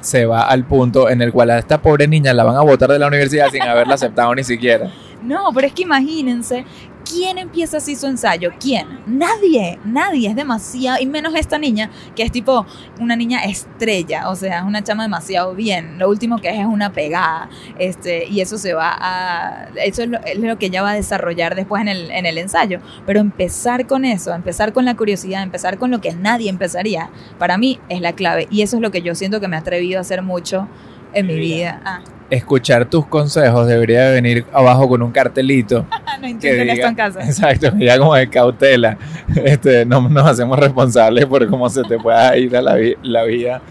se 0.00 0.26
va 0.26 0.42
al 0.42 0.64
punto 0.64 1.08
en 1.08 1.22
el 1.22 1.32
cual 1.32 1.48
a 1.48 1.58
esta 1.60 1.80
pobre 1.80 2.06
niña 2.06 2.34
la 2.34 2.44
van 2.44 2.56
a 2.56 2.60
votar 2.60 2.90
de 2.90 2.98
la 2.98 3.06
universidad 3.06 3.48
sin 3.50 3.62
haberla 3.62 3.94
aceptado 3.94 4.34
ni 4.34 4.44
siquiera. 4.44 4.92
No, 5.22 5.50
pero 5.54 5.68
es 5.68 5.72
que 5.72 5.84
imagínense 5.84 6.66
¿Quién 7.12 7.36
empieza 7.36 7.76
así 7.76 7.94
su 7.94 8.06
ensayo? 8.06 8.52
¿Quién? 8.58 9.00
Nadie, 9.06 9.78
nadie, 9.84 10.30
es 10.30 10.34
demasiado, 10.34 10.98
y 10.98 11.04
menos 11.04 11.34
esta 11.34 11.58
niña, 11.58 11.90
que 12.16 12.22
es 12.22 12.32
tipo 12.32 12.64
una 12.98 13.16
niña 13.16 13.44
estrella, 13.44 14.30
o 14.30 14.34
sea, 14.34 14.60
es 14.60 14.64
una 14.64 14.82
chama 14.82 15.02
demasiado 15.02 15.54
bien. 15.54 15.98
Lo 15.98 16.08
último 16.08 16.38
que 16.38 16.48
es 16.48 16.58
es 16.58 16.64
una 16.64 16.92
pegada, 16.92 17.50
este, 17.78 18.26
y 18.28 18.40
eso 18.40 18.56
se 18.56 18.72
va 18.72 18.96
a, 18.98 19.68
eso 19.84 20.04
es 20.04 20.38
lo, 20.38 20.58
que 20.58 20.66
ella 20.66 20.80
va 20.80 20.92
a 20.92 20.94
desarrollar 20.94 21.54
después 21.54 21.82
en 21.82 21.88
el, 21.88 22.10
en 22.10 22.24
el 22.24 22.38
ensayo. 22.38 22.80
Pero 23.04 23.20
empezar 23.20 23.86
con 23.86 24.06
eso, 24.06 24.32
empezar 24.32 24.72
con 24.72 24.86
la 24.86 24.96
curiosidad, 24.96 25.42
empezar 25.42 25.76
con 25.76 25.90
lo 25.90 26.00
que 26.00 26.14
nadie 26.14 26.48
empezaría, 26.48 27.10
para 27.38 27.58
mí 27.58 27.78
es 27.90 28.00
la 28.00 28.14
clave, 28.14 28.48
y 28.50 28.62
eso 28.62 28.76
es 28.76 28.82
lo 28.82 28.90
que 28.90 29.02
yo 29.02 29.14
siento 29.14 29.38
que 29.38 29.48
me 29.48 29.56
he 29.56 29.58
atrevido 29.58 29.98
a 29.98 30.00
hacer 30.00 30.22
mucho 30.22 30.66
en 31.12 31.26
mi 31.26 31.34
vida. 31.34 31.82
Ah 31.84 32.00
escuchar 32.32 32.86
tus 32.86 33.06
consejos 33.06 33.66
debería 33.66 34.08
venir 34.10 34.46
abajo 34.52 34.88
con 34.88 35.02
un 35.02 35.12
cartelito. 35.12 35.84
no 36.20 36.26
intenten 36.26 36.70
esto 36.70 36.86
en 36.86 36.94
casa. 36.94 37.24
Exacto, 37.24 37.72
ya 37.78 37.98
como 37.98 38.14
de 38.14 38.28
cautela. 38.28 38.96
Este, 39.44 39.84
no 39.84 40.08
nos 40.08 40.26
hacemos 40.26 40.58
responsables 40.58 41.26
por 41.26 41.46
cómo 41.48 41.68
se 41.68 41.82
te 41.84 41.98
pueda 41.98 42.36
ir 42.36 42.56
a 42.56 42.62
la, 42.62 42.76
la 43.02 43.24
vida 43.24 43.62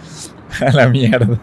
a 0.59 0.71
la 0.71 0.87
mierda. 0.87 1.39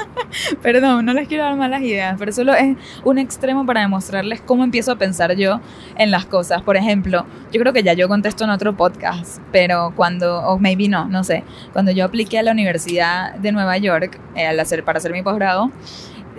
Perdón, 0.62 1.04
no 1.04 1.12
les 1.12 1.28
quiero 1.28 1.44
dar 1.44 1.56
malas 1.56 1.82
ideas, 1.82 2.16
pero 2.18 2.32
solo 2.32 2.54
es 2.54 2.76
un 3.04 3.18
extremo 3.18 3.66
para 3.66 3.80
demostrarles 3.80 4.40
cómo 4.40 4.64
empiezo 4.64 4.92
a 4.92 4.96
pensar 4.96 5.34
yo 5.36 5.60
en 5.96 6.10
las 6.10 6.26
cosas. 6.26 6.62
Por 6.62 6.76
ejemplo, 6.76 7.26
yo 7.52 7.60
creo 7.60 7.72
que 7.72 7.82
ya 7.82 7.94
yo 7.94 8.08
contesto 8.08 8.44
en 8.44 8.50
otro 8.50 8.76
podcast, 8.76 9.40
pero 9.52 9.92
cuando, 9.96 10.40
o 10.40 10.58
maybe 10.58 10.88
no, 10.88 11.06
no 11.06 11.24
sé, 11.24 11.44
cuando 11.72 11.92
yo 11.92 12.04
apliqué 12.04 12.38
a 12.38 12.42
la 12.42 12.52
Universidad 12.52 13.34
de 13.34 13.52
Nueva 13.52 13.76
York 13.78 14.20
eh, 14.34 14.46
al 14.46 14.60
hacer, 14.60 14.84
para 14.84 14.98
hacer 14.98 15.12
mi 15.12 15.22
posgrado, 15.22 15.70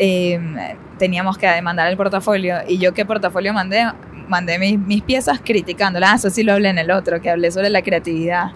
Em, 0.01 0.55
teníamos 0.97 1.37
que 1.37 1.61
mandar 1.61 1.91
el 1.91 1.97
portafolio 1.97 2.59
y 2.65 2.77
yo 2.77 2.93
qué 2.93 3.05
portafolio 3.05 3.51
mandé, 3.53 3.85
mandé 4.29 4.57
mis, 4.57 4.79
mis 4.79 5.01
piezas 5.01 5.41
criticándolas, 5.43 6.09
ah, 6.09 6.15
eso 6.15 6.29
sí 6.29 6.41
lo 6.43 6.53
hablé 6.53 6.69
en 6.69 6.77
el 6.77 6.89
otro, 6.89 7.21
que 7.21 7.29
hablé 7.29 7.51
sobre 7.51 7.69
la 7.69 7.81
creatividad. 7.81 8.51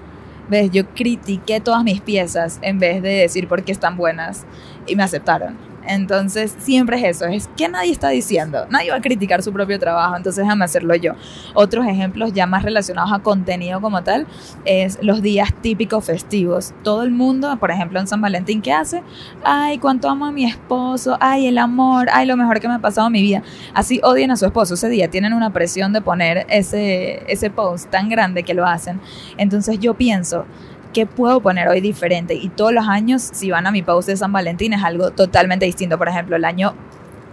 ¿Ves? 0.50 0.72
Yo 0.72 0.88
critiqué 0.88 1.60
todas 1.60 1.84
mis 1.84 2.00
piezas 2.00 2.60
en 2.62 2.80
vez 2.80 3.02
de 3.02 3.10
decir 3.10 3.50
por 3.50 3.64
qué 3.64 3.74
están 3.74 3.98
buenas 3.98 4.46
y 4.88 4.96
me 4.96 5.04
aceptaron. 5.04 5.73
Entonces, 5.88 6.56
siempre 6.60 6.98
es 6.98 7.18
eso, 7.18 7.26
es 7.26 7.50
que 7.58 7.68
nadie 7.68 7.92
está 7.92 8.10
diciendo, 8.10 8.66
nadie 8.70 8.92
va 8.92 8.98
a 8.98 9.02
criticar 9.02 9.44
su 9.44 9.52
propio 9.52 9.80
trabajo, 9.80 10.16
entonces 10.16 10.44
déjame 10.44 10.66
hacerlo 10.66 10.96
yo. 10.96 11.14
Otros 11.54 11.86
ejemplos 11.86 12.34
ya 12.34 12.48
más 12.48 12.64
relacionados 12.64 13.12
a 13.12 13.20
contenido 13.20 13.82
como 13.82 14.04
tal, 14.04 14.28
es 14.66 15.00
los 15.02 15.22
días 15.22 15.54
típicos 15.62 16.06
festivos. 16.06 16.74
Todo 16.84 17.04
el 17.04 17.12
mundo, 17.12 17.56
por 17.60 17.72
ejemplo, 17.72 18.00
en 18.00 18.08
San 18.08 18.22
Valentín, 18.22 18.62
¿qué 18.62 18.72
hace? 18.72 19.04
Ay, 19.44 19.78
cuánto 19.78 20.10
amo 20.10 20.26
a 20.26 20.32
mi 20.32 20.46
esposo, 20.46 21.18
ay, 21.20 21.48
el 21.48 21.58
amor, 21.58 22.08
ay, 22.12 22.26
lo 22.26 22.38
mejor 22.38 22.60
que 22.60 22.68
me 22.68 22.76
ha 22.76 22.80
pasado 22.80 23.08
en 23.08 23.14
mi 23.14 23.22
vida. 23.22 23.44
Así 23.74 24.00
odian 24.04 24.32
a 24.32 24.38
su 24.38 24.46
esposo 24.46 24.76
ese 24.76 24.90
día, 24.90 25.10
tienen 25.10 25.34
una 25.34 25.52
presión 25.52 25.94
de 25.94 26.02
poner 26.02 26.46
ese, 26.50 27.24
ese 27.32 27.50
post 27.50 27.90
tan 27.90 28.10
grande 28.10 28.44
que 28.44 28.54
lo 28.54 28.66
hacen. 28.66 29.00
Entonces 29.38 29.80
yo 29.80 29.94
pienso, 29.96 30.46
¿qué 30.94 31.06
puedo 31.06 31.42
poner 31.42 31.68
hoy 31.68 31.82
diferente? 31.82 32.36
Y 32.36 32.50
todos 32.50 32.72
los 32.72 32.88
años, 32.88 33.22
si 33.22 33.52
van 33.52 33.68
a 33.68 33.72
mi 33.72 33.82
post 33.82 34.08
de 34.08 34.16
San 34.16 34.32
Valentín, 34.32 34.74
es 34.74 34.84
algo 34.84 35.12
totalmente 35.12 35.66
distinto. 35.66 35.98
Por 35.98 36.08
ejemplo, 36.08 36.36
el 36.36 36.46
año 36.46 36.74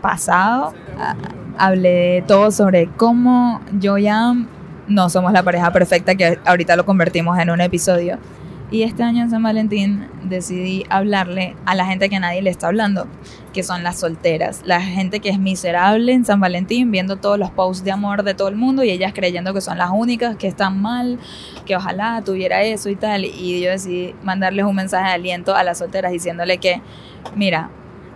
pasado 0.01 0.73
ah, 0.99 1.15
hablé 1.59 2.25
todo 2.27 2.51
sobre 2.51 2.89
cómo 2.97 3.61
yo 3.79 3.99
ya 3.99 4.35
no 4.89 5.09
somos 5.09 5.33
la 5.33 5.43
pareja 5.43 5.71
perfecta, 5.73 6.15
que 6.15 6.39
ahorita 6.45 6.75
lo 6.75 6.85
convertimos 6.85 7.39
en 7.39 7.51
un 7.51 7.61
episodio. 7.61 8.19
Y 8.73 8.85
este 8.85 9.03
año 9.03 9.25
en 9.25 9.31
San 9.31 9.43
Valentín 9.43 10.07
decidí 10.23 10.85
hablarle 10.91 11.57
a 11.67 11.75
la 11.75 11.87
gente 11.87 12.09
que 12.09 12.21
nadie 12.21 12.41
le 12.41 12.51
está 12.51 12.69
hablando, 12.69 13.09
que 13.53 13.65
son 13.65 13.83
las 13.83 13.99
solteras, 13.99 14.63
la 14.65 14.81
gente 14.81 15.19
que 15.19 15.29
es 15.29 15.41
miserable 15.41 16.13
en 16.13 16.25
San 16.25 16.39
Valentín, 16.39 16.93
viendo 16.93 17.17
todos 17.17 17.37
los 17.37 17.51
posts 17.51 17.83
de 17.83 17.91
amor 17.91 18.23
de 18.23 18.35
todo 18.35 18.47
el 18.47 18.55
mundo 18.55 18.85
y 18.85 18.91
ellas 18.91 19.13
creyendo 19.13 19.53
que 19.53 19.61
son 19.61 19.77
las 19.77 19.91
únicas 19.93 20.37
que 20.37 20.47
están 20.47 20.81
mal, 20.81 21.19
que 21.67 21.75
ojalá 21.75 22.23
tuviera 22.25 22.63
eso 22.63 22.89
y 22.91 22.95
tal. 22.95 23.25
Y 23.25 23.61
yo 23.61 23.71
decidí 23.71 24.15
mandarles 24.23 24.65
un 24.65 24.77
mensaje 24.77 25.09
de 25.09 25.15
aliento 25.15 25.57
a 25.57 25.65
las 25.65 25.79
solteras 25.79 26.13
diciéndole 26.13 26.59
que, 26.59 26.81
mira, 27.35 27.71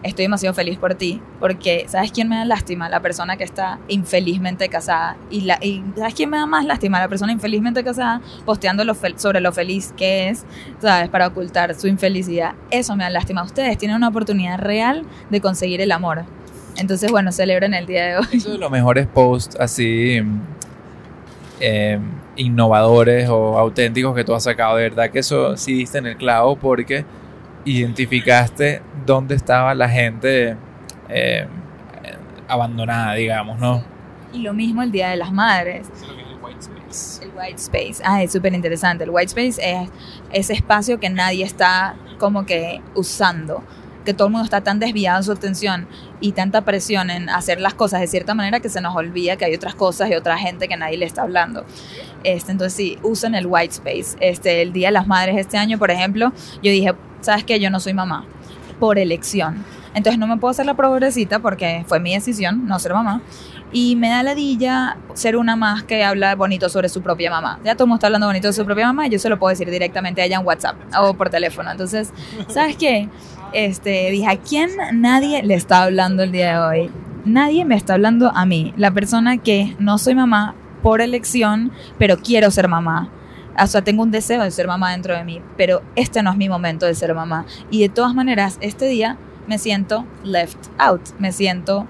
estoy 0.04 0.26
demasiado 0.26 0.54
feliz 0.54 0.78
por 0.78 0.94
ti, 0.94 1.20
porque 1.40 1.86
¿sabes 1.88 2.12
quién 2.12 2.28
me 2.28 2.36
da 2.36 2.44
lástima? 2.44 2.88
La 2.88 3.00
persona 3.00 3.36
que 3.36 3.44
está 3.44 3.78
infelizmente 3.88 4.68
casada. 4.68 5.16
Y, 5.30 5.40
la, 5.40 5.58
y 5.60 5.82
¿sabes 5.96 6.14
quién 6.14 6.30
me 6.30 6.36
da 6.36 6.46
más 6.46 6.64
lástima? 6.64 7.00
La 7.00 7.08
persona 7.08 7.32
infelizmente 7.32 7.82
casada 7.82 8.20
posteando 8.44 8.84
sobre 9.16 9.40
lo 9.40 9.52
feliz 9.52 9.92
que 9.96 10.28
es, 10.28 10.44
¿sabes? 10.80 11.08
Para 11.08 11.26
ocultar 11.26 11.74
su 11.74 11.88
infelicidad. 11.88 12.52
Eso 12.70 12.94
me 12.96 13.04
da 13.04 13.10
lástima. 13.10 13.42
Ustedes 13.42 13.78
tienen 13.78 13.96
una 13.96 14.08
oportunidad 14.08 14.58
real 14.58 15.04
de 15.30 15.40
conseguir 15.40 15.80
el 15.80 15.90
amor. 15.90 16.24
Entonces, 16.76 17.10
bueno, 17.10 17.32
celebren 17.32 17.72
el 17.72 17.86
día 17.86 18.04
de 18.04 18.16
hoy. 18.18 18.26
Eso 18.32 18.52
de 18.52 18.58
los 18.58 18.70
mejores 18.70 19.06
posts 19.06 19.56
así 19.58 20.20
eh, 21.60 21.98
innovadores 22.36 23.28
o 23.30 23.58
auténticos 23.58 24.14
que 24.14 24.22
tú 24.22 24.34
has 24.34 24.42
sacado. 24.42 24.76
De 24.76 24.82
verdad 24.82 25.10
que 25.10 25.20
eso 25.20 25.56
sí 25.56 25.72
diste 25.72 25.98
en 25.98 26.06
el 26.06 26.16
clavo 26.16 26.56
porque 26.56 27.06
identificaste 27.64 28.82
dónde 29.06 29.34
estaba 29.34 29.74
la 29.74 29.88
gente 29.88 30.56
eh, 31.08 31.46
abandonada, 32.48 33.14
digamos, 33.14 33.58
¿no? 33.58 33.82
Y 34.32 34.38
lo 34.38 34.52
mismo 34.52 34.82
el 34.82 34.90
Día 34.90 35.10
de 35.10 35.16
las 35.16 35.32
Madres. 35.32 35.88
el 36.02 36.42
white 36.42 36.60
space. 36.60 37.24
El 37.24 37.30
white 37.36 37.56
space. 37.56 38.02
Ah, 38.04 38.22
es 38.22 38.32
súper 38.32 38.52
interesante. 38.52 39.04
El 39.04 39.10
white 39.10 39.26
space 39.26 39.60
es 39.62 39.88
ese 40.32 40.52
espacio 40.54 40.98
que 40.98 41.08
nadie 41.10 41.44
está 41.44 41.94
como 42.18 42.44
que 42.44 42.80
usando 42.94 43.62
que 44.04 44.14
todo 44.14 44.28
el 44.28 44.32
mundo 44.32 44.44
está 44.44 44.60
tan 44.60 44.78
desviado 44.78 45.18
en 45.18 45.24
su 45.24 45.32
atención 45.32 45.86
y 46.20 46.32
tanta 46.32 46.62
presión 46.62 47.10
en 47.10 47.28
hacer 47.28 47.60
las 47.60 47.74
cosas 47.74 48.00
de 48.00 48.06
cierta 48.06 48.34
manera 48.34 48.60
que 48.60 48.68
se 48.68 48.80
nos 48.80 48.94
olvida 48.94 49.36
que 49.36 49.44
hay 49.44 49.54
otras 49.54 49.74
cosas 49.74 50.10
y 50.10 50.14
otra 50.14 50.38
gente 50.38 50.68
que 50.68 50.76
nadie 50.76 50.96
le 50.96 51.06
está 51.06 51.22
hablando. 51.22 51.64
Este, 52.22 52.52
entonces 52.52 52.74
sí, 52.74 52.98
usen 53.02 53.34
el 53.34 53.46
white 53.46 53.74
space. 53.74 54.16
Este, 54.20 54.62
el 54.62 54.72
Día 54.72 54.88
de 54.88 54.92
las 54.92 55.06
Madres 55.06 55.36
este 55.36 55.58
año, 55.58 55.78
por 55.78 55.90
ejemplo, 55.90 56.32
yo 56.62 56.70
dije, 56.70 56.94
¿sabes 57.20 57.44
qué? 57.44 57.60
Yo 57.60 57.70
no 57.70 57.80
soy 57.80 57.94
mamá 57.94 58.24
por 58.78 58.98
elección. 58.98 59.64
Entonces 59.94 60.18
no 60.18 60.26
me 60.26 60.36
puedo 60.36 60.50
hacer 60.50 60.66
la 60.66 60.74
progresita 60.74 61.38
porque 61.38 61.84
fue 61.86 62.00
mi 62.00 62.14
decisión 62.14 62.66
no 62.66 62.78
ser 62.78 62.94
mamá. 62.94 63.22
Y 63.72 63.96
me 63.96 64.08
da 64.08 64.22
ladilla 64.22 64.98
ser 65.14 65.36
una 65.36 65.56
más 65.56 65.82
que 65.82 66.04
habla 66.04 66.36
bonito 66.36 66.68
sobre 66.68 66.88
su 66.88 67.02
propia 67.02 67.30
mamá. 67.30 67.58
Ya 67.64 67.74
todo 67.74 67.84
el 67.84 67.88
mundo 67.88 67.96
está 67.96 68.06
hablando 68.06 68.28
bonito 68.28 68.46
de 68.46 68.52
su 68.52 68.64
propia 68.64 68.86
mamá 68.86 69.06
y 69.06 69.10
yo 69.10 69.18
se 69.18 69.28
lo 69.28 69.38
puedo 69.38 69.50
decir 69.50 69.68
directamente 69.68 70.22
a 70.22 70.26
ella 70.26 70.38
en 70.38 70.46
WhatsApp 70.46 70.76
o 71.00 71.14
por 71.14 71.28
teléfono. 71.28 71.70
Entonces, 71.70 72.12
¿sabes 72.48 72.76
qué? 72.76 73.08
Este, 73.54 74.10
dije, 74.10 74.26
¿a 74.26 74.36
quién 74.36 74.70
nadie 74.94 75.44
le 75.44 75.54
está 75.54 75.84
hablando 75.84 76.24
el 76.24 76.32
día 76.32 76.52
de 76.52 76.58
hoy? 76.58 76.90
Nadie 77.24 77.64
me 77.64 77.76
está 77.76 77.94
hablando 77.94 78.30
a 78.34 78.44
mí, 78.44 78.74
la 78.76 78.90
persona 78.90 79.38
que 79.38 79.76
no 79.78 79.96
soy 79.96 80.16
mamá 80.16 80.56
por 80.82 81.00
elección, 81.00 81.70
pero 81.96 82.18
quiero 82.18 82.50
ser 82.50 82.66
mamá. 82.68 83.10
O 83.56 83.66
sea, 83.68 83.82
tengo 83.82 84.02
un 84.02 84.10
deseo 84.10 84.42
de 84.42 84.50
ser 84.50 84.66
mamá 84.66 84.90
dentro 84.90 85.14
de 85.14 85.22
mí, 85.22 85.40
pero 85.56 85.82
este 85.94 86.20
no 86.24 86.32
es 86.32 86.36
mi 86.36 86.48
momento 86.48 86.84
de 86.84 86.96
ser 86.96 87.14
mamá. 87.14 87.46
Y 87.70 87.80
de 87.80 87.88
todas 87.88 88.12
maneras, 88.12 88.58
este 88.60 88.86
día 88.86 89.18
me 89.46 89.58
siento 89.58 90.04
left 90.24 90.58
out, 90.78 91.00
me 91.20 91.30
siento 91.30 91.86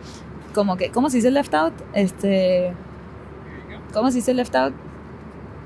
como 0.55 0.77
que, 0.77 0.91
¿cómo 0.91 1.09
se 1.09 1.17
dice 1.17 1.31
left 1.31 1.55
out? 1.55 1.73
Este, 1.95 2.75
¿Cómo 3.95 4.11
se 4.11 4.17
dice 4.17 4.35
left 4.35 4.55
out? 4.55 4.75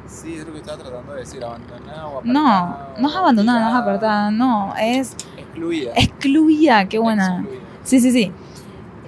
Sí, 0.09 0.37
es 0.37 0.47
lo 0.47 0.53
que 0.53 0.61
estaba 0.61 0.79
tratando 0.79 1.13
de 1.13 1.21
decir, 1.21 1.45
abandonada 1.45 2.07
o 2.07 2.23
No, 2.25 2.79
no 2.99 3.09
es 3.09 3.15
abandonada, 3.15 3.61
no 3.61 3.69
es 3.69 3.75
apartada, 3.75 4.31
no, 4.31 4.75
es... 4.81 5.15
Excluida. 5.37 5.93
Excluida, 5.95 6.89
qué 6.89 6.99
buena. 6.99 7.45
Sí, 7.85 8.01
sí, 8.01 8.11
sí. 8.11 8.33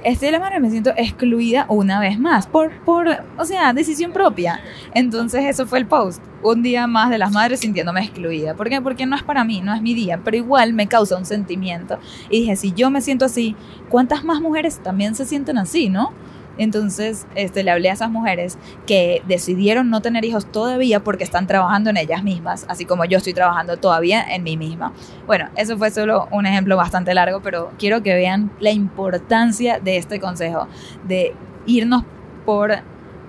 Este 0.05 0.27
de 0.27 0.33
la 0.33 0.41
madre 0.41 0.61
me 0.61 0.71
siento 0.71 0.93
excluida 0.97 1.67
una 1.69 2.01
vez 2.01 2.19
más, 2.19 2.47
por, 2.47 2.71
por, 2.85 3.09
o 3.39 3.45
sea, 3.45 3.73
decisión 3.73 4.13
propia. 4.13 4.61
Entonces 4.95 5.45
eso 5.45 5.67
fue 5.67 5.79
el 5.79 5.87
post. 5.87 6.23
Un 6.43 6.63
día 6.63 6.87
más 6.87 7.11
de 7.11 7.19
las 7.19 7.33
madres 7.33 7.61
sintiéndome 7.61 8.03
excluida. 8.03 8.55
¿Por 8.55 8.69
qué? 8.71 8.81
Porque 8.81 9.05
no 9.05 9.17
es 9.17 9.23
para 9.23 9.45
mí, 9.45 9.61
no 9.61 9.75
es 9.75 9.83
mi 9.83 9.95
día, 9.95 10.21
pero 10.25 10.39
igual 10.39 10.73
me 10.73 10.87
causa 10.87 11.17
un 11.17 11.27
sentimiento. 11.27 11.99
Y 12.31 12.41
dije, 12.41 12.57
si 12.57 12.73
yo 12.73 12.91
me 12.91 13.01
siento 13.01 13.27
así, 13.27 13.57
¿cuántas 13.91 14.25
más 14.25 14.41
mujeres 14.41 14.79
también 14.79 15.15
se 15.15 15.27
sienten 15.27 15.59
así, 15.59 15.91
no? 15.91 16.13
Entonces, 16.59 17.27
este, 17.35 17.63
le 17.63 17.71
hablé 17.71 17.91
a 17.91 17.95
esas 17.95 18.11
mujeres 18.11 18.59
que 18.87 19.23
decidieron 19.27 19.91
no 19.91 20.03
tener 20.03 20.25
hijos 20.25 20.47
todavía 20.47 21.01
porque 21.01 21.25
están 21.25 21.47
trabajando 21.47 21.91
en 21.91 21.97
ellas 21.97 22.23
mismas, 22.23 22.67
así 22.69 22.85
como 22.85 23.05
yo 23.05 23.19
estoy 23.19 23.33
trabajando 23.33 23.77
todavía 23.77 24.23
en 24.23 24.43
mí 24.43 24.57
misma. 24.57 24.93
Bueno, 25.27 25.49
eso 25.57 25.79
fue 25.79 25.91
solo 25.91 26.29
un 26.31 26.47
ejemplo 26.47 26.77
bastante 26.77 27.15
largo, 27.15 27.41
pero 27.41 27.71
quiero 27.79 28.03
que 28.03 28.15
vean 28.15 28.51
la 28.61 28.71
importancia 28.71 29.79
de 29.81 29.97
este 29.97 30.21
consejo, 30.21 30.69
de 31.07 31.35
irnos 31.67 32.05
por 32.45 32.75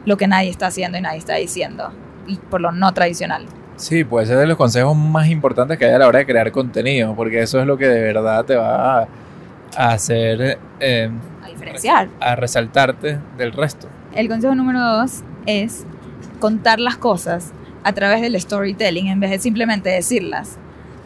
lo 0.06 0.18
que 0.18 0.28
nadie 0.28 0.50
está 0.50 0.68
haciendo 0.68 0.98
y 0.98 1.02
nadie 1.02 1.20
está 1.20 1.36
diciendo, 1.36 1.92
por 2.50 2.62
lo 2.62 2.72
no 2.72 2.94
tradicional. 2.94 3.46
Sí, 3.76 4.04
puede 4.04 4.28
ser 4.28 4.38
de 4.38 4.46
los 4.46 4.58
consejos 4.58 4.96
más 4.96 5.28
importantes 5.28 5.78
que 5.78 5.86
hay 5.86 5.94
a 5.94 6.00
la 6.00 6.08
hora 6.08 6.20
de 6.20 6.26
crear 6.26 6.52
contenido, 6.52 7.16
porque 7.16 7.42
eso 7.42 7.60
es 7.60 7.66
lo 7.66 7.78
que 7.78 7.88
de 7.88 8.02
verdad 8.02 8.46
te 8.46 8.56
va 8.56 9.02
a 9.02 9.08
a 9.76 9.92
hacer, 9.94 10.60
eh, 10.80 11.10
A 11.44 11.48
diferenciar. 11.48 12.10
a 12.20 12.36
resaltarte 12.36 13.20
del 13.38 13.52
resto. 13.52 13.88
El 14.14 14.28
consejo 14.28 14.56
número 14.56 14.80
dos 14.80 15.24
es 15.46 15.86
contar 16.40 16.80
las 16.80 16.98
cosas 16.98 17.52
a 17.84 17.94
través 17.94 18.22
del 18.22 18.40
storytelling 18.40 19.08
en 19.08 19.20
vez 19.20 19.32
de 19.32 19.40
simplemente 19.40 19.90
decirlas. 19.90 20.58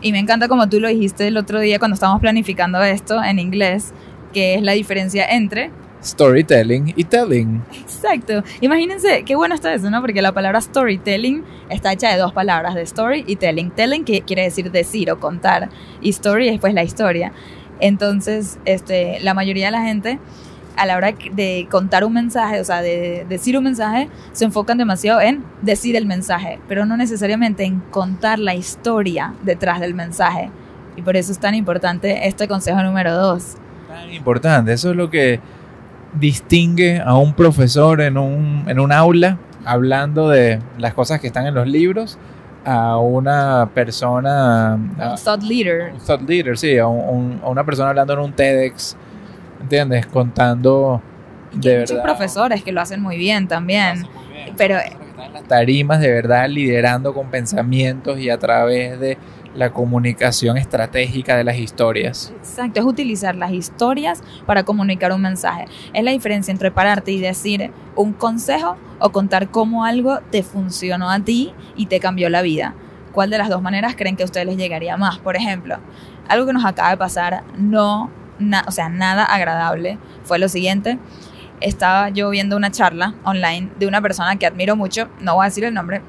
Y 0.01 0.11
me 0.11 0.20
encanta 0.20 0.47
como 0.47 0.68
tú 0.70 0.80
lo 0.80 0.88
dijiste 0.88 1.28
el 1.28 1.38
otro 1.38 1.59
día 1.59 1.80
cuando 1.80 1.93
estábamos 1.95 2.22
planificando 2.22 2.82
esto 2.84 3.24
en 3.24 3.39
inglés, 3.39 3.93
que 4.34 4.55
es 4.55 4.61
la 4.61 4.74
diferencia 4.74 5.26
entre... 5.30 5.72
Storytelling 6.03 6.93
y 6.95 7.03
telling. 7.05 7.63
Exacto. 7.74 8.43
Imagínense, 8.61 9.24
qué 9.24 9.36
bueno 9.36 9.55
está 9.55 9.74
eso, 9.74 9.89
¿no? 9.89 10.01
Porque 10.01 10.22
la 10.22 10.34
palabra 10.34 10.61
storytelling 10.61 11.43
está 11.70 11.93
hecha 11.93 12.11
de 12.11 12.18
dos 12.18 12.32
palabras, 12.32 12.76
de 12.76 12.84
story 12.84 13.24
y 13.26 13.38
telling. 13.38 13.72
Telling 13.72 14.03
que 14.05 14.22
quiere 14.22 14.43
decir 14.43 14.70
decir 14.72 15.09
o 15.09 15.20
contar. 15.20 15.70
Y 16.01 16.09
story 16.09 16.49
es 16.49 16.59
pues 16.59 16.76
la 16.76 16.84
historia. 16.84 17.32
Entonces, 17.80 18.59
este, 18.65 19.19
la 19.21 19.34
mayoría 19.34 19.67
de 19.67 19.71
la 19.71 19.82
gente 19.84 20.19
a 20.78 20.86
la 20.86 20.97
hora 20.97 21.13
de 21.32 21.67
contar 21.71 22.03
un 22.03 22.13
mensaje, 22.13 22.59
o 22.59 22.63
sea, 22.63 22.82
de 22.82 23.26
decir 23.30 23.57
un 23.57 23.63
mensaje, 23.63 24.09
se 24.34 24.45
enfocan 24.45 24.78
demasiado 24.78 25.21
en 25.21 25.43
decir 25.61 25.95
el 25.95 26.05
mensaje, 26.05 26.59
pero 26.67 26.86
no 26.86 26.97
necesariamente 26.97 27.63
en 27.63 27.80
contar 27.91 28.39
la 28.39 28.55
historia 28.55 29.34
detrás 29.43 29.80
del 29.80 29.93
mensaje. 29.93 30.49
Y 30.97 31.01
por 31.01 31.15
eso 31.15 31.32
es 31.32 31.39
tan 31.39 31.55
importante 31.55 32.28
este 32.28 32.47
consejo 32.47 32.82
número 32.84 33.15
dos. 33.15 33.55
Tan 33.88 34.11
importante, 34.13 34.73
eso 34.73 34.91
es 34.91 34.95
lo 34.95 35.09
que 35.09 35.39
distingue 36.13 37.01
a 37.01 37.15
un 37.17 37.34
profesor 37.34 38.01
en 38.01 38.17
un, 38.17 38.65
en 38.67 38.80
un 38.80 38.91
aula 38.91 39.38
hablando 39.65 40.30
de 40.30 40.59
las 40.78 40.93
cosas 40.93 41.19
que 41.19 41.28
están 41.28 41.47
en 41.47 41.55
los 41.55 41.67
libros 41.67 42.17
a 42.66 42.97
una 42.97 43.70
persona, 43.74 44.74
a 44.74 44.76
Un 45.11 45.18
thought 45.24 45.43
leader. 45.43 45.91
un 45.93 45.99
thought 45.99 46.22
leader, 46.28 46.57
sí, 46.57 46.78
a, 46.78 46.88
un- 46.88 47.39
a 47.43 47.49
una 47.49 47.63
persona 47.63 47.89
hablando 47.89 48.13
en 48.13 48.20
un 48.20 48.34
TEDx, 48.34 48.97
¿entiendes? 49.61 50.05
Contando 50.07 51.01
de 51.53 51.72
Hay 51.74 51.80
muchos 51.82 51.97
verdad. 51.97 52.03
profesores 52.03 52.63
que 52.63 52.72
lo 52.72 52.82
hacen 52.82 53.01
muy 53.01 53.18
bien 53.18 53.47
también. 53.47 54.07
Pero 54.57 54.78
las 55.34 55.43
tarimas 55.43 55.99
de 55.99 56.11
verdad 56.11 56.47
liderando 56.49 57.13
con 57.13 57.30
pensamientos 57.30 58.20
y 58.20 58.30
a 58.30 58.38
través 58.38 58.99
de 58.99 59.18
la 59.56 59.72
comunicación 59.72 60.58
estratégica 60.58 61.38
de 61.38 61.43
las 61.43 61.58
historias. 61.58 62.34
Exacto, 62.38 62.80
es 62.80 62.86
utilizar 62.86 63.36
las 63.36 63.51
historias 63.51 64.22
para 64.45 64.64
comunicar 64.64 65.12
un 65.14 65.22
mensaje. 65.22 65.66
Es 65.93 66.03
la 66.03 66.12
diferencia 66.12 66.51
entre 66.51 66.72
pararte 66.72 67.12
y 67.12 67.20
decir 67.20 67.72
un 67.95 68.14
consejo 68.14 68.76
o 68.99 69.12
contar 69.12 69.49
cómo 69.49 69.86
algo 69.86 70.20
te 70.32 70.43
funcionó 70.43 71.10
a 71.10 71.20
ti 71.20 71.53
y 71.76 71.86
te 71.86 71.99
cambió 71.99 72.30
la 72.30 72.41
vida. 72.41 72.74
¿Cuál 73.14 73.30
de 73.30 73.38
las 73.38 73.49
dos 73.49 73.62
maneras 73.62 73.95
creen 73.95 74.18
que 74.18 74.24
a 74.24 74.26
ustedes 74.26 74.45
les 74.45 74.58
llegaría 74.58 74.97
más? 74.97 75.20
Por 75.20 75.38
ejemplo, 75.38 75.78
algo 76.28 76.45
que 76.45 76.53
nos 76.53 76.66
acaba 76.66 76.89
de 76.89 76.97
pasar, 76.97 77.43
no, 77.58 78.10
na- 78.39 78.66
o 78.68 78.72
sea, 78.72 78.89
nada 78.89 79.24
agradable, 79.24 79.97
fue 80.24 80.38
lo 80.38 80.49
siguiente. 80.49 80.97
Estaba 81.62 82.10
yo 82.10 82.30
viendo 82.30 82.58
una 82.58 82.72
charla 82.72 83.14
online 83.24 83.70
de 83.80 83.88
una 83.88 84.01
persona 84.01 84.36
que 84.36 84.45
admiro 84.45 84.76
mucho, 84.76 85.08
no 85.22 85.36
voy 85.36 85.45
a 85.45 85.49
decir 85.49 85.64
el 85.64 85.74
nombre, 85.74 86.01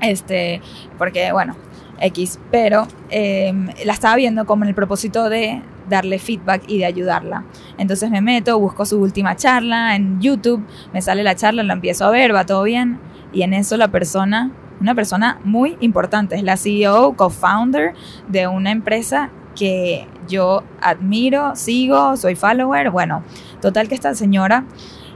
este, 0.00 0.60
porque 0.98 1.32
bueno, 1.32 1.56
X, 2.00 2.38
pero 2.50 2.86
eh, 3.10 3.52
la 3.84 3.92
estaba 3.92 4.16
viendo 4.16 4.46
como 4.46 4.64
en 4.64 4.68
el 4.68 4.74
propósito 4.74 5.28
de 5.28 5.62
darle 5.88 6.18
feedback 6.18 6.64
y 6.66 6.78
de 6.78 6.86
ayudarla. 6.86 7.44
Entonces 7.78 8.10
me 8.10 8.20
meto, 8.20 8.58
busco 8.58 8.84
su 8.84 9.00
última 9.00 9.36
charla 9.36 9.96
en 9.96 10.20
YouTube, 10.20 10.64
me 10.92 11.02
sale 11.02 11.22
la 11.22 11.34
charla, 11.34 11.62
la 11.62 11.74
empiezo 11.74 12.04
a 12.04 12.10
ver, 12.10 12.34
va 12.34 12.46
todo 12.46 12.62
bien, 12.64 12.98
y 13.32 13.42
en 13.42 13.54
eso 13.54 13.76
la 13.76 13.88
persona, 13.88 14.50
una 14.80 14.94
persona 14.94 15.38
muy 15.44 15.76
importante, 15.80 16.36
es 16.36 16.42
la 16.42 16.56
CEO, 16.56 17.14
co-founder 17.16 17.94
de 18.28 18.46
una 18.46 18.70
empresa 18.70 19.30
que 19.54 20.06
yo 20.28 20.64
admiro, 20.80 21.56
sigo, 21.56 22.16
soy 22.16 22.34
follower, 22.34 22.90
bueno, 22.90 23.22
total 23.60 23.88
que 23.88 23.94
esta 23.94 24.14
señora 24.14 24.64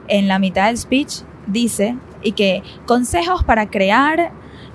en 0.09 0.29
la 0.29 0.39
mitad 0.39 0.67
del 0.67 0.79
speech 0.79 1.23
dice 1.47 1.97
y 2.23 2.33
que 2.33 2.63
consejos 2.87 3.45
para 3.45 3.71
crear 3.71 4.33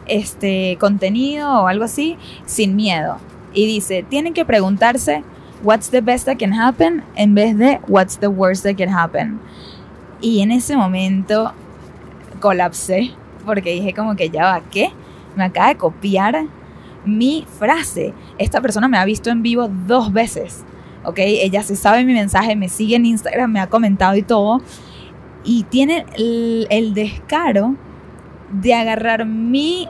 este 0.07 0.77
contenido 0.79 1.61
o 1.61 1.67
algo 1.67 1.83
así 1.83 2.17
sin 2.45 2.75
miedo. 2.75 3.17
Y 3.53 3.65
dice, 3.65 4.03
tienen 4.03 4.33
que 4.33 4.45
preguntarse 4.45 5.23
what's 5.63 5.89
the 5.89 6.01
best 6.01 6.25
that 6.25 6.37
can 6.37 6.53
happen 6.53 7.03
en 7.15 7.33
vez 7.33 7.57
de 7.57 7.79
what's 7.87 8.17
the 8.17 8.27
worst 8.27 8.63
that 8.63 8.75
can 8.75 8.89
happen. 8.89 9.39
Y 10.21 10.41
en 10.41 10.51
ese 10.51 10.75
momento 10.75 11.53
colapsé 12.39 13.11
porque 13.45 13.71
dije 13.73 13.93
como 13.93 14.15
que 14.15 14.29
ya 14.29 14.43
va, 14.45 14.61
¿qué? 14.71 14.91
Me 15.35 15.45
acaba 15.45 15.69
de 15.69 15.77
copiar 15.77 16.45
mi 17.05 17.45
frase. 17.59 18.13
Esta 18.37 18.61
persona 18.61 18.87
me 18.87 18.97
ha 18.97 19.05
visto 19.05 19.29
en 19.29 19.41
vivo 19.41 19.69
dos 19.87 20.11
veces. 20.11 20.63
¿Ok? 21.03 21.19
Ella 21.19 21.61
se 21.61 21.75
sabe 21.75 22.03
mi 22.03 22.13
mensaje, 22.13 22.55
me 22.55 22.67
sigue 22.67 22.95
en 22.95 23.05
Instagram, 23.05 23.51
me 23.51 23.59
ha 23.59 23.67
comentado 23.67 24.15
y 24.15 24.23
todo. 24.23 24.61
Y 25.43 25.63
tiene 25.63 26.05
el, 26.17 26.65
el 26.71 26.93
descaro 26.95 27.75
de 28.61 28.73
agarrar 28.73 29.25
mi, 29.25 29.87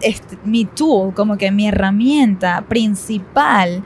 este, 0.00 0.38
mi 0.44 0.64
tool, 0.64 1.14
como 1.14 1.36
que 1.36 1.50
mi 1.50 1.68
herramienta 1.68 2.64
principal, 2.68 3.82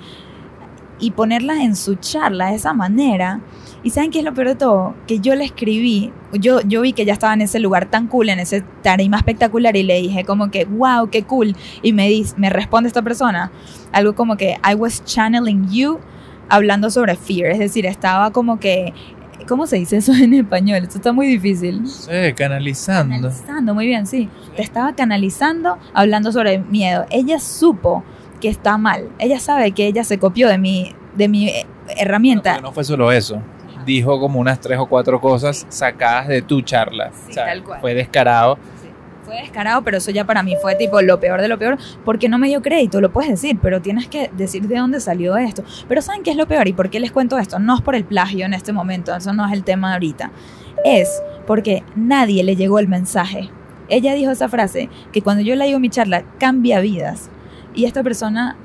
y 1.01 1.11
ponerla 1.11 1.63
en 1.63 1.77
su 1.77 1.97
charla 1.97 2.51
de 2.51 2.57
esa 2.57 2.73
manera. 2.73 3.41
Y 3.83 3.91
¿saben 3.91 4.11
qué 4.11 4.21
es 4.21 4.25
lo 4.25 4.33
peor 4.33 4.49
de 4.49 4.55
todo? 4.55 4.95
Que 5.07 5.19
yo 5.19 5.35
le 5.35 5.45
escribí, 5.45 6.13
yo, 6.33 6.61
yo 6.63 6.81
vi 6.81 6.93
que 6.93 7.03
ella 7.03 7.13
estaba 7.13 7.35
en 7.35 7.43
ese 7.43 7.61
lugar 7.61 7.91
tan 7.91 8.07
cool, 8.07 8.29
en 8.29 8.39
ese 8.39 8.63
tarima 8.83 9.19
espectacular, 9.19 9.77
y 9.77 9.83
le 9.83 10.01
dije 10.01 10.25
como 10.25 10.51
que, 10.51 10.65
wow, 10.65 11.11
qué 11.11 11.25
cool. 11.25 11.57
Y 11.83 11.93
me, 11.93 12.09
dice, 12.09 12.35
me 12.39 12.49
responde 12.49 12.89
esta 12.89 13.03
persona, 13.03 13.51
algo 13.93 14.15
como 14.15 14.37
que, 14.37 14.57
I 14.65 14.75
was 14.75 15.05
channeling 15.05 15.69
you, 15.69 15.99
hablando 16.49 16.91
sobre 16.91 17.17
fear. 17.17 17.51
Es 17.51 17.59
decir, 17.59 17.87
estaba 17.87 18.31
como 18.31 18.59
que, 18.59 18.95
¿cómo 19.49 19.67
se 19.67 19.77
dice 19.77 19.97
eso 19.99 20.13
en 20.13 20.35
español? 20.35 20.83
Esto 20.83 20.99
está 20.99 21.13
muy 21.13 21.27
difícil. 21.27 21.87
Sí, 21.87 22.11
canalizando. 22.37 23.29
Canalizando, 23.29 23.75
muy 23.75 23.87
bien, 23.87 24.07
sí. 24.07 24.29
Te 24.57 24.63
estaba 24.63 24.95
canalizando 24.95 25.79
hablando 25.93 26.33
sobre 26.33 26.59
miedo. 26.59 27.07
Ella 27.11 27.39
supo 27.39 28.03
que 28.41 28.49
está 28.49 28.79
mal. 28.79 29.09
Ella 29.19 29.41
sabe 29.41 29.73
que 29.73 29.87
ella 29.87 30.05
se 30.05 30.19
copió 30.19 30.49
de 30.49 30.59
mi, 30.59 30.95
de 31.15 31.29
mi 31.29 31.49
eh, 31.49 31.67
herramienta. 31.97 32.55
Pero 32.55 32.63
no 32.69 32.73
fue 32.73 32.85
solo 32.85 33.11
eso. 33.13 33.41
Dijo 33.85 34.19
como 34.19 34.41
unas 34.41 34.61
tres 34.61 34.79
o 34.79 34.87
cuatro 34.87 35.21
cosas 35.21 35.67
sacadas 35.69 36.29
de 36.29 36.43
tu 36.43 36.63
charla. 36.63 37.11
Sí, 37.29 37.35
tal 37.35 37.63
cual. 37.63 37.81
Fue 37.81 37.95
descarado. 37.95 38.59
Fue 39.25 39.37
descarado, 39.37 39.83
pero 39.83 39.97
eso 39.97 40.11
ya 40.11 40.27
para 40.27 40.43
mí 40.43 40.55
fue 40.61 40.75
tipo 40.75 41.01
lo 41.01 41.19
peor 41.19 41.41
de 41.41 41.49
lo 41.49 41.59
peor, 41.59 41.79
porque 42.05 42.29
no 42.29 42.39
me 42.39 42.49
dio 42.49 42.61
crédito, 42.61 43.01
lo 43.01 43.13
puedes 43.13 43.31
decir, 43.31 43.59
pero 43.63 43.81
tienes 43.81 44.07
que 44.07 44.31
decir 44.37 44.69
de 44.69 44.77
dónde 44.77 45.01
salió 45.01 45.37
esto. 45.37 45.65
Pero 45.89 46.03
¿saben 46.03 46.23
qué 46.23 46.31
es 46.31 46.37
lo 46.37 46.47
peor 46.47 46.69
y 46.69 46.73
por 46.73 46.91
qué 46.91 47.01
les 47.01 47.11
cuento 47.11 47.39
esto? 47.39 47.59
No 47.59 47.77
es 47.77 47.81
por 47.81 47.95
el 47.95 48.05
plagio 48.05 48.45
en 48.45 48.55
este 48.55 48.73
momento, 48.73 49.15
eso 49.15 49.33
no 49.33 49.47
es 49.47 49.53
el 49.53 49.65
tema 49.65 49.95
ahorita. 49.95 50.31
Es 50.85 51.23
porque 51.47 51.83
nadie 51.97 52.45
le 52.45 52.57
llegó 52.57 52.79
el 52.79 52.89
mensaje. 52.89 53.51
Ella 53.89 54.15
dijo 54.15 54.31
esa 54.31 54.49
frase, 54.49 54.89
que 55.13 55.23
cuando 55.23 55.43
yo 55.43 55.55
le 55.57 55.67
digo 55.67 55.81
mi 55.81 55.91
charla, 55.91 56.25
cambia 56.39 56.81
vidas. 56.81 57.31
Y 57.75 57.87
esta 57.87 58.03
persona 58.03 58.57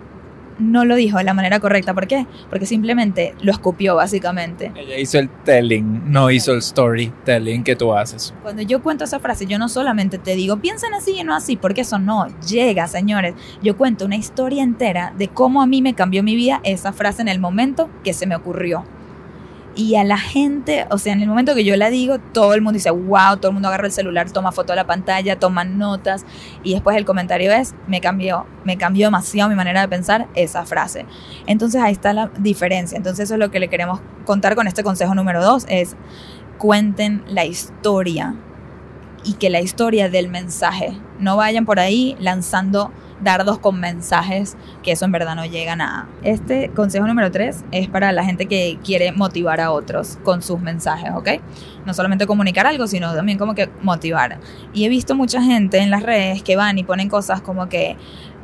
no 0.60 0.86
lo 0.86 0.96
dijo 0.96 1.18
de 1.18 1.24
la 1.24 1.34
manera 1.34 1.60
correcta. 1.60 1.94
¿Por 1.94 2.08
qué? 2.08 2.28
Porque 2.50 2.66
simplemente 2.66 3.34
lo 3.42 3.52
escupió, 3.52 3.96
básicamente. 3.96 4.72
Ella 4.76 4.98
hizo 4.98 5.20
el 5.20 5.30
telling, 5.30 6.12
no 6.12 6.30
hizo 6.30 6.54
el 6.54 6.62
storytelling 6.62 7.64
que 7.64 7.76
tú 7.76 7.94
haces. 7.94 8.34
Cuando 8.44 8.62
yo 8.62 8.82
cuento 8.82 9.06
esa 9.06 9.20
frase, 9.20 9.46
yo 9.46 9.58
no 9.58 9.70
solamente 9.70 10.18
te 10.18 10.36
digo, 10.36 10.58
piensen 10.58 10.94
así 10.94 11.16
y 11.20 11.24
no 11.24 11.36
así, 11.36 11.56
porque 11.56 11.82
eso 11.82 12.00
no 12.00 12.28
llega, 12.48 12.88
señores. 12.88 13.34
Yo 13.62 13.78
cuento 13.78 14.06
una 14.06 14.16
historia 14.16 14.64
entera 14.64 15.14
de 15.18 15.28
cómo 15.28 15.62
a 15.62 15.66
mí 15.66 15.82
me 15.82 15.96
cambió 15.96 16.24
mi 16.24 16.36
vida 16.36 16.62
esa 16.64 16.94
frase 16.94 17.22
en 17.22 17.28
el 17.28 17.40
momento 17.40 17.90
que 18.04 18.14
se 18.14 18.28
me 18.28 18.36
ocurrió. 18.36 18.86
Y 19.76 19.96
a 19.96 20.04
la 20.04 20.18
gente, 20.18 20.86
o 20.90 20.98
sea, 20.98 21.14
en 21.14 21.22
el 21.22 21.28
momento 21.28 21.56
que 21.56 21.64
yo 21.64 21.76
la 21.78 21.90
digo, 21.90 22.20
todo 22.20 22.54
el 22.54 22.62
mundo 22.62 22.74
dice, 22.74 22.90
wow, 22.90 23.38
todo 23.38 23.50
el 23.50 23.54
mundo 23.54 23.70
agarra 23.70 23.86
el 23.86 23.92
celular, 23.92 24.30
toma 24.32 24.52
foto 24.52 24.74
de 24.74 24.78
la 24.78 24.88
pantalla, 24.88 25.40
toma 25.40 25.64
notas. 25.64 26.26
Y 26.64 26.74
después 26.74 26.98
el 26.98 27.06
comentario 27.06 27.54
es, 27.54 27.76
me 27.88 28.02
cambió, 28.02 28.46
me 28.66 28.78
cambió 28.78 29.08
demasiado 29.08 29.50
mi 29.50 29.56
manera 29.56 29.82
de 29.82 29.88
pensar 29.88 30.28
esa 30.36 30.66
frase. 30.66 31.06
Entonces 31.46 31.82
ahí 31.82 31.94
está 31.94 32.14
la 32.14 32.30
diferencia. 32.40 32.98
Entonces 32.98 33.26
eso 33.26 33.36
es 33.36 33.40
lo 33.40 33.52
que 33.52 33.60
le 33.60 33.70
queremos 33.70 34.02
contar 34.26 34.56
con 34.56 34.68
este 34.68 34.84
consejo 34.84 35.16
número 35.16 35.42
dos, 35.42 35.66
es 35.70 35.96
cuenten 36.58 37.24
la 37.28 37.46
historia 37.46 38.36
y 39.24 39.34
que 39.34 39.50
la 39.50 39.62
historia 39.62 40.10
del 40.10 40.30
mensaje. 40.30 40.98
No 41.20 41.38
vayan 41.38 41.66
por 41.66 41.80
ahí 41.80 42.16
lanzando 42.20 42.92
dardos 43.22 43.60
con 43.60 43.80
mensajes 43.80 44.56
que 44.84 44.92
eso 44.92 45.06
en 45.06 45.12
verdad 45.12 45.36
no 45.36 45.46
llega 45.46 45.74
a. 45.74 46.08
Este 46.24 46.70
consejo 46.70 47.06
número 47.08 47.32
3 47.32 47.66
es 47.72 47.88
para 47.88 48.12
la 48.12 48.24
gente 48.24 48.46
que 48.46 48.80
quiere 48.84 49.12
motivar 49.12 49.60
a 49.62 49.72
otros 49.72 50.18
con 50.24 50.42
sus 50.42 50.60
mensajes, 50.60 51.12
¿ok? 51.16 51.30
No 51.86 51.94
solamente 51.94 52.28
comunicar 52.28 52.66
algo, 52.68 52.88
sino 52.88 53.14
también 53.14 53.38
como 53.38 53.56
que 53.56 53.70
motivar. 53.82 54.40
Y 54.74 54.86
he 54.86 54.90
visto 54.90 55.16
mucha 55.16 55.42
gente 55.42 55.80
en 55.80 55.90
las 55.92 56.04
redes 56.04 56.44
que 56.44 56.56
van 56.56 56.78
y 56.78 56.84
ponen 56.84 57.10
cosas 57.10 57.42
como 57.42 57.70
que 57.70 57.98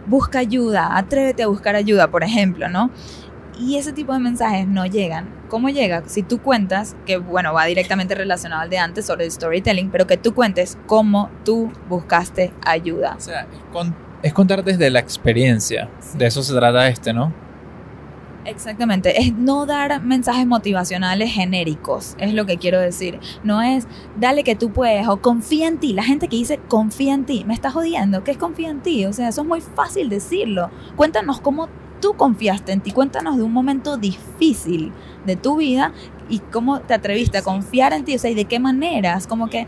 busca 0.07 0.39
ayuda, 0.39 0.97
atrévete 0.97 1.43
a 1.43 1.47
buscar 1.47 1.75
ayuda, 1.75 2.09
por 2.09 2.23
ejemplo, 2.23 2.69
¿no? 2.69 2.91
Y 3.57 3.77
ese 3.77 3.93
tipo 3.93 4.11
de 4.11 4.19
mensajes 4.19 4.67
no 4.67 4.85
llegan. 4.85 5.29
¿Cómo 5.47 5.69
llega? 5.69 6.03
Si 6.07 6.23
tú 6.23 6.41
cuentas, 6.41 6.95
que 7.05 7.17
bueno, 7.17 7.53
va 7.53 7.65
directamente 7.65 8.13
relacionado 8.13 8.61
al 8.63 8.69
de 8.69 8.79
antes 8.79 9.05
sobre 9.05 9.23
el 9.25 9.31
storytelling, 9.31 9.89
pero 9.91 10.05
que 10.05 10.17
tú 10.17 10.33
cuentes 10.33 10.77
cómo 10.87 11.29
tú 11.45 11.71
buscaste 11.87 12.51
ayuda. 12.65 13.15
O 13.17 13.21
sea, 13.21 13.47
con- 13.71 13.95
es 14.25 14.33
contar 14.33 14.63
desde 14.63 14.89
la 14.89 14.99
experiencia. 14.99 15.87
De 16.17 16.25
eso 16.25 16.41
se 16.41 16.51
trata 16.55 16.87
este, 16.87 17.13
¿no? 17.13 17.31
Exactamente, 18.43 19.21
es 19.21 19.35
no 19.35 19.67
dar 19.67 20.01
mensajes 20.01 20.47
motivacionales 20.47 21.31
genéricos, 21.31 22.15
es 22.17 22.33
lo 22.33 22.47
que 22.47 22.57
quiero 22.57 22.79
decir. 22.79 23.19
No 23.43 23.61
es 23.61 23.87
dale 24.19 24.43
que 24.43 24.55
tú 24.55 24.71
puedes 24.71 25.07
o 25.07 25.17
confía 25.17 25.67
en 25.67 25.77
ti. 25.77 25.93
La 25.93 26.03
gente 26.03 26.27
que 26.27 26.37
dice 26.37 26.59
confía 26.67 27.13
en 27.13 27.25
ti, 27.25 27.43
me 27.45 27.53
estás 27.53 27.73
jodiendo, 27.73 28.23
¿qué 28.23 28.31
es 28.31 28.37
confía 28.37 28.71
en 28.71 28.81
ti? 28.81 29.05
O 29.05 29.13
sea, 29.13 29.27
eso 29.29 29.41
es 29.41 29.47
muy 29.47 29.61
fácil 29.61 30.09
decirlo. 30.09 30.71
Cuéntanos 30.95 31.39
cómo 31.39 31.69
tú 32.01 32.15
confiaste 32.15 32.71
en 32.71 32.81
ti, 32.81 32.91
cuéntanos 32.91 33.37
de 33.37 33.43
un 33.43 33.53
momento 33.53 33.97
difícil 33.97 34.91
de 35.25 35.35
tu 35.35 35.57
vida 35.57 35.91
y 36.29 36.39
cómo 36.39 36.81
te 36.81 36.93
atreviste 36.93 37.37
a 37.37 37.41
confiar 37.41 37.93
en 37.93 38.05
ti, 38.05 38.15
o 38.15 38.19
sea, 38.19 38.31
y 38.31 38.35
de 38.35 38.45
qué 38.45 38.59
maneras, 38.59 39.27
como 39.27 39.47
que 39.47 39.67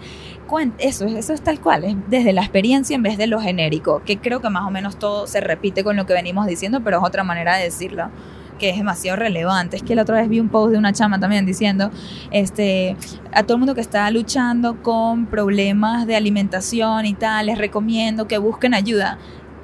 eso, 0.79 1.05
eso 1.05 1.33
es 1.33 1.41
tal 1.41 1.59
cual, 1.59 1.83
es 1.83 1.95
desde 2.07 2.33
la 2.33 2.41
experiencia 2.41 2.95
en 2.95 3.03
vez 3.03 3.17
de 3.17 3.27
lo 3.27 3.39
genérico, 3.39 4.01
que 4.05 4.17
creo 4.17 4.41
que 4.41 4.49
más 4.49 4.65
o 4.65 4.71
menos 4.71 4.97
todo 4.97 5.27
se 5.27 5.41
repite 5.41 5.83
con 5.83 5.95
lo 5.95 6.05
que 6.05 6.13
venimos 6.13 6.47
diciendo, 6.47 6.81
pero 6.83 6.97
es 6.97 7.03
otra 7.03 7.23
manera 7.23 7.57
de 7.57 7.65
decirlo 7.65 8.09
que 8.57 8.71
es 8.71 8.77
demasiado 8.77 9.17
relevante. 9.17 9.77
Es 9.77 9.83
que 9.83 9.95
la 9.95 10.01
otra 10.01 10.15
vez 10.15 10.27
vi 10.29 10.39
un 10.39 10.49
post 10.49 10.71
de 10.71 10.77
una 10.77 10.91
chama 10.91 11.19
también 11.19 11.45
diciendo, 11.45 11.91
este, 12.31 12.97
a 13.31 13.43
todo 13.43 13.53
el 13.53 13.59
mundo 13.59 13.75
que 13.75 13.81
está 13.81 14.09
luchando 14.09 14.81
con 14.81 15.27
problemas 15.27 16.07
de 16.07 16.15
alimentación 16.15 17.05
y 17.05 17.13
tal, 17.13 17.45
les 17.45 17.57
recomiendo 17.57 18.27
que 18.27 18.37
busquen 18.37 18.73
ayuda. 18.73 19.17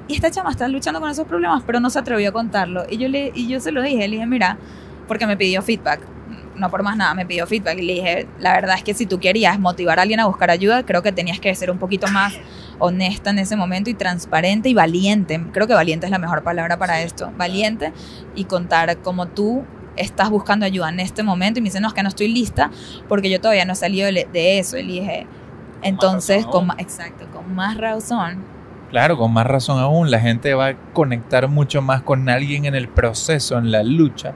Y 0.06 0.14
esta 0.14 0.30
chama 0.30 0.50
está 0.50 0.68
luchando 0.68 1.00
con 1.00 1.10
esos 1.10 1.26
problemas, 1.26 1.62
pero 1.66 1.80
no 1.80 1.90
se 1.90 1.98
atrevió 1.98 2.28
a 2.28 2.32
contarlo. 2.32 2.84
Y 2.88 2.98
yo, 2.98 3.08
le, 3.08 3.32
y 3.34 3.48
yo 3.48 3.58
se 3.58 3.72
lo 3.72 3.82
dije, 3.82 4.06
le 4.06 4.16
dije, 4.16 4.26
mira, 4.26 4.58
porque 5.08 5.26
me 5.26 5.36
pidió 5.36 5.62
feedback 5.62 6.00
no 6.56 6.70
por 6.70 6.82
más 6.82 6.96
nada, 6.96 7.14
me 7.14 7.26
pidió 7.26 7.46
feedback 7.46 7.78
y 7.78 7.82
le 7.82 7.92
dije, 7.94 8.28
la 8.38 8.52
verdad 8.52 8.76
es 8.76 8.84
que 8.84 8.94
si 8.94 9.06
tú 9.06 9.18
querías 9.18 9.58
motivar 9.58 9.98
a 9.98 10.02
alguien 10.02 10.20
a 10.20 10.26
buscar 10.26 10.50
ayuda, 10.50 10.84
creo 10.84 11.02
que 11.02 11.12
tenías 11.12 11.40
que 11.40 11.54
ser 11.54 11.70
un 11.70 11.78
poquito 11.78 12.06
más 12.08 12.34
honesta 12.78 13.30
en 13.30 13.38
ese 13.38 13.56
momento 13.56 13.90
y 13.90 13.94
transparente 13.94 14.68
y 14.68 14.74
valiente. 14.74 15.40
Creo 15.52 15.66
que 15.66 15.74
valiente 15.74 16.06
es 16.06 16.12
la 16.12 16.18
mejor 16.18 16.42
palabra 16.42 16.78
para 16.78 17.02
esto. 17.02 17.32
Valiente 17.36 17.92
y 18.34 18.44
contar 18.44 18.98
como 18.98 19.26
tú 19.26 19.64
estás 19.96 20.30
buscando 20.30 20.66
ayuda 20.66 20.88
en 20.88 21.00
este 21.00 21.22
momento 21.22 21.58
y 21.58 21.62
me 21.62 21.68
dice, 21.68 21.80
no, 21.80 21.88
es 21.88 21.94
que 21.94 22.02
no 22.02 22.08
estoy 22.08 22.28
lista 22.28 22.70
porque 23.08 23.30
yo 23.30 23.40
todavía 23.40 23.64
no 23.64 23.72
he 23.72 23.76
salido 23.76 24.08
de 24.10 24.58
eso. 24.58 24.76
Y 24.76 24.82
le 24.82 24.92
dije, 24.92 25.26
entonces, 25.82 26.46
con 26.46 26.66
más, 26.66 26.78
exacto, 26.78 27.26
con 27.32 27.54
más 27.54 27.76
razón. 27.76 28.42
Claro, 28.90 29.18
con 29.18 29.32
más 29.32 29.46
razón 29.46 29.78
aún, 29.78 30.10
la 30.10 30.20
gente 30.20 30.54
va 30.54 30.68
a 30.68 30.76
conectar 30.92 31.48
mucho 31.48 31.82
más 31.82 32.02
con 32.02 32.28
alguien 32.28 32.64
en 32.64 32.74
el 32.74 32.88
proceso, 32.88 33.58
en 33.58 33.70
la 33.70 33.82
lucha, 33.82 34.34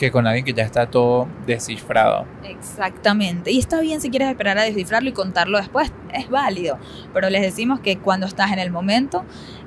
que 0.00 0.10
con 0.10 0.26
alguien 0.26 0.44
que 0.46 0.54
ya 0.54 0.64
está 0.64 0.90
todo 0.90 1.28
descifrado. 1.46 2.24
Exactamente. 2.42 3.52
Y 3.52 3.58
está 3.58 3.80
bien 3.80 4.00
si 4.00 4.08
quieres 4.08 4.30
esperar 4.30 4.56
a 4.58 4.62
descifrarlo 4.62 5.10
y 5.10 5.12
contarlo 5.12 5.58
después, 5.58 5.92
es 6.12 6.30
válido. 6.30 6.78
Pero 7.12 7.28
les 7.28 7.42
decimos 7.42 7.80
que 7.80 7.98
cuando 7.98 8.26
estás 8.26 8.50
en 8.50 8.58
el 8.58 8.70
momento 8.70 9.24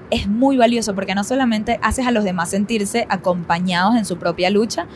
es 0.10 0.28
muy 0.28 0.58
valioso 0.58 0.96
porque 0.96 1.14
no 1.14 1.24
solamente 1.24 1.80
haces 1.84 2.08
a 2.08 2.12
los 2.12 2.24
demás 2.24 2.50
sentirse 2.50 3.06
acompañados 3.10 3.96
en 3.96 4.06
su 4.06 4.18
propia 4.18 4.50
lucha, 4.50 4.88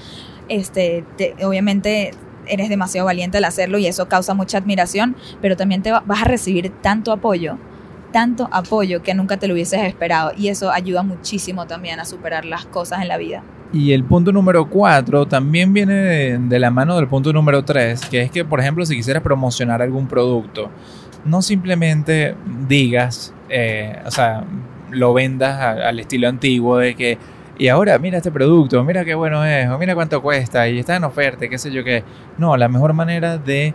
este, 0.49 1.05
obviamente 1.43 2.11
eres 2.47 2.67
demasiado 2.69 3.05
valiente 3.05 3.37
al 3.37 3.45
hacerlo 3.45 3.77
y 3.77 3.85
eso 3.85 4.09
causa 4.09 4.33
mucha 4.33 4.57
admiración, 4.57 5.15
pero 5.39 5.55
también 5.55 5.83
te 5.83 5.91
vas 5.91 6.21
a 6.21 6.25
recibir 6.25 6.71
tanto 6.81 7.11
apoyo 7.11 7.57
tanto 8.11 8.47
apoyo 8.51 9.03
que 9.03 9.13
nunca 9.13 9.37
te 9.37 9.47
lo 9.47 9.53
hubieses 9.53 9.81
esperado 9.83 10.31
y 10.35 10.47
eso 10.47 10.71
ayuda 10.71 11.03
muchísimo 11.03 11.67
también 11.67 11.99
a 11.99 12.05
superar 12.05 12.45
las 12.45 12.65
cosas 12.65 13.01
en 13.01 13.09
la 13.09 13.17
vida. 13.17 13.43
Y 13.73 13.91
el 13.91 14.03
punto 14.05 14.31
número 14.31 14.69
cuatro 14.69 15.25
también 15.25 15.73
viene 15.73 15.93
de, 16.39 16.59
la 16.59 16.71
mano 16.71 16.95
del 16.95 17.07
punto 17.07 17.33
número 17.33 17.63
tres, 17.65 18.05
que 18.05 18.21
es 18.21 18.31
que, 18.31 18.45
por 18.45 18.61
ejemplo, 18.61 18.85
si 18.85 18.95
quisieras 18.95 19.21
promocionar 19.21 19.81
algún 19.81 20.07
producto, 20.07 20.69
no 21.25 21.41
simplemente 21.41 22.35
digas, 22.67 23.33
eh, 23.49 24.01
o 24.05 24.11
sea, 24.11 24.45
lo 24.89 25.13
vendas 25.13 25.59
al 25.59 25.99
estilo 25.99 26.29
antiguo 26.29 26.77
de 26.77 26.95
que, 26.95 27.17
y 27.57 27.67
ahora 27.67 27.97
mira 27.99 28.17
este 28.17 28.31
producto, 28.31 28.81
mira 28.85 29.03
qué 29.03 29.15
bueno 29.15 29.43
es, 29.43 29.67
o 29.69 29.77
mira 29.77 29.95
cuánto 29.95 30.21
cuesta, 30.21 30.69
y 30.69 30.79
está 30.79 30.95
en 30.95 31.03
oferta, 31.03 31.49
qué 31.49 31.57
sé 31.57 31.71
yo 31.71 31.83
qué. 31.83 32.03
No, 32.37 32.55
la 32.55 32.69
mejor 32.69 32.93
manera 32.93 33.37
de 33.37 33.73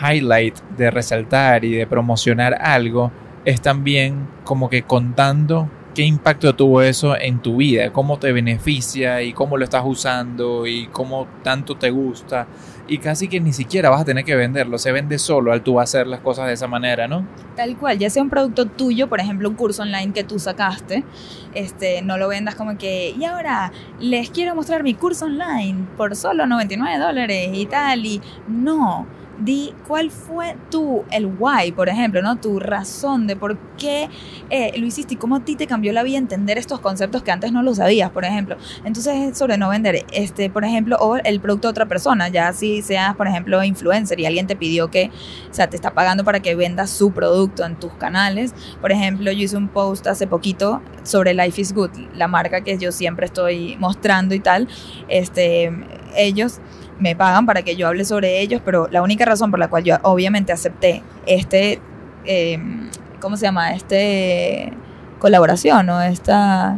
highlight, 0.00 0.58
de 0.76 0.90
resaltar 0.90 1.64
y 1.64 1.72
de 1.72 1.86
promocionar 1.86 2.54
algo 2.60 3.12
es 3.44 3.60
también 3.60 4.26
como 4.44 4.68
que 4.68 4.82
contando 4.82 5.68
qué 6.00 6.06
impacto 6.06 6.54
tuvo 6.54 6.80
eso 6.80 7.14
en 7.14 7.42
tu 7.42 7.56
vida, 7.56 7.92
cómo 7.92 8.18
te 8.18 8.32
beneficia 8.32 9.20
y 9.20 9.34
cómo 9.34 9.58
lo 9.58 9.64
estás 9.64 9.82
usando 9.84 10.66
y 10.66 10.86
cómo 10.86 11.26
tanto 11.42 11.76
te 11.76 11.90
gusta. 11.90 12.46
Y 12.88 12.96
casi 12.96 13.28
que 13.28 13.38
ni 13.38 13.52
siquiera 13.52 13.90
vas 13.90 14.00
a 14.00 14.04
tener 14.06 14.24
que 14.24 14.34
venderlo, 14.34 14.78
se 14.78 14.92
vende 14.92 15.18
solo 15.18 15.52
al 15.52 15.62
tú 15.62 15.78
hacer 15.78 16.06
las 16.06 16.20
cosas 16.20 16.46
de 16.46 16.54
esa 16.54 16.66
manera, 16.66 17.06
¿no? 17.06 17.26
Tal 17.54 17.76
cual, 17.76 17.98
ya 17.98 18.08
sea 18.08 18.22
un 18.22 18.30
producto 18.30 18.64
tuyo, 18.64 19.10
por 19.10 19.20
ejemplo, 19.20 19.50
un 19.50 19.56
curso 19.56 19.82
online 19.82 20.14
que 20.14 20.24
tú 20.24 20.38
sacaste, 20.38 21.04
este, 21.52 22.00
no 22.00 22.16
lo 22.16 22.28
vendas 22.28 22.54
como 22.54 22.78
que, 22.78 23.10
y 23.10 23.22
ahora 23.26 23.70
les 23.98 24.30
quiero 24.30 24.54
mostrar 24.54 24.82
mi 24.82 24.94
curso 24.94 25.26
online 25.26 25.84
por 25.98 26.16
solo 26.16 26.46
99 26.46 26.98
dólares 26.98 27.50
y 27.52 27.66
tal, 27.66 28.06
y 28.06 28.22
no 28.48 29.06
di 29.40 29.72
cuál 29.88 30.10
fue 30.10 30.56
tu, 30.70 31.04
el 31.10 31.26
why, 31.26 31.72
por 31.72 31.88
ejemplo, 31.88 32.22
¿no? 32.22 32.36
Tu 32.36 32.60
razón 32.60 33.26
de 33.26 33.36
por 33.36 33.58
qué 33.78 34.08
eh, 34.50 34.72
lo 34.78 34.86
hiciste 34.86 35.14
y 35.14 35.16
cómo 35.16 35.36
a 35.36 35.40
ti 35.40 35.56
te 35.56 35.66
cambió 35.66 35.92
la 35.92 36.02
vida 36.02 36.18
entender 36.18 36.58
estos 36.58 36.80
conceptos 36.80 37.22
que 37.22 37.30
antes 37.30 37.52
no 37.52 37.62
lo 37.62 37.74
sabías, 37.74 38.10
por 38.10 38.24
ejemplo. 38.24 38.56
Entonces, 38.84 39.36
sobre 39.36 39.56
no 39.56 39.68
vender, 39.70 40.04
este, 40.12 40.50
por 40.50 40.64
ejemplo, 40.64 40.96
o 41.00 41.16
el 41.16 41.40
producto 41.40 41.68
de 41.68 41.72
otra 41.72 41.86
persona, 41.86 42.28
ya 42.28 42.52
si 42.52 42.82
seas, 42.82 43.16
por 43.16 43.26
ejemplo, 43.26 43.62
influencer 43.64 44.20
y 44.20 44.26
alguien 44.26 44.46
te 44.46 44.56
pidió 44.56 44.90
que, 44.90 45.10
o 45.50 45.54
sea, 45.54 45.68
te 45.68 45.76
está 45.76 45.92
pagando 45.92 46.24
para 46.24 46.40
que 46.40 46.54
vendas 46.54 46.90
su 46.90 47.12
producto 47.12 47.64
en 47.64 47.76
tus 47.76 47.92
canales. 47.94 48.54
Por 48.80 48.92
ejemplo, 48.92 49.32
yo 49.32 49.44
hice 49.44 49.56
un 49.56 49.68
post 49.68 50.06
hace 50.06 50.26
poquito 50.26 50.82
sobre 51.02 51.34
Life 51.34 51.60
is 51.60 51.72
Good, 51.72 51.90
la 52.14 52.28
marca 52.28 52.62
que 52.62 52.76
yo 52.78 52.92
siempre 52.92 53.26
estoy 53.26 53.76
mostrando 53.78 54.34
y 54.34 54.40
tal. 54.40 54.68
Este, 55.08 55.72
ellos 56.16 56.60
me 57.00 57.16
pagan 57.16 57.46
para 57.46 57.62
que 57.62 57.74
yo 57.76 57.88
hable 57.88 58.04
sobre 58.04 58.40
ellos, 58.40 58.62
pero 58.64 58.88
la 58.90 59.02
única 59.02 59.24
razón 59.24 59.50
por 59.50 59.58
la 59.58 59.68
cual 59.68 59.82
yo 59.82 59.96
obviamente 60.02 60.52
acepté 60.52 61.02
este, 61.26 61.80
em, 62.24 62.90
¿cómo 63.20 63.36
se 63.36 63.46
llama? 63.46 63.72
Este 63.72 64.72
colaboración 65.18 65.88
o 65.88 66.00
este 66.02 66.32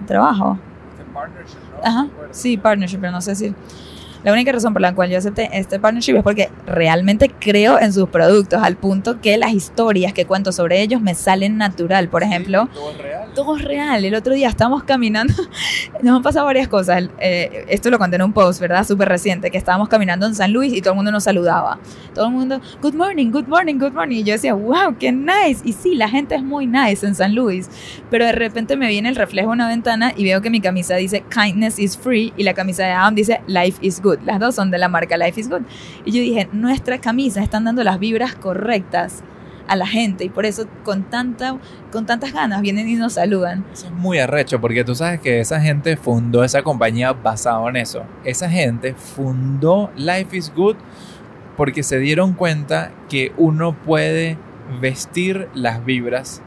trabajo. 0.06 0.58
Este 0.92 1.04
partnership, 1.12 1.58
¿no? 1.76 1.88
Ajá, 1.88 2.08
sí, 2.30 2.56
partnership, 2.56 2.98
pero 2.98 3.12
no 3.12 3.20
sé 3.20 3.34
si... 3.34 3.54
La 4.24 4.32
única 4.32 4.52
razón 4.52 4.72
por 4.72 4.82
la 4.82 4.94
cual 4.94 5.10
yo 5.10 5.18
acepté 5.18 5.50
este 5.52 5.80
partnership 5.80 6.16
es 6.16 6.22
porque 6.22 6.48
realmente 6.66 7.28
creo 7.28 7.78
en 7.80 7.92
sus 7.92 8.08
productos, 8.08 8.62
al 8.62 8.76
punto 8.76 9.20
que 9.20 9.36
las 9.36 9.52
historias 9.52 10.12
que 10.12 10.26
cuento 10.26 10.52
sobre 10.52 10.80
ellos 10.80 11.00
me 11.00 11.14
salen 11.14 11.56
natural. 11.56 12.08
Por 12.08 12.22
ejemplo, 12.22 12.68
todo 12.72 12.90
es 12.92 12.98
real. 12.98 13.28
Todo 13.34 13.56
es 13.56 13.64
real. 13.64 14.04
El 14.04 14.14
otro 14.14 14.34
día 14.34 14.48
estábamos 14.48 14.84
caminando, 14.84 15.34
nos 16.02 16.16
han 16.16 16.22
pasado 16.22 16.46
varias 16.46 16.68
cosas. 16.68 17.04
Eh, 17.18 17.64
esto 17.68 17.90
lo 17.90 17.98
conté 17.98 18.16
en 18.16 18.22
un 18.22 18.32
post, 18.32 18.60
¿verdad? 18.60 18.86
Súper 18.86 19.08
reciente, 19.08 19.50
que 19.50 19.58
estábamos 19.58 19.88
caminando 19.88 20.26
en 20.26 20.34
San 20.34 20.52
Luis 20.52 20.72
y 20.72 20.80
todo 20.80 20.92
el 20.92 20.96
mundo 20.96 21.10
nos 21.10 21.24
saludaba. 21.24 21.78
Todo 22.14 22.26
el 22.26 22.32
mundo, 22.32 22.60
good 22.80 22.94
morning, 22.94 23.30
good 23.30 23.48
morning, 23.48 23.78
good 23.78 23.92
morning. 23.92 24.18
Y 24.18 24.24
yo 24.24 24.34
decía, 24.34 24.54
wow, 24.54 24.96
qué 24.98 25.10
nice. 25.10 25.62
Y 25.64 25.72
sí, 25.72 25.94
la 25.96 26.08
gente 26.08 26.36
es 26.36 26.42
muy 26.42 26.66
nice 26.66 27.04
en 27.04 27.14
San 27.14 27.34
Luis. 27.34 27.68
Pero 28.10 28.24
de 28.24 28.32
repente 28.32 28.76
me 28.76 28.88
viene 28.88 29.08
el 29.08 29.16
reflejo 29.16 29.48
de 29.48 29.54
una 29.54 29.68
ventana 29.68 30.12
y 30.16 30.24
veo 30.24 30.40
que 30.40 30.50
mi 30.50 30.60
camisa 30.60 30.94
dice 30.96 31.24
kindness 31.28 31.78
is 31.78 31.96
free 31.96 32.32
y 32.36 32.44
la 32.44 32.54
camisa 32.54 32.84
de 32.84 32.92
Adam 32.92 33.14
dice 33.14 33.40
life 33.46 33.78
is 33.80 34.00
good. 34.00 34.11
Las 34.24 34.40
dos 34.40 34.54
son 34.54 34.70
de 34.70 34.78
la 34.78 34.88
marca 34.88 35.16
Life 35.16 35.40
is 35.40 35.48
Good. 35.48 35.62
Y 36.04 36.12
yo 36.12 36.20
dije, 36.20 36.48
nuestras 36.52 37.00
camisas 37.00 37.42
están 37.42 37.64
dando 37.64 37.82
las 37.84 37.98
vibras 37.98 38.34
correctas 38.34 39.22
a 39.68 39.76
la 39.76 39.86
gente 39.86 40.24
y 40.24 40.28
por 40.28 40.44
eso 40.44 40.66
con 40.84 41.04
tanta 41.04 41.56
con 41.92 42.04
tantas 42.04 42.32
ganas 42.32 42.60
vienen 42.62 42.88
y 42.88 42.94
nos 42.94 43.14
saludan. 43.14 43.64
Eso 43.72 43.86
es 43.86 43.92
muy 43.92 44.18
arrecho 44.18 44.60
porque 44.60 44.84
tú 44.84 44.94
sabes 44.94 45.20
que 45.20 45.40
esa 45.40 45.60
gente 45.60 45.96
fundó 45.96 46.44
esa 46.44 46.62
compañía 46.62 47.12
basado 47.12 47.68
en 47.68 47.76
eso. 47.76 48.02
Esa 48.24 48.50
gente 48.50 48.94
fundó 48.94 49.90
Life 49.96 50.36
is 50.36 50.52
Good 50.54 50.76
porque 51.56 51.82
se 51.82 51.98
dieron 51.98 52.32
cuenta 52.32 52.90
que 53.08 53.32
uno 53.36 53.74
puede 53.74 54.36
vestir 54.80 55.48
las 55.54 55.84
vibras 55.84 56.42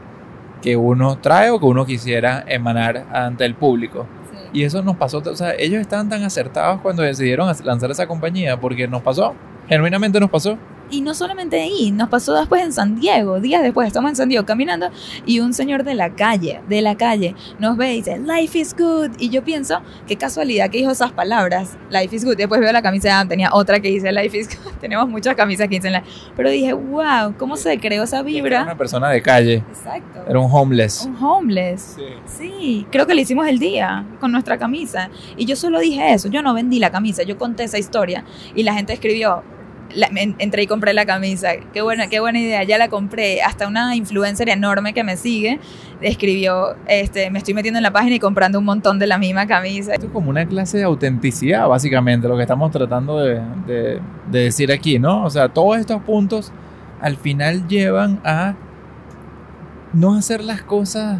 que 0.62 0.76
uno 0.76 1.18
trae 1.18 1.50
o 1.50 1.60
que 1.60 1.66
uno 1.66 1.86
quisiera 1.86 2.44
emanar 2.46 3.06
ante 3.12 3.44
el 3.44 3.54
público. 3.54 4.06
Y 4.52 4.64
eso 4.64 4.82
nos 4.82 4.96
pasó, 4.96 5.18
o 5.18 5.36
sea, 5.36 5.54
ellos 5.58 5.80
estaban 5.80 6.08
tan 6.08 6.22
acertados 6.22 6.80
cuando 6.80 7.02
decidieron 7.02 7.50
lanzar 7.64 7.90
esa 7.90 8.06
compañía, 8.06 8.58
porque 8.58 8.88
nos 8.88 9.02
pasó, 9.02 9.34
genuinamente 9.68 10.20
nos 10.20 10.30
pasó. 10.30 10.58
Y 10.90 11.00
no 11.00 11.14
solamente 11.14 11.60
ahí, 11.60 11.90
nos 11.90 12.08
pasó 12.08 12.34
después 12.34 12.62
en 12.62 12.72
San 12.72 13.00
Diego, 13.00 13.40
días 13.40 13.62
después, 13.62 13.88
estamos 13.88 14.10
en 14.10 14.16
San 14.16 14.28
Diego 14.28 14.46
caminando 14.46 14.90
y 15.24 15.40
un 15.40 15.52
señor 15.52 15.82
de 15.82 15.94
la 15.94 16.14
calle, 16.14 16.60
de 16.68 16.80
la 16.80 16.96
calle, 16.96 17.34
nos 17.58 17.76
ve 17.76 17.94
y 17.94 17.96
dice, 17.96 18.18
Life 18.18 18.58
is 18.58 18.74
good. 18.76 19.10
Y 19.18 19.30
yo 19.30 19.42
pienso, 19.42 19.80
qué 20.06 20.16
casualidad 20.16 20.70
que 20.70 20.78
dijo 20.78 20.92
esas 20.92 21.12
palabras, 21.12 21.76
Life 21.90 22.14
is 22.14 22.24
good. 22.24 22.36
Después 22.36 22.60
veo 22.60 22.72
la 22.72 22.82
camisa 22.82 23.08
de 23.08 23.14
Adam, 23.14 23.28
tenía 23.28 23.50
otra 23.52 23.80
que 23.80 23.88
dice 23.88 24.12
Life 24.12 24.38
is 24.38 24.48
good. 24.48 24.72
Tenemos 24.80 25.08
muchas 25.08 25.34
camisas 25.34 25.68
que 25.68 25.76
dicen 25.76 25.92
Life. 25.92 26.06
Pero 26.36 26.50
dije, 26.50 26.72
wow, 26.72 27.34
¿cómo 27.36 27.56
se 27.56 27.78
creó 27.78 28.04
esa 28.04 28.22
vibra? 28.22 28.56
Era 28.56 28.62
una 28.62 28.78
persona 28.78 29.10
de 29.10 29.22
calle. 29.22 29.56
Exacto. 29.68 30.20
Era 30.28 30.38
un 30.38 30.48
homeless. 30.50 31.06
Un 31.06 31.16
homeless. 31.22 31.96
Sí. 31.96 32.02
sí, 32.26 32.86
creo 32.90 33.06
que 33.06 33.14
le 33.14 33.22
hicimos 33.22 33.46
el 33.48 33.58
día 33.58 34.04
con 34.20 34.30
nuestra 34.30 34.56
camisa. 34.58 35.10
Y 35.36 35.46
yo 35.46 35.56
solo 35.56 35.80
dije 35.80 36.12
eso, 36.12 36.28
yo 36.28 36.42
no 36.42 36.54
vendí 36.54 36.78
la 36.78 36.90
camisa, 36.90 37.22
yo 37.24 37.36
conté 37.38 37.64
esa 37.64 37.78
historia. 37.78 38.24
Y 38.54 38.62
la 38.62 38.74
gente 38.74 38.92
escribió, 38.92 39.42
la- 39.94 40.08
en- 40.16 40.34
entré 40.38 40.62
y 40.62 40.66
compré 40.66 40.92
la 40.94 41.06
camisa. 41.06 41.50
Qué 41.72 41.80
buena, 41.82 42.08
qué 42.08 42.20
buena 42.20 42.38
idea. 42.40 42.62
Ya 42.64 42.78
la 42.78 42.88
compré. 42.88 43.42
Hasta 43.42 43.66
una 43.68 43.94
influencer 43.96 44.48
enorme 44.48 44.92
que 44.94 45.04
me 45.04 45.16
sigue 45.16 45.58
escribió, 46.02 46.76
este, 46.86 47.30
me 47.30 47.38
estoy 47.38 47.54
metiendo 47.54 47.78
en 47.78 47.82
la 47.82 47.90
página 47.92 48.16
y 48.16 48.18
comprando 48.18 48.58
un 48.58 48.64
montón 48.66 48.98
de 48.98 49.06
la 49.06 49.16
misma 49.18 49.46
camisa. 49.46 49.94
Esto 49.94 50.06
es 50.06 50.12
como 50.12 50.28
una 50.30 50.44
clase 50.46 50.76
de 50.78 50.84
autenticidad, 50.84 51.66
básicamente, 51.68 52.28
lo 52.28 52.36
que 52.36 52.42
estamos 52.42 52.70
tratando 52.70 53.18
de, 53.18 53.40
de- 53.66 54.00
de 54.30 54.38
decir 54.40 54.70
aquí, 54.72 54.98
¿no? 54.98 55.24
O 55.24 55.30
sea, 55.30 55.48
todos 55.48 55.78
estos 55.78 56.02
puntos 56.02 56.52
al 57.00 57.16
final 57.16 57.66
llevan 57.68 58.20
a 58.24 58.54
no 59.92 60.14
hacer 60.14 60.42
las 60.44 60.62
cosas 60.62 61.18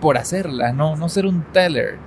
por 0.00 0.16
hacerlas, 0.16 0.74
no, 0.74 0.96
no 0.96 1.08
ser 1.08 1.26
un 1.26 1.42
teller 1.52 1.98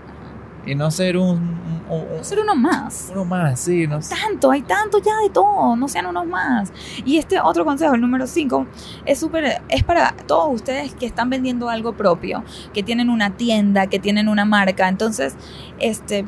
y 0.65 0.75
no 0.75 0.89
ser 0.91 1.17
un, 1.17 1.29
un- 1.29 1.81
un- 1.89 2.17
No 2.17 2.23
ser 2.23 2.39
uno 2.39 2.55
más. 2.55 3.09
uno 3.11 3.25
más, 3.25 3.59
sí, 3.59 3.85
no. 3.87 3.99
Tanto, 3.99 4.51
hay 4.51 4.61
tanto 4.63 4.97
ya 4.99 5.17
de 5.23 5.29
todo, 5.29 5.75
no 5.75 5.87
sean 5.87 6.07
unos 6.07 6.25
más. 6.27 6.71
Y 7.05 7.17
este 7.17 7.39
otro 7.39 7.63
consejo, 7.65 7.93
el 7.95 8.01
número 8.01 8.25
5, 8.27 8.65
es 9.05 9.19
súper, 9.19 9.61
es 9.69 9.83
para 9.83 10.11
todos 10.27 10.53
ustedes 10.53 10.93
que 10.95 11.05
están 11.05 11.29
vendiendo 11.29 11.69
algo 11.69 11.93
propio, 11.93 12.43
que 12.73 12.81
tienen 12.83 13.09
una 13.09 13.37
tienda, 13.37 13.87
que 13.87 13.99
tienen 13.99 14.27
una 14.29 14.45
marca. 14.45 14.87
Entonces, 14.89 15.35
este, 15.79 16.25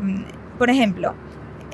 por 0.58 0.70
ejemplo, 0.70 1.14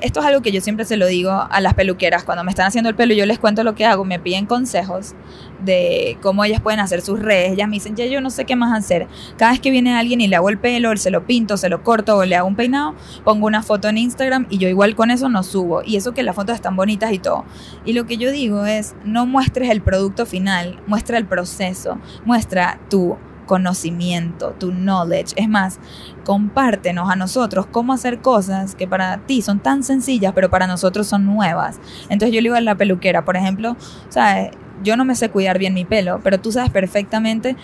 esto 0.04 0.20
es 0.20 0.26
algo 0.26 0.42
que 0.42 0.52
yo 0.52 0.60
siempre 0.60 0.84
se 0.84 0.98
lo 0.98 1.06
digo 1.06 1.30
a 1.32 1.60
las 1.62 1.72
peluqueras 1.72 2.24
cuando 2.24 2.44
me 2.44 2.50
están 2.50 2.66
haciendo 2.66 2.90
el 2.90 2.94
pelo, 2.94 3.14
yo 3.14 3.24
les 3.24 3.38
cuento 3.38 3.64
lo 3.64 3.74
que 3.74 3.86
hago, 3.86 4.04
me 4.04 4.18
piden 4.18 4.44
consejos 4.44 5.14
de 5.64 6.18
cómo 6.20 6.44
ellas 6.44 6.60
pueden 6.60 6.78
hacer 6.80 7.00
sus 7.00 7.18
redes, 7.18 7.52
ellas 7.52 7.68
me 7.68 7.76
dicen, 7.76 7.96
ya 7.96 8.04
yo 8.04 8.20
no 8.20 8.28
sé 8.28 8.44
qué 8.44 8.54
más 8.54 8.76
hacer. 8.76 9.06
Cada 9.38 9.52
vez 9.52 9.60
que 9.60 9.70
viene 9.70 9.96
alguien 9.96 10.20
y 10.20 10.28
le 10.28 10.36
hago 10.36 10.50
el 10.50 10.58
pelo, 10.58 10.94
se 10.98 11.10
lo 11.10 11.24
pinto, 11.24 11.56
se 11.56 11.70
lo 11.70 11.82
corto 11.82 12.18
o 12.18 12.24
le 12.26 12.36
hago 12.36 12.46
un 12.46 12.54
peinado, 12.54 12.94
pongo 13.24 13.46
una 13.46 13.62
foto 13.62 13.88
en 13.88 13.96
Instagram 13.96 14.46
y 14.50 14.58
yo 14.58 14.68
igual 14.68 14.94
con 14.94 15.10
eso 15.10 15.30
no 15.30 15.42
subo. 15.42 15.82
Y 15.82 15.96
eso 15.96 16.12
que 16.12 16.22
las 16.22 16.36
fotos 16.36 16.54
están 16.54 16.76
bonitas 16.76 17.10
y 17.12 17.18
todo. 17.18 17.46
Y 17.86 17.94
lo 17.94 18.04
que 18.04 18.18
yo 18.18 18.30
digo 18.30 18.66
es, 18.66 18.94
no 19.06 19.24
muestres 19.24 19.70
el 19.70 19.80
producto 19.80 20.26
final, 20.26 20.80
muestra 20.86 21.16
el 21.16 21.24
proceso, 21.24 21.98
muestra 22.26 22.78
tu 22.90 23.16
conocimiento, 23.46 24.54
tu 24.58 24.72
knowledge. 24.72 25.32
Es 25.36 25.48
más, 25.48 25.78
compártenos 26.24 27.10
a 27.10 27.16
nosotros 27.16 27.66
cómo 27.70 27.92
hacer 27.92 28.20
cosas 28.20 28.74
que 28.74 28.86
para 28.86 29.18
ti 29.18 29.42
son 29.42 29.60
tan 29.60 29.82
sencillas, 29.82 30.32
pero 30.34 30.50
para 30.50 30.66
nosotros 30.66 31.06
son 31.06 31.24
nuevas. 31.24 31.80
Entonces 32.08 32.30
yo 32.34 32.40
le 32.40 32.46
digo 32.48 32.54
a 32.56 32.60
la 32.60 32.74
peluquera, 32.74 33.24
por 33.24 33.36
ejemplo, 33.36 33.76
¿sabes? 34.08 34.50
Yo 34.82 34.96
no 34.96 35.04
me 35.04 35.14
sé 35.14 35.30
cuidar 35.30 35.58
bien 35.58 35.74
mi 35.74 35.84
pelo, 35.84 36.20
pero 36.22 36.40
tú 36.40 36.50
sabes 36.52 36.70
perfectamente 36.70 37.56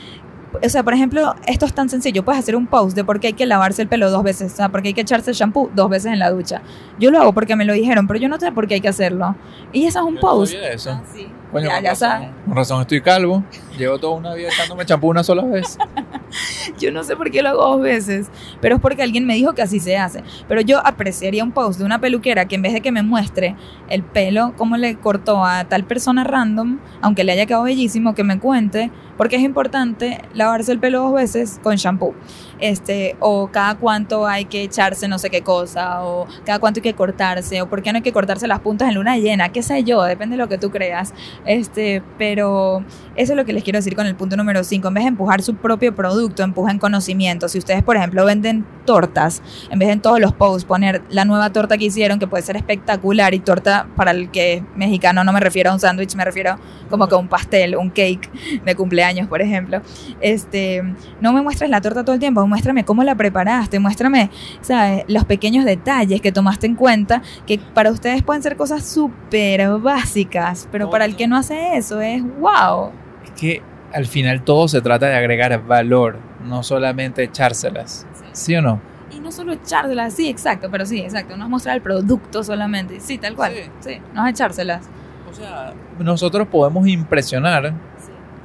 o 0.65 0.69
sea, 0.69 0.83
por 0.83 0.95
ejemplo, 0.95 1.35
esto 1.47 1.65
es 1.67 1.73
tan 1.73 1.89
sencillo. 1.89 2.25
Puedes 2.25 2.41
hacer 2.41 2.57
un 2.57 2.67
post 2.67 2.97
de 2.97 3.05
por 3.05 3.21
qué 3.21 3.29
hay 3.29 3.33
que 3.35 3.47
lavarse 3.47 3.83
el 3.83 3.89
pelo 3.89 4.11
dos 4.11 4.23
veces, 4.23 4.53
o 4.53 4.57
sea, 4.57 4.69
por 4.69 4.83
qué 4.83 4.89
hay 4.89 4.95
que 4.95 5.03
echarse 5.03 5.31
el 5.31 5.37
shampoo 5.37 5.71
dos 5.75 5.89
veces 5.89 6.13
en 6.13 6.19
la 6.19 6.31
ducha. 6.31 6.63
Yo 6.99 7.11
lo 7.11 7.21
hago 7.21 7.33
porque 7.33 7.57
me 7.57 7.65
lo 7.65 7.73
dijeron, 7.73 8.07
pero 8.07 8.19
yo 8.19 8.29
no 8.29 8.39
sé 8.39 8.51
por 8.53 8.67
qué 8.67 8.75
hay 8.75 8.81
que 8.81 8.89
hacerlo. 8.89 9.37
Y 9.73 9.87
eso 9.87 10.01
es 10.01 10.05
un 10.05 10.15
Yo 10.17 10.21
no 10.21 10.21
post. 10.21 10.53
sabía 10.53 10.73
eso. 10.73 10.91
Ah, 10.91 11.03
sí. 11.13 11.29
Coño, 11.53 11.69
Ya, 11.69 11.81
ya 11.81 11.95
sabes. 11.95 12.29
con 12.47 12.55
razón 12.57 12.81
estoy 12.81 13.01
calvo. 13.01 13.43
Llevo 13.77 13.99
toda 13.99 14.15
una 14.17 14.35
vida 14.35 14.49
echándome 14.49 14.85
champú 14.87 15.09
una 15.09 15.25
sola 15.25 15.43
vez. 15.43 15.79
Yo 16.79 16.93
no 16.93 17.03
sé 17.03 17.17
por 17.17 17.31
qué 17.31 17.43
lo 17.43 17.49
hago 17.51 17.63
dos 17.73 17.81
veces, 17.81 18.29
pero 18.61 18.77
es 18.77 18.81
porque 18.81 19.03
alguien 19.03 19.27
me 19.27 19.35
dijo 19.35 19.53
que 19.55 19.63
así 19.63 19.81
se 19.81 19.97
hace. 19.97 20.23
Pero 20.49 20.61
yo 20.61 20.85
apreciaría 20.87 21.43
un 21.43 21.51
post 21.53 21.79
de 21.81 21.85
una 21.85 22.01
peluquera 22.01 22.47
que 22.47 22.55
en 22.55 22.63
vez 22.63 22.73
de 22.73 22.81
que 22.81 22.93
me 22.93 23.03
muestre 23.03 23.57
el 23.89 24.03
pelo, 24.05 24.53
cómo 24.57 24.77
le 24.77 24.95
cortó 24.97 25.45
a 25.45 25.65
tal 25.65 25.85
persona 25.85 26.23
random, 26.25 26.79
aunque 27.01 27.25
le 27.25 27.33
haya 27.33 27.47
quedado 27.47 27.65
bellísimo, 27.65 28.15
que 28.15 28.23
me 28.23 28.39
cuente, 28.39 28.91
porque 29.17 29.37
es 29.37 29.43
importante 29.43 30.23
lavarse 30.35 30.71
el 30.73 30.79
pelo 30.79 31.01
dos 31.01 31.15
veces 31.15 31.59
con 31.63 31.75
shampoo. 31.77 32.15
Este, 32.61 33.17
o 33.21 33.49
cada 33.49 33.77
cuánto 33.77 34.27
hay 34.27 34.45
que 34.45 34.63
echarse 34.63 35.09
no 35.09 35.19
sé 35.19 35.31
qué 35.31 35.43
cosa, 35.43 36.05
o 36.05 36.27
cada 36.45 36.59
cuánto 36.59 36.79
hay 36.79 36.83
que 36.83 36.95
cortarse, 36.95 37.63
o 37.63 37.69
por 37.69 37.83
qué 37.83 37.93
no 37.93 37.97
hay 37.97 38.03
que 38.03 38.13
cortarse 38.13 38.47
las 38.47 38.61
puntas 38.61 38.89
en 38.89 38.95
luna 38.95 39.17
llena, 39.17 39.51
qué 39.51 39.63
sé 39.63 39.85
yo, 39.85 40.03
depende 40.03 40.37
de 40.37 40.43
lo 40.43 40.49
que 40.49 40.59
tú 40.59 40.71
creas. 40.71 41.15
Este, 41.47 42.03
pero 42.19 42.85
eso 43.17 43.33
es 43.33 43.37
lo 43.37 43.45
que 43.45 43.53
les 43.53 43.65
quiero 43.65 43.79
decir 43.79 43.97
con 43.97 44.07
el 44.07 44.15
punto 44.15 44.37
número 44.37 44.65
5. 44.65 44.89
En 44.89 44.95
vez 44.95 45.05
de 45.05 45.09
empujar 45.09 45.43
su 45.43 45.57
propio 45.57 45.95
producto, 45.95 46.43
empujen 46.43 46.79
conocimiento. 46.79 47.49
Si 47.49 47.59
ustedes, 47.59 47.83
por 47.83 47.97
ejemplo, 47.97 48.25
venden 48.25 48.65
tortas, 48.85 49.43
en 49.71 49.79
vez 49.79 49.89
de 49.89 49.91
en 49.91 50.01
todos 50.01 50.21
los 50.21 50.33
posts 50.33 50.65
poner 50.65 51.03
la 51.11 51.25
nueva 51.25 51.51
torta 51.53 51.77
que 51.77 51.87
hicieron, 51.87 52.19
que 52.19 52.27
puede 52.27 52.43
ser 52.43 52.57
espectacular, 52.57 53.35
y 53.35 53.41
torta 53.41 53.87
para 53.97 54.13
el 54.13 54.31
que 54.31 54.55
es 54.55 54.63
mexicano, 54.77 55.25
no 55.25 55.33
me 55.33 55.41
refiero 55.41 55.71
a 55.71 55.75
un 55.75 55.81
sándwich, 55.81 56.15
me 56.15 56.25
refiero 56.25 56.57
como 56.89 57.09
que 57.09 57.15
a 57.15 57.19
un 57.19 57.29
pastel, 57.29 57.77
un 57.77 57.91
cake 57.91 58.31
de 58.65 58.75
cumpleaños, 58.75 59.29
por 59.29 59.43
ejemplo. 59.43 59.81
Este, 60.21 60.83
no 61.21 61.33
me 61.33 61.43
muestres 61.43 61.71
la 61.71 61.81
torta 61.81 62.05
todo 62.05 62.15
el 62.15 62.21
tiempo, 62.21 62.41
muéstrame 62.51 62.85
cómo 62.85 63.03
la 63.03 63.15
preparaste, 63.15 63.79
muéstrame, 63.79 64.29
¿sabes? 64.61 65.05
Los 65.09 65.25
pequeños 65.25 65.65
detalles 65.65 66.21
que 66.21 66.33
tomaste 66.33 66.67
en 66.67 66.75
cuenta, 66.75 67.23
que 67.47 67.59
para 67.59 67.91
ustedes 67.91 68.23
pueden 68.23 68.43
ser 68.43 68.57
cosas 68.57 68.85
súper 68.85 69.67
básicas, 69.79 70.69
pero 70.71 70.91
para 70.91 71.07
el 71.07 71.17
que 71.17 71.27
no 71.27 71.39
hace 71.39 71.77
eso 71.79 72.03
es 72.03 72.23
wow. 72.39 72.91
Es 73.25 73.31
que 73.41 73.63
al 73.95 74.07
final 74.07 74.43
todo 74.43 74.69
se 74.69 74.83
trata 74.83 75.07
de 75.07 75.17
agregar 75.17 75.65
valor, 75.67 76.19
no 76.45 76.63
solamente 76.63 77.23
echárselas. 77.23 78.07
¿Sí 78.33 78.55
o 78.55 78.63
no? 78.63 78.81
Y 79.11 79.19
no 79.19 79.33
solo 79.33 79.53
echárselas, 79.53 80.13
sí, 80.15 80.29
exacto, 80.29 80.69
pero 80.71 80.85
sí, 80.87 81.01
exacto, 81.01 81.37
no 81.37 81.45
es 81.45 81.51
mostrar 81.51 81.75
el 81.77 81.83
producto 81.83 82.45
solamente, 82.45 83.01
sí, 83.01 83.19
tal 83.19 83.35
cual, 83.35 83.53
Sí. 83.55 83.71
sí, 83.81 83.99
no 84.15 84.27
es 84.27 84.33
echárselas. 84.33 84.89
O 85.29 85.33
sea, 85.35 85.73
nosotros 85.99 86.47
podemos 86.49 86.87
impresionar 86.87 87.73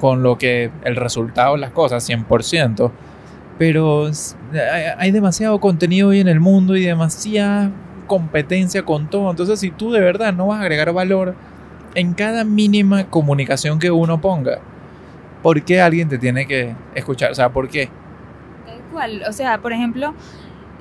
con 0.00 0.22
lo 0.22 0.36
que 0.36 0.70
el 0.84 0.96
resultado 0.96 1.54
de 1.54 1.60
las 1.60 1.70
cosas, 1.70 2.04
100%, 2.08 2.90
pero 3.58 4.10
hay, 4.98 5.10
demasiado 5.10 5.58
contenido 5.60 6.08
hoy 6.08 6.20
en 6.20 6.28
el 6.28 6.40
mundo 6.40 6.76
y 6.76 6.84
demasiada 6.84 7.70
competencia 8.06 8.84
con 8.84 9.08
todo. 9.08 9.30
Entonces, 9.30 9.58
si 9.60 9.70
tú 9.70 9.92
de 9.92 10.00
verdad 10.00 10.32
no 10.32 10.48
vas 10.48 10.60
a 10.60 10.62
agregar 10.62 10.92
valor 10.92 11.34
en 11.94 12.12
cada 12.12 12.44
mínima 12.44 13.04
comunicación 13.04 13.78
que 13.78 13.90
uno 13.90 14.20
ponga, 14.20 14.58
¿por 15.42 15.62
qué 15.62 15.80
alguien 15.80 16.08
te 16.08 16.18
tiene 16.18 16.46
que 16.46 16.74
escuchar? 16.94 17.32
O 17.32 17.34
sea, 17.34 17.50
¿por 17.50 17.68
qué? 17.68 17.88
Tal 18.66 18.80
cual, 18.92 19.22
o 19.26 19.32
sea, 19.32 19.58
por 19.58 19.72
ejemplo, 19.72 20.14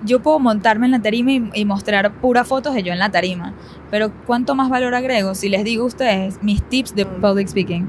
yo 0.04 0.22
puedo 0.22 0.40
montarme 0.40 0.86
en 0.86 0.92
la 0.92 1.02
tarima 1.02 1.32
y, 1.32 1.66
mostrar 1.66 2.12
puras 2.14 2.48
fotos 2.48 2.74
de 2.74 2.84
yo 2.84 2.94
en 2.94 3.00
la 3.00 3.10
tarima, 3.10 3.54
pero 3.90 4.12
¿cuánto 4.26 4.56
más 4.56 4.70
valor 4.70 4.94
agrego 4.94 5.36
si 5.36 5.50
les 5.50 5.64
digo 5.64 5.84
a 5.84 5.88
ustedes 5.88 6.42
mis 6.44 6.62
tips 6.64 6.96
de 6.96 7.06
public 7.06 7.48
speaking, 7.48 7.88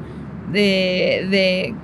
de, 0.52 1.74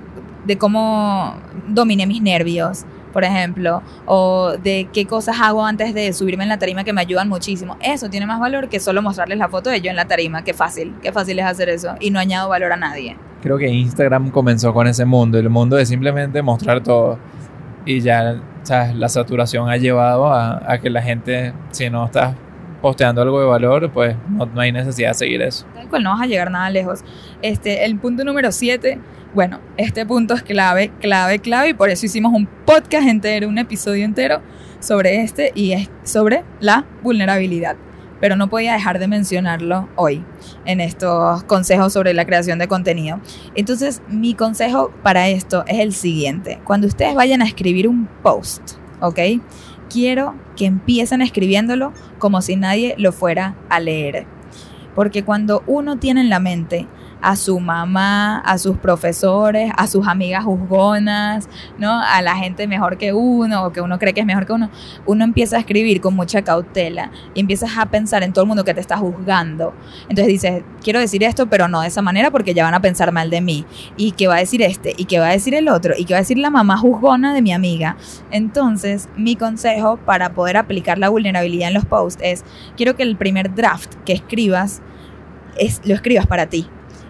de 0.45 0.57
cómo 0.57 1.35
dominé 1.67 2.05
mis 2.05 2.21
nervios? 2.21 2.85
Por 3.11 3.23
ejemplo, 3.23 3.83
o 4.07 4.53
de 4.63 4.89
qué 4.91 5.05
cosas 5.05 5.37
hago 5.39 5.63
antes 5.63 5.93
de 5.93 6.11
subirme 6.13 6.43
en 6.43 6.49
la 6.49 6.57
tarima 6.57 6.83
que 6.83 6.93
me 6.93 7.01
ayudan 7.01 7.29
muchísimo. 7.29 7.77
Eso 7.79 8.09
tiene 8.09 8.25
más 8.25 8.39
valor 8.39 8.69
que 8.69 8.79
solo 8.79 9.03
mostrarles 9.03 9.37
la 9.37 9.49
foto 9.49 9.69
de 9.69 9.81
yo 9.81 9.91
en 9.91 9.95
la 9.95 10.05
tarima. 10.05 10.43
Qué 10.43 10.55
fácil, 10.55 10.95
qué 11.01 11.11
fácil 11.11 11.37
es 11.37 11.45
hacer 11.45 11.69
eso. 11.69 11.93
Y 11.99 12.09
no 12.09 12.19
añado 12.19 12.49
valor 12.49 12.71
a 12.71 12.77
nadie. 12.77 13.15
Creo 13.43 13.59
que 13.59 13.67
Instagram 13.67 14.31
comenzó 14.31 14.73
con 14.73 14.87
ese 14.87 15.05
mundo, 15.05 15.37
el 15.37 15.49
mundo 15.49 15.75
de 15.75 15.85
simplemente 15.85 16.41
mostrar 16.41 16.81
todo. 16.81 17.19
Y 17.85 17.99
ya 17.99 18.41
¿sabes? 18.63 18.95
la 18.95 19.09
saturación 19.09 19.69
ha 19.69 19.77
llevado 19.77 20.33
a, 20.33 20.79
que 20.81 20.89
la 20.89 21.01
gente, 21.01 21.53
si 21.69 21.89
no 21.89 22.05
estás 22.05 22.35
posteando 22.81 23.21
algo 23.21 23.39
de 23.39 23.45
valor, 23.45 23.91
pues 23.91 24.15
no, 24.29 24.45
no 24.47 24.61
hay 24.61 24.71
necesidad 24.71 25.09
de 25.09 25.13
seguir 25.13 25.41
eso. 25.41 25.65
No 26.01 26.11
vas 26.11 26.21
a 26.21 26.25
llegar 26.25 26.51
nada 26.51 26.69
lejos. 26.69 27.03
Este, 27.41 27.85
el 27.85 27.97
punto 27.97 28.23
número 28.23 28.51
7, 28.51 28.99
bueno, 29.33 29.59
este 29.77 30.05
punto 30.05 30.33
es 30.33 30.43
clave, 30.43 30.91
clave, 30.99 31.39
clave, 31.39 31.69
y 31.69 31.73
por 31.73 31.89
eso 31.89 32.05
hicimos 32.05 32.33
un 32.33 32.45
podcast 32.45 33.07
entero, 33.07 33.47
un 33.47 33.57
episodio 33.57 34.05
entero 34.05 34.41
sobre 34.79 35.21
este, 35.21 35.51
y 35.55 35.71
es 35.71 35.89
sobre 36.03 36.43
la 36.59 36.85
vulnerabilidad. 37.01 37.75
Pero 38.21 38.35
no 38.35 38.49
podía 38.49 38.73
dejar 38.73 38.99
de 38.99 39.07
mencionarlo 39.07 39.89
hoy 39.95 40.23
en 40.65 40.79
estos 40.79 41.43
consejos 41.43 41.91
sobre 41.91 42.13
la 42.13 42.25
creación 42.25 42.57
de 42.59 42.67
contenido. 42.67 43.19
Entonces, 43.55 44.01
mi 44.07 44.33
consejo 44.33 44.93
para 45.03 45.27
esto 45.27 45.65
es 45.67 45.79
el 45.79 45.93
siguiente. 45.93 46.59
Cuando 46.63 46.87
ustedes 46.87 47.15
vayan 47.15 47.41
a 47.41 47.45
escribir 47.45 47.87
un 47.87 48.07
post, 48.21 48.77
¿ok? 49.01 49.19
Quiero 49.89 50.35
que 50.55 50.65
empiecen 50.65 51.21
escribiéndolo 51.21 51.91
como 52.17 52.41
si 52.41 52.55
nadie 52.55 52.95
lo 52.97 53.11
fuera 53.11 53.55
a 53.69 53.79
leer. 53.79 54.25
Porque 54.95 55.23
cuando 55.23 55.63
uno 55.67 55.97
tiene 55.97 56.21
en 56.21 56.29
la 56.29 56.39
mente 56.39 56.87
a 57.23 57.37
su 57.37 57.59
mamá, 57.59 58.39
a 58.39 58.57
sus 58.57 58.77
profesores, 58.77 59.71
a 59.77 59.87
sus 59.87 60.05
amigas 60.07 60.43
juzgonas, 60.43 61.47
¿no? 61.77 62.01
A 62.01 62.21
la 62.21 62.35
gente 62.35 62.67
mejor 62.67 62.97
que 62.97 63.13
uno 63.13 63.65
o 63.65 63.71
que 63.71 63.79
uno 63.79 63.97
cree 63.97 64.13
que 64.13 64.19
es 64.19 64.25
mejor 64.25 64.45
que 64.45 64.51
uno, 64.51 64.69
uno 65.05 65.23
empieza 65.23 65.55
a 65.55 65.59
escribir 65.59 66.01
con 66.01 66.15
mucha 66.15 66.41
cautela 66.41 67.11
y 67.33 67.39
empiezas 67.39 67.77
a 67.77 67.85
pensar 67.85 68.23
en 68.23 68.33
todo 68.33 68.43
el 68.43 68.49
mundo 68.49 68.65
que 68.65 68.73
te 68.73 68.81
está 68.81 68.97
juzgando. 68.97 69.73
Entonces 70.09 70.27
dices, 70.27 70.63
quiero 70.83 70.99
decir 70.99 71.23
esto, 71.23 71.47
pero 71.47 71.69
no 71.69 71.79
de 71.79 71.87
esa 71.87 72.01
manera 72.01 72.29
porque 72.29 72.53
ya 72.53 72.65
van 72.65 72.73
a 72.73 72.81
pensar 72.81 73.13
mal 73.13 73.29
de 73.29 73.39
mí. 73.39 73.65
¿Y 73.95 74.11
qué 74.11 74.27
va 74.27 74.35
a 74.35 74.39
decir 74.39 74.61
este? 74.61 74.93
¿Y 74.97 75.05
qué 75.05 75.19
va 75.19 75.29
a 75.29 75.31
decir 75.31 75.55
el 75.55 75.69
otro? 75.69 75.93
¿Y 75.97 76.03
qué 76.03 76.13
va 76.13 76.17
a 76.17 76.21
decir 76.21 76.37
la 76.37 76.49
mamá 76.49 76.77
juzgona 76.77 77.33
de 77.33 77.41
mi 77.41 77.53
amiga? 77.53 77.95
Entonces, 78.31 79.07
mi 79.15 79.37
consejo 79.37 79.95
para 79.95 80.33
poder 80.33 80.57
aplicar 80.57 80.97
la 80.97 81.07
vulnerabilidad 81.07 81.69
en 81.69 81.73
los 81.73 81.85
posts 81.85 82.21
es, 82.21 82.43
quiero 82.75 82.97
que 82.97 83.03
el 83.03 83.15
primer 83.15 83.55
draft 83.55 83.95
que 84.05 84.11
escribas 84.11 84.81
es, 85.57 85.81
lo 85.85 85.95
escribas 85.95 86.27
para 86.27 86.47
ti. 86.47 86.67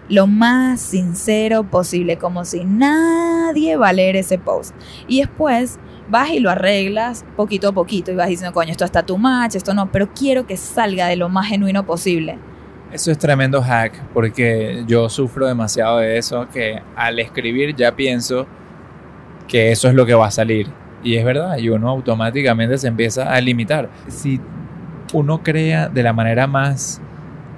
Lo 0.08 0.26
más 0.26 0.80
sincero 0.80 1.64
posible, 1.64 2.18
como 2.18 2.44
si 2.44 2.64
nadie 2.64 3.76
va 3.76 3.88
a 3.88 3.92
leer 3.92 4.16
ese 4.16 4.38
post. 4.38 4.74
Y 5.08 5.20
después 5.20 5.78
vas 6.08 6.30
y 6.30 6.40
lo 6.40 6.50
arreglas 6.50 7.24
poquito 7.36 7.68
a 7.68 7.72
poquito 7.72 8.12
y 8.12 8.14
vas 8.14 8.28
diciendo, 8.28 8.52
coño, 8.52 8.70
esto 8.70 8.84
está 8.84 9.04
too 9.04 9.18
much, 9.18 9.54
esto 9.54 9.72
no, 9.74 9.90
pero 9.90 10.10
quiero 10.14 10.46
que 10.46 10.56
salga 10.56 11.06
de 11.06 11.16
lo 11.16 11.28
más 11.28 11.48
genuino 11.48 11.86
posible. 11.86 12.38
Eso 12.92 13.10
es 13.10 13.18
tremendo 13.18 13.60
hack 13.60 14.00
porque 14.12 14.84
yo 14.86 15.08
sufro 15.08 15.46
demasiado 15.46 15.98
de 15.98 16.18
eso 16.18 16.46
que 16.52 16.80
al 16.94 17.18
escribir 17.18 17.74
ya 17.74 17.96
pienso 17.96 18.46
que 19.48 19.72
eso 19.72 19.88
es 19.88 19.94
lo 19.94 20.06
que 20.06 20.14
va 20.14 20.26
a 20.26 20.30
salir. 20.30 20.68
Y 21.02 21.16
es 21.16 21.24
verdad, 21.24 21.58
y 21.58 21.68
uno 21.68 21.90
automáticamente 21.90 22.78
se 22.78 22.88
empieza 22.88 23.30
a 23.30 23.40
limitar. 23.40 23.90
Si 24.08 24.40
uno 25.12 25.42
crea 25.42 25.88
de 25.88 26.02
la 26.02 26.12
manera 26.12 26.46
más 26.46 27.00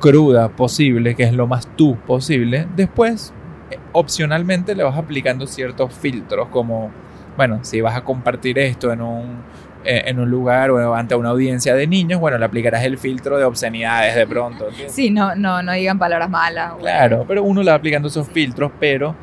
cruda 0.01 0.49
posible, 0.49 1.15
que 1.15 1.25
es 1.25 1.33
lo 1.33 1.47
más 1.47 1.67
tú 1.77 1.97
posible, 2.07 2.67
después 2.77 3.33
eh, 3.71 3.79
opcionalmente 3.93 4.75
le 4.75 4.85
vas 4.85 4.97
aplicando 4.97 5.47
ciertos 5.47 5.93
filtros 5.93 6.49
como, 6.49 6.91
bueno, 7.37 7.61
si 7.63 7.81
vas 7.81 7.97
a 7.97 8.03
compartir 8.05 8.59
esto 8.59 8.93
en 8.93 9.01
un, 9.01 9.43
eh, 9.85 10.05
en 10.07 10.19
un 10.19 10.31
lugar 10.31 10.71
o 10.71 10.95
ante 10.95 11.15
una 11.15 11.31
audiencia 11.31 11.75
de 11.75 11.87
niños, 11.87 12.21
bueno, 12.21 12.39
le 12.39 12.45
aplicarás 12.45 12.85
el 12.85 12.99
filtro 12.99 13.39
de 13.39 13.45
obscenidades 13.45 14.15
de 14.15 14.27
pronto. 14.27 14.67
Sí, 14.89 15.11
no, 15.11 15.35
no, 15.35 15.63
no 15.63 15.73
digan 15.73 15.99
palabras 15.99 16.29
malas. 16.29 16.75
Claro, 16.79 17.25
pero 17.27 17.43
uno 17.43 17.63
le 17.63 17.71
va 17.71 17.77
aplicando 17.77 18.09
esos 18.09 18.29
filtros, 18.29 18.73
pero 18.81 19.15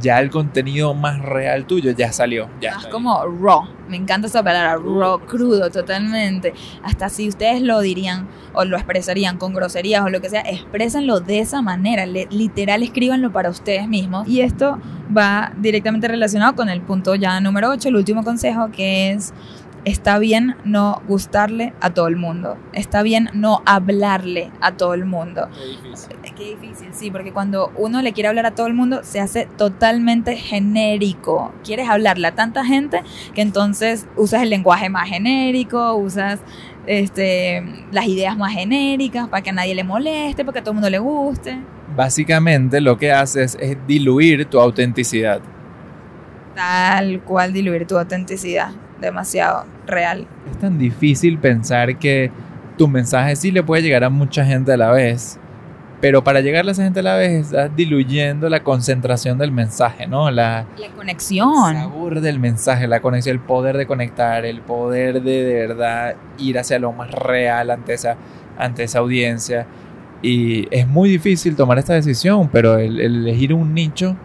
ya 0.00 0.20
el 0.20 0.30
contenido 0.30 0.94
más 0.94 1.20
real 1.20 1.66
tuyo 1.66 1.92
ya 1.92 2.12
salió. 2.12 2.48
Ya 2.60 2.74
más 2.74 2.86
como 2.86 3.24
raw. 3.24 3.68
Me 3.88 3.96
encanta 3.96 4.26
esa 4.26 4.42
palabra, 4.42 4.76
raw, 4.76 5.20
crudo, 5.20 5.70
totalmente. 5.70 6.54
Hasta 6.82 7.08
si 7.08 7.28
ustedes 7.28 7.62
lo 7.62 7.80
dirían 7.80 8.28
o 8.54 8.64
lo 8.64 8.76
expresarían 8.76 9.36
con 9.36 9.52
groserías 9.52 10.02
o 10.04 10.08
lo 10.08 10.20
que 10.20 10.30
sea, 10.30 10.42
exprésenlo 10.42 11.20
de 11.20 11.40
esa 11.40 11.62
manera. 11.62 12.06
literal, 12.06 12.82
escríbanlo 12.82 13.32
para 13.32 13.50
ustedes 13.50 13.86
mismos. 13.88 14.26
Y 14.28 14.40
esto 14.40 14.78
va 15.14 15.52
directamente 15.58 16.08
relacionado 16.08 16.54
con 16.54 16.68
el 16.68 16.80
punto 16.80 17.14
ya 17.14 17.40
número 17.40 17.68
8, 17.70 17.88
el 17.88 17.96
último 17.96 18.24
consejo, 18.24 18.70
que 18.70 19.12
es 19.12 19.34
Está 19.84 20.20
bien 20.20 20.54
no 20.64 21.02
gustarle 21.08 21.72
a 21.80 21.90
todo 21.90 22.06
el 22.06 22.14
mundo. 22.14 22.56
Está 22.72 23.02
bien 23.02 23.30
no 23.32 23.62
hablarle 23.66 24.52
a 24.60 24.76
todo 24.76 24.94
el 24.94 25.04
mundo. 25.04 25.48
Qué 25.52 25.88
difícil. 25.88 26.16
Qué 26.36 26.56
difícil, 26.56 26.88
sí, 26.92 27.10
porque 27.10 27.32
cuando 27.32 27.72
uno 27.76 28.00
le 28.00 28.12
quiere 28.12 28.28
hablar 28.28 28.46
a 28.46 28.52
todo 28.52 28.68
el 28.68 28.74
mundo 28.74 29.00
se 29.02 29.18
hace 29.18 29.48
totalmente 29.58 30.36
genérico. 30.36 31.52
Quieres 31.64 31.88
hablarle 31.88 32.28
a 32.28 32.34
tanta 32.36 32.64
gente 32.64 33.02
que 33.34 33.42
entonces 33.42 34.06
usas 34.16 34.42
el 34.42 34.50
lenguaje 34.50 34.88
más 34.88 35.08
genérico, 35.08 35.94
usas 35.96 36.38
este, 36.86 37.64
las 37.90 38.06
ideas 38.06 38.36
más 38.36 38.52
genéricas 38.52 39.28
para 39.28 39.42
que 39.42 39.50
a 39.50 39.52
nadie 39.52 39.74
le 39.74 39.82
moleste, 39.82 40.44
para 40.44 40.52
que 40.52 40.58
a 40.60 40.62
todo 40.62 40.72
el 40.72 40.76
mundo 40.76 40.90
le 40.90 41.00
guste. 41.00 41.58
Básicamente 41.96 42.80
lo 42.80 42.96
que 42.98 43.10
haces 43.10 43.58
es 43.60 43.76
diluir 43.88 44.46
tu 44.46 44.60
autenticidad. 44.60 45.40
Tal 46.54 47.20
cual 47.22 47.52
diluir 47.52 47.84
tu 47.86 47.98
autenticidad 47.98 48.70
demasiado 49.02 49.66
real. 49.86 50.26
Es 50.50 50.58
tan 50.58 50.78
difícil 50.78 51.38
pensar 51.38 51.98
que 51.98 52.30
tu 52.78 52.88
mensaje 52.88 53.36
sí 53.36 53.50
le 53.50 53.62
puede 53.62 53.82
llegar 53.82 54.04
a 54.04 54.10
mucha 54.10 54.44
gente 54.44 54.72
a 54.72 54.76
la 54.76 54.90
vez, 54.90 55.38
pero 56.00 56.24
para 56.24 56.40
llegarle 56.40 56.70
a 56.70 56.72
esa 56.72 56.84
gente 56.84 57.00
a 57.00 57.02
la 57.02 57.16
vez 57.16 57.46
estás 57.46 57.70
diluyendo 57.76 58.48
la 58.48 58.64
concentración 58.64 59.38
del 59.38 59.52
mensaje, 59.52 60.06
¿no? 60.06 60.30
La, 60.30 60.66
la 60.76 60.88
conexión. 60.96 61.76
El 61.76 61.82
sabor 61.82 62.20
del 62.20 62.40
mensaje, 62.40 62.88
la 62.88 63.00
conexión, 63.00 63.36
el 63.36 63.42
poder 63.42 63.76
de 63.76 63.86
conectar, 63.86 64.44
el 64.44 64.62
poder 64.62 65.22
de 65.22 65.44
de 65.44 65.54
verdad 65.66 66.16
ir 66.38 66.58
hacia 66.58 66.78
lo 66.78 66.92
más 66.92 67.10
real 67.10 67.70
ante 67.70 67.94
esa, 67.94 68.16
ante 68.58 68.84
esa 68.84 68.98
audiencia. 68.98 69.66
Y 70.22 70.66
es 70.70 70.88
muy 70.88 71.08
difícil 71.08 71.56
tomar 71.56 71.78
esta 71.78 71.94
decisión, 71.94 72.48
pero 72.48 72.78
el, 72.78 73.00
elegir 73.00 73.52
un 73.52 73.74
nicho 73.74 74.16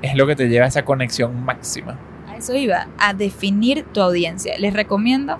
es 0.00 0.14
lo 0.14 0.26
que 0.26 0.36
te 0.36 0.48
lleva 0.48 0.66
a 0.66 0.68
esa 0.68 0.84
conexión 0.84 1.44
máxima 1.44 1.98
eso 2.38 2.54
iba, 2.54 2.88
a 2.98 3.14
definir 3.14 3.84
tu 3.92 4.00
audiencia. 4.00 4.56
Les 4.58 4.72
recomiendo, 4.72 5.38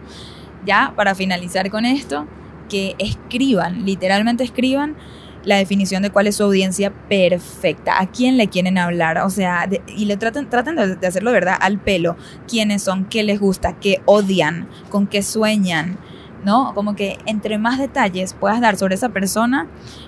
ya 0.66 0.92
para 0.96 1.14
finalizar 1.14 1.70
con 1.70 1.84
esto, 1.84 2.26
que 2.68 2.94
escriban, 2.98 3.84
literalmente 3.86 4.44
escriban 4.44 4.96
la 5.44 5.56
definición 5.56 6.02
de 6.02 6.10
cuál 6.10 6.26
es 6.26 6.36
su 6.36 6.44
audiencia 6.44 6.92
perfecta, 7.08 8.00
a 8.00 8.10
quién 8.10 8.36
le 8.36 8.48
quieren 8.48 8.76
hablar, 8.76 9.18
o 9.18 9.30
sea, 9.30 9.68
y 9.86 10.04
le 10.04 10.16
traten, 10.16 10.50
traten 10.50 10.76
de, 10.76 10.96
de, 10.96 11.06
hacerlo, 11.06 11.32
¿verdad? 11.32 11.56
Al 11.58 11.78
pelo, 11.78 12.16
quiénes 12.46 12.82
son, 12.82 13.06
qué 13.06 13.22
les 13.22 13.40
gusta, 13.40 13.78
qué 13.78 14.02
odian, 14.04 14.68
con 14.90 15.06
qué 15.06 15.22
sueñan, 15.22 15.96
¿no? 16.44 16.72
Como 16.74 16.94
que 16.94 17.18
entre 17.26 17.58
más 17.58 17.78
detalles 17.78 18.34
puedas 18.34 18.60
dar 18.60 18.76
sobre 18.76 18.94
esa 18.94 19.08
persona, 19.08 19.66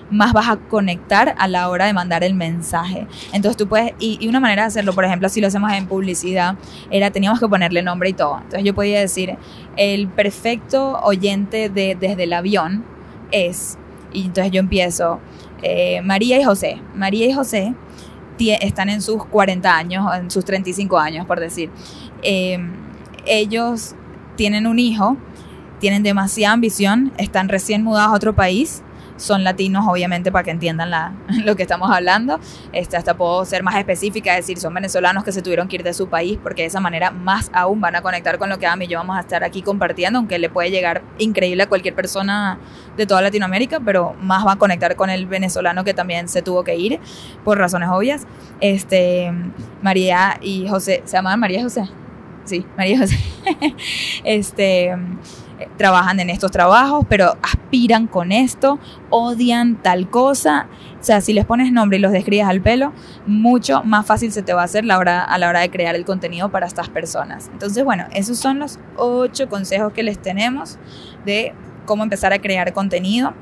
más 0.09 0.33
vas 0.33 0.49
a 0.49 0.57
conectar 0.57 1.35
a 1.37 1.47
la 1.47 1.69
hora 1.69 1.85
de 1.85 1.93
mandar 1.93 2.23
el 2.23 2.33
mensaje. 2.33 3.07
Entonces 3.33 3.57
tú 3.57 3.67
puedes, 3.67 3.93
y, 3.99 4.27
una 4.27 4.39
manera 4.39 4.63
de 4.63 4.67
hacerlo, 4.67 4.93
por 4.93 5.05
ejemplo, 5.05 5.29
si 5.29 5.41
lo 5.41 5.47
hacemos 5.47 5.71
en 5.73 5.87
publicidad, 5.87 6.55
era 6.89 7.11
teníamos 7.11 7.39
que 7.39 7.47
ponerle 7.47 7.81
nombre 7.81 8.09
y 8.09 8.13
todo. 8.13 8.37
Entonces 8.37 8.63
yo 8.63 8.73
podía 8.73 8.99
decir, 8.99 9.37
el 9.77 10.07
perfecto 10.07 10.99
oyente 11.03 11.69
de 11.69 11.95
desde 11.99 12.23
el 12.23 12.33
avión 12.33 12.85
es, 13.31 13.77
y 14.13 14.25
entonces 14.25 14.51
yo 14.51 14.59
empiezo, 14.59 15.19
eh, 15.61 16.01
María 16.01 16.39
y 16.39 16.43
José. 16.43 16.81
María 16.95 17.27
y 17.27 17.33
José 17.33 17.75
están 18.39 18.89
en 18.89 19.01
sus 19.01 19.23
40 19.25 19.75
años, 19.75 20.05
en 20.15 20.31
sus 20.31 20.43
35 20.45 20.97
años, 20.97 21.25
por 21.25 21.39
decir. 21.39 21.69
Eh, 22.23 22.57
ellos 23.25 23.95
tienen 24.35 24.65
un 24.65 24.79
hijo 24.79 25.17
tienen 25.81 26.03
demasiada 26.03 26.53
ambición, 26.53 27.11
están 27.17 27.49
recién 27.49 27.83
mudados 27.83 28.13
a 28.13 28.15
otro 28.15 28.33
país, 28.33 28.83
son 29.17 29.43
latinos 29.43 29.85
obviamente 29.87 30.31
para 30.31 30.43
que 30.43 30.51
entiendan 30.51 30.89
la, 30.89 31.13
lo 31.45 31.55
que 31.55 31.63
estamos 31.63 31.89
hablando. 31.91 32.39
Este, 32.73 32.97
hasta 32.97 33.15
puedo 33.15 33.45
ser 33.45 33.63
más 33.63 33.75
específica, 33.75 34.35
decir, 34.35 34.59
son 34.59 34.73
venezolanos 34.73 35.23
que 35.23 35.31
se 35.31 35.41
tuvieron 35.41 35.67
que 35.67 35.77
ir 35.77 35.83
de 35.83 35.93
su 35.93 36.07
país 36.07 36.37
porque 36.41 36.63
de 36.63 36.67
esa 36.67 36.79
manera 36.79 37.11
más 37.11 37.49
aún 37.53 37.81
van 37.81 37.95
a 37.95 38.01
conectar 38.01 38.37
con 38.37 38.49
lo 38.49 38.59
que 38.59 38.67
Ami 38.67 38.85
y 38.85 38.87
yo 38.89 38.97
vamos 38.97 39.17
a 39.17 39.21
estar 39.21 39.43
aquí 39.43 39.61
compartiendo, 39.61 40.19
aunque 40.19 40.39
le 40.39 40.49
puede 40.49 40.71
llegar 40.71 41.03
increíble 41.17 41.63
a 41.63 41.69
cualquier 41.69 41.95
persona 41.95 42.59
de 42.97 43.05
toda 43.05 43.21
Latinoamérica, 43.21 43.79
pero 43.79 44.15
más 44.21 44.45
va 44.45 44.53
a 44.53 44.55
conectar 44.57 44.95
con 44.95 45.09
el 45.09 45.25
venezolano 45.25 45.83
que 45.83 45.93
también 45.93 46.27
se 46.27 46.41
tuvo 46.41 46.63
que 46.63 46.75
ir 46.75 46.99
por 47.43 47.57
razones 47.57 47.89
obvias. 47.89 48.25
Este, 48.59 49.31
María 49.81 50.37
y 50.41 50.67
José, 50.67 51.01
¿se 51.05 51.17
llamaban 51.17 51.39
María 51.39 51.59
y 51.59 51.63
José? 51.63 51.89
Sí, 52.45 52.65
María 52.75 52.95
y 52.95 52.97
José. 52.97 53.17
este 54.23 54.95
trabajan 55.77 56.19
en 56.19 56.29
estos 56.29 56.51
trabajos, 56.51 57.05
pero 57.09 57.37
aspiran 57.41 58.07
con 58.07 58.31
esto, 58.31 58.79
odian 59.09 59.75
tal 59.81 60.09
cosa. 60.09 60.67
O 60.99 61.03
sea, 61.03 61.21
si 61.21 61.33
les 61.33 61.45
pones 61.45 61.71
nombre 61.71 61.97
y 61.97 62.01
los 62.01 62.11
describes 62.11 62.45
al 62.45 62.61
pelo, 62.61 62.93
mucho 63.25 63.83
más 63.83 64.05
fácil 64.05 64.31
se 64.31 64.41
te 64.41 64.53
va 64.53 64.61
a 64.61 64.65
hacer 64.65 64.85
la 64.85 64.97
hora, 64.97 65.23
a 65.23 65.37
la 65.37 65.49
hora 65.49 65.61
de 65.61 65.69
crear 65.69 65.95
el 65.95 66.05
contenido 66.05 66.49
para 66.49 66.67
estas 66.67 66.89
personas. 66.89 67.49
Entonces, 67.51 67.83
bueno, 67.83 68.05
esos 68.13 68.37
son 68.37 68.59
los 68.59 68.79
ocho 68.97 69.49
consejos 69.49 69.93
que 69.93 70.03
les 70.03 70.19
tenemos 70.19 70.77
de 71.25 71.53
cómo 71.85 72.03
empezar 72.03 72.33
a 72.33 72.39
crear 72.39 72.73
contenido 72.73 73.33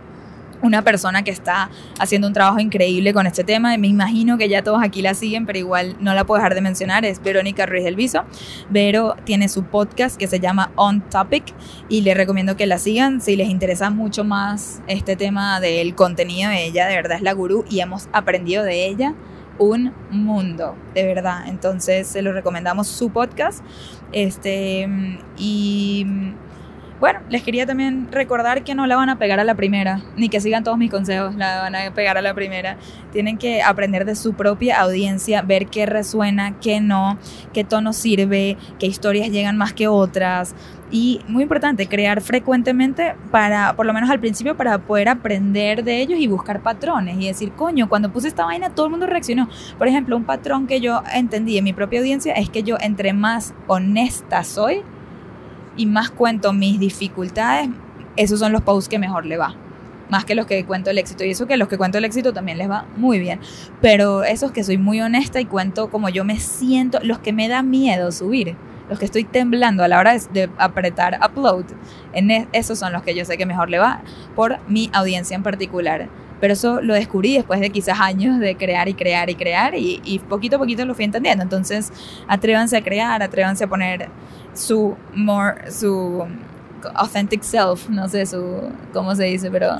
una 0.61 0.83
persona 0.83 1.23
que 1.23 1.31
está 1.31 1.69
haciendo 1.99 2.27
un 2.27 2.33
trabajo 2.33 2.59
increíble 2.59 3.13
con 3.13 3.27
este 3.27 3.43
tema. 3.43 3.75
Me 3.77 3.87
imagino 3.87 4.37
que 4.37 4.49
ya 4.49 4.63
todos 4.63 4.81
aquí 4.83 5.01
la 5.01 5.13
siguen, 5.13 5.45
pero 5.45 5.59
igual 5.59 5.95
no 5.99 6.13
la 6.13 6.25
puedo 6.25 6.39
dejar 6.39 6.55
de 6.55 6.61
mencionar. 6.61 7.05
Es 7.05 7.21
Verónica 7.21 7.65
Ruiz 7.65 7.83
del 7.83 7.95
Viso. 7.95 8.23
Vero 8.69 9.15
tiene 9.23 9.49
su 9.49 9.63
podcast 9.63 10.17
que 10.17 10.27
se 10.27 10.39
llama 10.39 10.71
On 10.75 11.01
Topic 11.01 11.43
y 11.87 12.01
les 12.01 12.15
recomiendo 12.15 12.57
que 12.57 12.65
la 12.65 12.77
sigan 12.77 13.21
si 13.21 13.35
les 13.35 13.49
interesa 13.49 13.89
mucho 13.89 14.23
más 14.23 14.81
este 14.87 15.15
tema 15.15 15.59
del 15.59 15.95
contenido 15.95 16.49
de 16.49 16.65
ella. 16.65 16.87
De 16.87 16.95
verdad 16.95 17.17
es 17.17 17.23
la 17.23 17.33
gurú 17.33 17.65
y 17.69 17.79
hemos 17.79 18.09
aprendido 18.11 18.63
de 18.63 18.85
ella 18.85 19.15
un 19.59 19.93
mundo, 20.09 20.75
de 20.93 21.05
verdad. 21.05 21.47
Entonces 21.47 22.07
se 22.07 22.21
lo 22.21 22.31
recomendamos 22.33 22.87
su 22.87 23.11
podcast. 23.11 23.63
Este, 24.11 24.87
y 25.37 26.05
bueno, 26.99 27.19
les 27.29 27.43
quería 27.43 27.65
también 27.65 28.09
recordar 28.11 28.63
que 28.63 28.75
no 28.75 28.85
la 28.85 28.97
van 28.97 29.09
a 29.09 29.17
pegar 29.17 29.39
a 29.39 29.45
la 29.45 29.55
primera, 29.55 30.01
ni 30.17 30.27
que 30.27 30.41
sigan 30.41 30.65
todos 30.65 30.77
mis 30.77 30.91
consejos, 30.91 31.35
la 31.35 31.61
van 31.61 31.75
a 31.75 31.93
pegar 31.93 32.17
a 32.17 32.21
la 32.21 32.33
primera. 32.33 32.77
Tienen 33.13 33.37
que 33.37 33.61
aprender 33.61 34.03
de 34.03 34.15
su 34.15 34.33
propia 34.33 34.81
audiencia, 34.81 35.41
ver 35.41 35.67
qué 35.67 35.85
resuena, 35.85 36.59
qué 36.59 36.81
no, 36.81 37.17
qué 37.53 37.63
tono 37.63 37.93
sirve, 37.93 38.57
qué 38.79 38.87
historias 38.87 39.29
llegan 39.29 39.55
más 39.55 39.71
que 39.71 39.87
otras. 39.87 40.55
Y 40.91 41.21
muy 41.27 41.43
importante, 41.43 41.87
crear 41.87 42.19
frecuentemente 42.19 43.15
para, 43.31 43.75
por 43.75 43.85
lo 43.85 43.93
menos 43.93 44.09
al 44.09 44.19
principio, 44.19 44.57
para 44.57 44.79
poder 44.79 45.07
aprender 45.07 45.83
de 45.83 46.01
ellos 46.01 46.19
y 46.19 46.27
buscar 46.27 46.61
patrones 46.61 47.17
y 47.19 47.27
decir, 47.27 47.51
coño, 47.51 47.87
cuando 47.87 48.11
puse 48.11 48.27
esta 48.27 48.43
vaina 48.43 48.71
todo 48.71 48.87
el 48.87 48.91
mundo 48.91 49.05
reaccionó. 49.05 49.47
Por 49.77 49.87
ejemplo, 49.87 50.17
un 50.17 50.25
patrón 50.25 50.67
que 50.67 50.81
yo 50.81 51.03
entendí 51.13 51.57
en 51.57 51.63
mi 51.63 51.73
propia 51.73 51.99
audiencia 51.99 52.33
es 52.33 52.49
que 52.49 52.63
yo 52.63 52.77
entre 52.81 53.13
más 53.13 53.53
honesta 53.67 54.43
soy, 54.43 54.83
y 55.79 55.85
más 55.85 56.11
cuento 56.11 56.51
mis 56.51 56.77
dificultades, 56.77 57.69
esos 58.17 58.39
son 58.39 58.51
los 58.51 58.61
posts 58.63 58.89
que 58.89 58.99
mejor 58.99 59.25
le 59.25 59.37
va. 59.37 59.55
Más 60.09 60.25
que 60.25 60.35
los 60.35 60.45
que 60.45 60.65
cuento 60.65 60.89
el 60.89 60.97
éxito. 60.97 61.23
Y 61.23 61.31
eso 61.31 61.47
que 61.47 61.55
los 61.55 61.69
que 61.69 61.77
cuento 61.77 61.97
el 61.97 62.03
éxito 62.03 62.33
también 62.33 62.57
les 62.57 62.69
va 62.69 62.85
muy 62.97 63.17
bien. 63.17 63.39
Pero 63.79 64.25
esos 64.25 64.51
que 64.51 64.65
soy 64.65 64.77
muy 64.77 64.99
honesta 64.99 65.39
y 65.39 65.45
cuento 65.45 65.89
como 65.89 66.09
yo 66.09 66.25
me 66.25 66.37
siento, 66.37 66.99
los 67.01 67.19
que 67.19 67.31
me 67.31 67.47
da 67.47 67.63
miedo 67.63 68.11
subir, 68.11 68.57
los 68.89 68.99
que 68.99 69.05
estoy 69.05 69.23
temblando 69.23 69.81
a 69.81 69.87
la 69.87 69.99
hora 69.99 70.17
de, 70.33 70.49
apretar 70.57 71.17
upload, 71.25 71.63
e, 72.13 72.47
esos 72.51 72.77
son 72.77 72.91
los 72.91 73.03
que 73.03 73.15
yo 73.15 73.23
sé 73.23 73.37
que 73.37 73.45
mejor 73.45 73.69
le 73.69 73.79
va 73.79 74.01
por 74.35 74.57
mi 74.67 74.89
audiencia 74.91 75.35
en 75.35 75.43
particular. 75.43 76.09
Pero 76.39 76.53
eso 76.53 76.81
lo 76.81 76.93
descubrí 76.93 77.35
después 77.35 77.59
de 77.59 77.69
quizás 77.69 77.99
años 77.99 78.39
de 78.39 78.55
crear 78.55 78.87
y 78.87 78.93
crear 78.93 79.29
y 79.29 79.35
crear 79.35 79.75
y, 79.75 80.01
y 80.05 80.19
poquito 80.19 80.55
a 80.55 80.59
poquito 80.59 80.85
lo 80.85 80.95
fui 80.95 81.05
entendiendo. 81.05 81.43
Entonces, 81.43 81.91
atrévanse 82.27 82.77
a 82.77 82.81
crear, 82.81 83.21
atrévanse 83.21 83.63
a 83.63 83.67
poner 83.67 84.09
su 84.53 84.95
more, 85.13 85.71
su 85.71 86.25
authentic 86.95 87.41
self, 87.41 87.89
no 87.89 88.07
sé 88.07 88.25
su 88.25 88.71
cómo 88.93 89.15
se 89.15 89.25
dice, 89.25 89.51
pero 89.51 89.77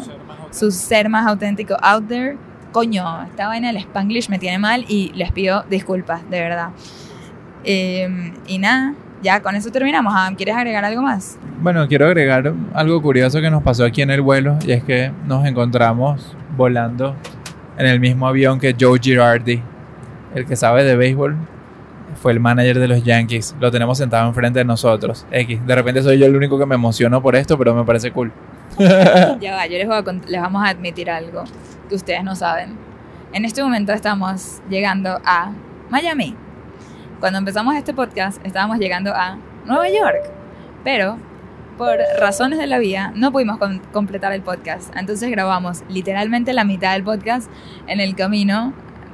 su 0.52 0.72
ser 0.72 1.10
más 1.10 1.28
auténtico 1.28 1.76
out 1.82 2.08
there. 2.08 2.38
Coño, 2.72 3.24
esta 3.24 3.48
vaina 3.48 3.68
del 3.68 3.78
Spanglish 3.78 4.30
me 4.30 4.38
tiene 4.38 4.60
mal 4.60 4.86
y 4.88 5.12
les 5.16 5.32
pido 5.32 5.64
disculpas, 5.70 6.22
de 6.30 6.40
verdad. 6.40 6.70
Eh, 7.64 8.34
y 8.48 8.60
nada, 8.60 8.94
ya 9.24 9.42
con 9.42 9.56
eso 9.56 9.72
terminamos. 9.72 10.14
Adam, 10.16 10.36
¿quieres 10.36 10.56
agregar 10.56 10.86
algo 10.86 11.02
más? 11.02 11.38
Bueno, 11.62 11.88
quiero 11.88 12.06
agregar 12.06 12.54
algo 12.74 13.02
curioso 13.02 13.42
que 13.42 13.50
nos 13.50 13.64
pasó 13.64 13.86
aquí 13.86 14.02
en 14.02 14.12
el 14.12 14.22
vuelo 14.22 14.58
y 14.66 14.72
es 14.72 14.84
que 14.84 15.12
nos 15.26 15.46
encontramos 15.46 16.36
volando 16.60 17.16
en 17.78 17.86
el 17.86 18.02
mismo 18.02 18.28
avión 18.28 18.60
que 18.60 18.76
Joe 18.78 19.00
Girardi, 19.02 19.64
el 20.36 20.46
que 20.46 20.56
sabe 20.56 20.84
de 20.84 20.96
béisbol. 20.96 21.36
Fue 22.22 22.34
el 22.34 22.40
manager 22.42 22.80
de 22.80 22.88
los 22.90 23.04
Yankees. 23.04 23.56
Lo 23.62 23.72
tenemos 23.72 23.98
sentado 23.98 24.28
enfrente 24.28 24.60
de 24.60 24.66
nosotros. 24.66 25.26
X. 25.32 25.66
De 25.66 25.74
repente 25.74 26.04
soy 26.04 26.20
yo 26.20 26.26
el 26.26 26.36
único 26.36 26.60
que 26.60 26.66
me 26.66 26.76
emociono 26.76 27.22
por 27.22 27.36
esto, 27.36 27.58
pero 27.58 27.74
me 27.74 27.86
parece 27.86 28.12
cool. 28.12 28.32
Ya 29.40 29.56
va, 29.56 29.66
yo 29.68 29.78
les, 29.78 29.88
voy 29.88 29.98
a 29.98 30.04
les 30.28 30.42
vamos 30.42 30.64
a 30.64 30.70
admitir 30.70 31.10
algo 31.10 31.46
que 31.88 31.96
ustedes 31.96 32.24
no 32.24 32.36
saben. 32.36 32.78
En 33.32 33.46
este 33.46 33.64
momento 33.64 33.94
estamos 33.94 34.62
llegando 34.70 35.22
a 35.24 35.52
Miami. 35.90 36.36
Cuando 37.22 37.40
empezamos 37.40 37.76
este 37.76 37.94
podcast 37.94 38.46
estábamos 38.46 38.80
llegando 38.80 39.14
a 39.16 39.38
Nueva 39.66 39.88
York. 39.88 40.30
Pero 40.84 41.18
por 41.80 41.98
razones 42.20 42.60
de 42.60 42.68
la 42.68 42.78
vida 42.78 43.14
no 43.16 43.32
pudimos 43.32 43.58
com- 43.58 43.80
completar 43.94 44.34
el 44.34 44.42
podcast. 44.42 44.94
Entonces 44.98 45.32
grabamos 45.32 45.82
literalmente 45.88 46.52
la 46.54 46.66
mitad 46.66 46.92
del 46.92 47.04
podcast 47.04 47.50
en 47.88 48.02
el 48.02 48.16
camino 48.16 48.74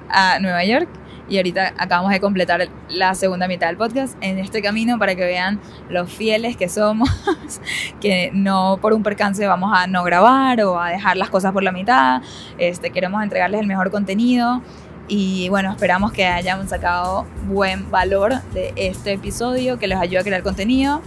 a 0.09 0.39
Nueva 0.39 0.65
York. 0.65 0.89
Y 1.29 1.37
ahorita 1.37 1.73
acabamos 1.77 2.11
de 2.11 2.19
completar 2.19 2.67
la 2.89 3.13
segunda 3.15 3.47
mitad 3.47 3.67
del 3.67 3.77
podcast 3.77 4.15
en 4.21 4.37
este 4.39 4.61
camino 4.61 4.97
para 4.99 5.15
que 5.15 5.23
vean 5.25 5.59
los 5.89 6.11
fieles 6.11 6.57
que 6.57 6.67
somos 6.69 7.09
que 8.01 8.29
no 8.33 8.77
por 8.81 8.93
un 8.93 9.01
percance 9.03 9.45
vamos 9.47 9.71
a 9.75 9.87
no 9.87 10.03
grabar 10.03 10.61
o 10.61 10.79
a 10.79 10.89
dejar 10.89 11.17
las 11.17 11.29
cosas 11.29 11.51
por 11.51 11.61
la 11.63 11.71
mitad. 11.71 12.21
Este, 12.57 12.89
queremos 12.89 13.23
entregarles 13.23 13.61
el 13.61 13.67
mejor 13.67 13.89
contenido 13.91 14.61
y 15.07 15.49
bueno, 15.49 15.71
esperamos 15.71 16.11
que 16.11 16.25
hayan 16.25 16.67
sacado 16.67 17.27
buen 17.47 17.91
valor 17.91 18.41
de 18.53 18.73
este 18.75 19.13
episodio, 19.13 19.77
que 19.77 19.87
les 19.87 19.99
ayude 19.99 20.19
a 20.19 20.23
crear 20.23 20.41
contenido. 20.41 21.01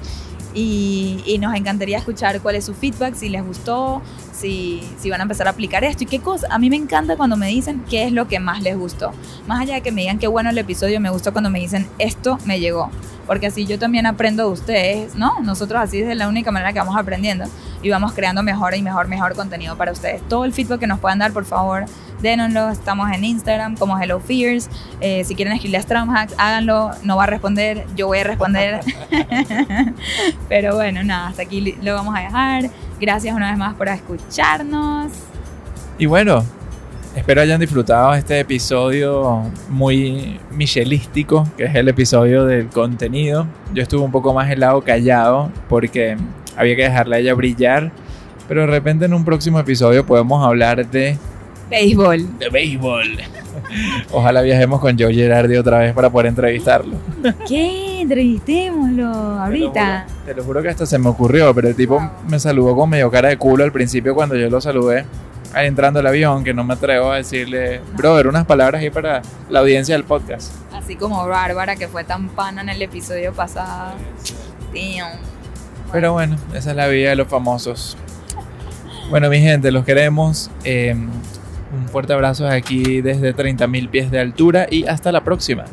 Y, 0.54 1.22
y 1.26 1.38
nos 1.38 1.54
encantaría 1.54 1.98
escuchar 1.98 2.40
cuál 2.40 2.56
es 2.56 2.64
su 2.64 2.74
feedback, 2.74 3.14
si 3.14 3.28
les 3.28 3.44
gustó, 3.44 4.02
si, 4.38 4.82
si 4.98 5.10
van 5.10 5.20
a 5.20 5.22
empezar 5.22 5.46
a 5.46 5.50
aplicar 5.50 5.84
esto 5.84 6.04
y 6.04 6.06
qué 6.06 6.20
cosa. 6.20 6.46
A 6.50 6.58
mí 6.58 6.70
me 6.70 6.76
encanta 6.76 7.16
cuando 7.16 7.36
me 7.36 7.48
dicen 7.48 7.82
qué 7.88 8.04
es 8.04 8.12
lo 8.12 8.28
que 8.28 8.38
más 8.40 8.62
les 8.62 8.76
gustó. 8.76 9.12
Más 9.46 9.60
allá 9.60 9.74
de 9.74 9.80
que 9.80 9.92
me 9.92 10.02
digan 10.02 10.18
qué 10.18 10.28
bueno 10.28 10.50
el 10.50 10.58
episodio, 10.58 11.00
me 11.00 11.10
gustó 11.10 11.32
cuando 11.32 11.50
me 11.50 11.58
dicen 11.58 11.88
esto 11.98 12.38
me 12.44 12.60
llegó. 12.60 12.90
Porque 13.26 13.48
así 13.48 13.66
yo 13.66 13.78
también 13.78 14.06
aprendo 14.06 14.46
de 14.46 14.52
ustedes, 14.52 15.14
¿no? 15.14 15.40
Nosotros 15.42 15.82
así 15.82 16.00
es 16.00 16.16
la 16.16 16.28
única 16.28 16.50
manera 16.50 16.72
que 16.72 16.78
vamos 16.78 16.96
aprendiendo 16.96 17.44
y 17.82 17.90
vamos 17.90 18.12
creando 18.12 18.42
mejor 18.42 18.74
y 18.74 18.82
mejor, 18.82 19.06
mejor 19.08 19.34
contenido 19.34 19.76
para 19.76 19.92
ustedes. 19.92 20.22
Todo 20.28 20.44
el 20.44 20.52
feedback 20.52 20.80
que 20.80 20.86
nos 20.86 20.98
puedan 20.98 21.18
dar, 21.18 21.32
por 21.32 21.44
favor, 21.44 21.84
dénoslo. 22.22 22.70
Estamos 22.70 23.10
en 23.12 23.24
Instagram 23.24 23.76
como 23.76 23.98
Hello 23.98 24.20
Fears. 24.20 24.70
Eh, 25.00 25.24
si 25.24 25.34
quieren 25.34 25.52
escribirle 25.52 25.78
a 25.78 25.82
Stramhacks, 25.82 26.34
háganlo. 26.38 26.92
No 27.02 27.16
va 27.16 27.24
a 27.24 27.26
responder, 27.26 27.86
yo 27.96 28.06
voy 28.06 28.18
a 28.18 28.24
responder. 28.24 28.80
Pero 30.48 30.76
bueno, 30.76 31.04
nada, 31.04 31.28
hasta 31.28 31.42
aquí 31.42 31.76
lo 31.82 31.94
vamos 31.94 32.16
a 32.16 32.20
dejar. 32.20 32.70
Gracias 33.00 33.34
una 33.34 33.50
vez 33.50 33.58
más 33.58 33.74
por 33.74 33.88
escucharnos. 33.88 35.12
Y 35.98 36.06
bueno, 36.06 36.44
espero 37.14 37.40
hayan 37.40 37.60
disfrutado 37.60 38.14
este 38.14 38.40
episodio 38.40 39.42
muy 39.68 40.40
michelístico, 40.50 41.46
que 41.56 41.64
es 41.64 41.74
el 41.74 41.88
episodio 41.88 42.44
del 42.44 42.68
contenido. 42.68 43.46
Yo 43.72 43.82
estuve 43.82 44.02
un 44.02 44.10
poco 44.10 44.34
más 44.34 44.50
helado 44.50 44.82
callado 44.82 45.50
porque 45.68 46.16
había 46.56 46.76
que 46.76 46.82
dejarla 46.82 47.16
a 47.16 47.18
ella 47.20 47.34
brillar. 47.34 47.92
Pero 48.48 48.62
de 48.62 48.66
repente 48.68 49.04
en 49.04 49.14
un 49.14 49.24
próximo 49.24 49.60
episodio 49.60 50.06
podemos 50.06 50.44
hablar 50.44 50.88
de, 50.88 51.16
Béisbol. 51.70 52.38
de 52.38 52.48
béisbol. 52.48 53.18
Ojalá 54.12 54.42
viajemos 54.42 54.80
con 54.80 54.98
Joe 54.98 55.12
Gerardi 55.12 55.56
otra 55.56 55.78
vez 55.78 55.92
para 55.92 56.10
poder 56.10 56.28
entrevistarlo. 56.28 56.96
¿Qué? 57.46 58.00
Entrevistémoslo 58.02 59.06
ahorita. 59.06 60.06
Te 60.06 60.08
lo, 60.08 60.08
juro, 60.08 60.24
te 60.26 60.34
lo 60.34 60.44
juro 60.44 60.62
que 60.62 60.68
hasta 60.68 60.86
se 60.86 60.98
me 60.98 61.08
ocurrió, 61.08 61.54
pero 61.54 61.68
el 61.68 61.74
tipo 61.74 62.00
me 62.28 62.38
saludó 62.38 62.74
con 62.76 62.90
medio 62.90 63.10
cara 63.10 63.28
de 63.28 63.36
culo 63.36 63.64
al 63.64 63.72
principio 63.72 64.14
cuando 64.14 64.36
yo 64.36 64.48
lo 64.48 64.60
saludé 64.60 65.04
entrando 65.56 66.00
al 66.00 66.06
avión, 66.06 66.44
que 66.44 66.54
no 66.54 66.64
me 66.64 66.74
atrevo 66.74 67.10
a 67.10 67.16
decirle, 67.16 67.80
brother, 67.96 68.28
unas 68.28 68.44
palabras 68.44 68.82
ahí 68.82 68.90
para 68.90 69.22
la 69.48 69.60
audiencia 69.60 69.94
del 69.94 70.04
podcast. 70.04 70.52
Así 70.72 70.96
como 70.96 71.26
Bárbara, 71.26 71.76
que 71.76 71.88
fue 71.88 72.04
tan 72.04 72.28
pana 72.28 72.62
en 72.62 72.68
el 72.68 72.82
episodio 72.82 73.32
pasado. 73.32 73.94
Damn. 74.72 75.18
Pero 75.92 76.12
bueno, 76.12 76.36
esa 76.54 76.70
es 76.70 76.76
la 76.76 76.86
vida 76.88 77.10
de 77.10 77.16
los 77.16 77.28
famosos. 77.28 77.96
Bueno, 79.10 79.30
mi 79.30 79.40
gente, 79.40 79.70
los 79.70 79.84
queremos. 79.84 80.50
Eh, 80.64 80.94
fuerte 81.88 82.12
abrazo 82.12 82.46
aquí 82.46 83.00
desde 83.00 83.34
30.000 83.34 83.90
pies 83.90 84.10
de 84.10 84.20
altura 84.20 84.66
y 84.70 84.86
hasta 84.86 85.12
la 85.12 85.24
próxima. 85.24 85.64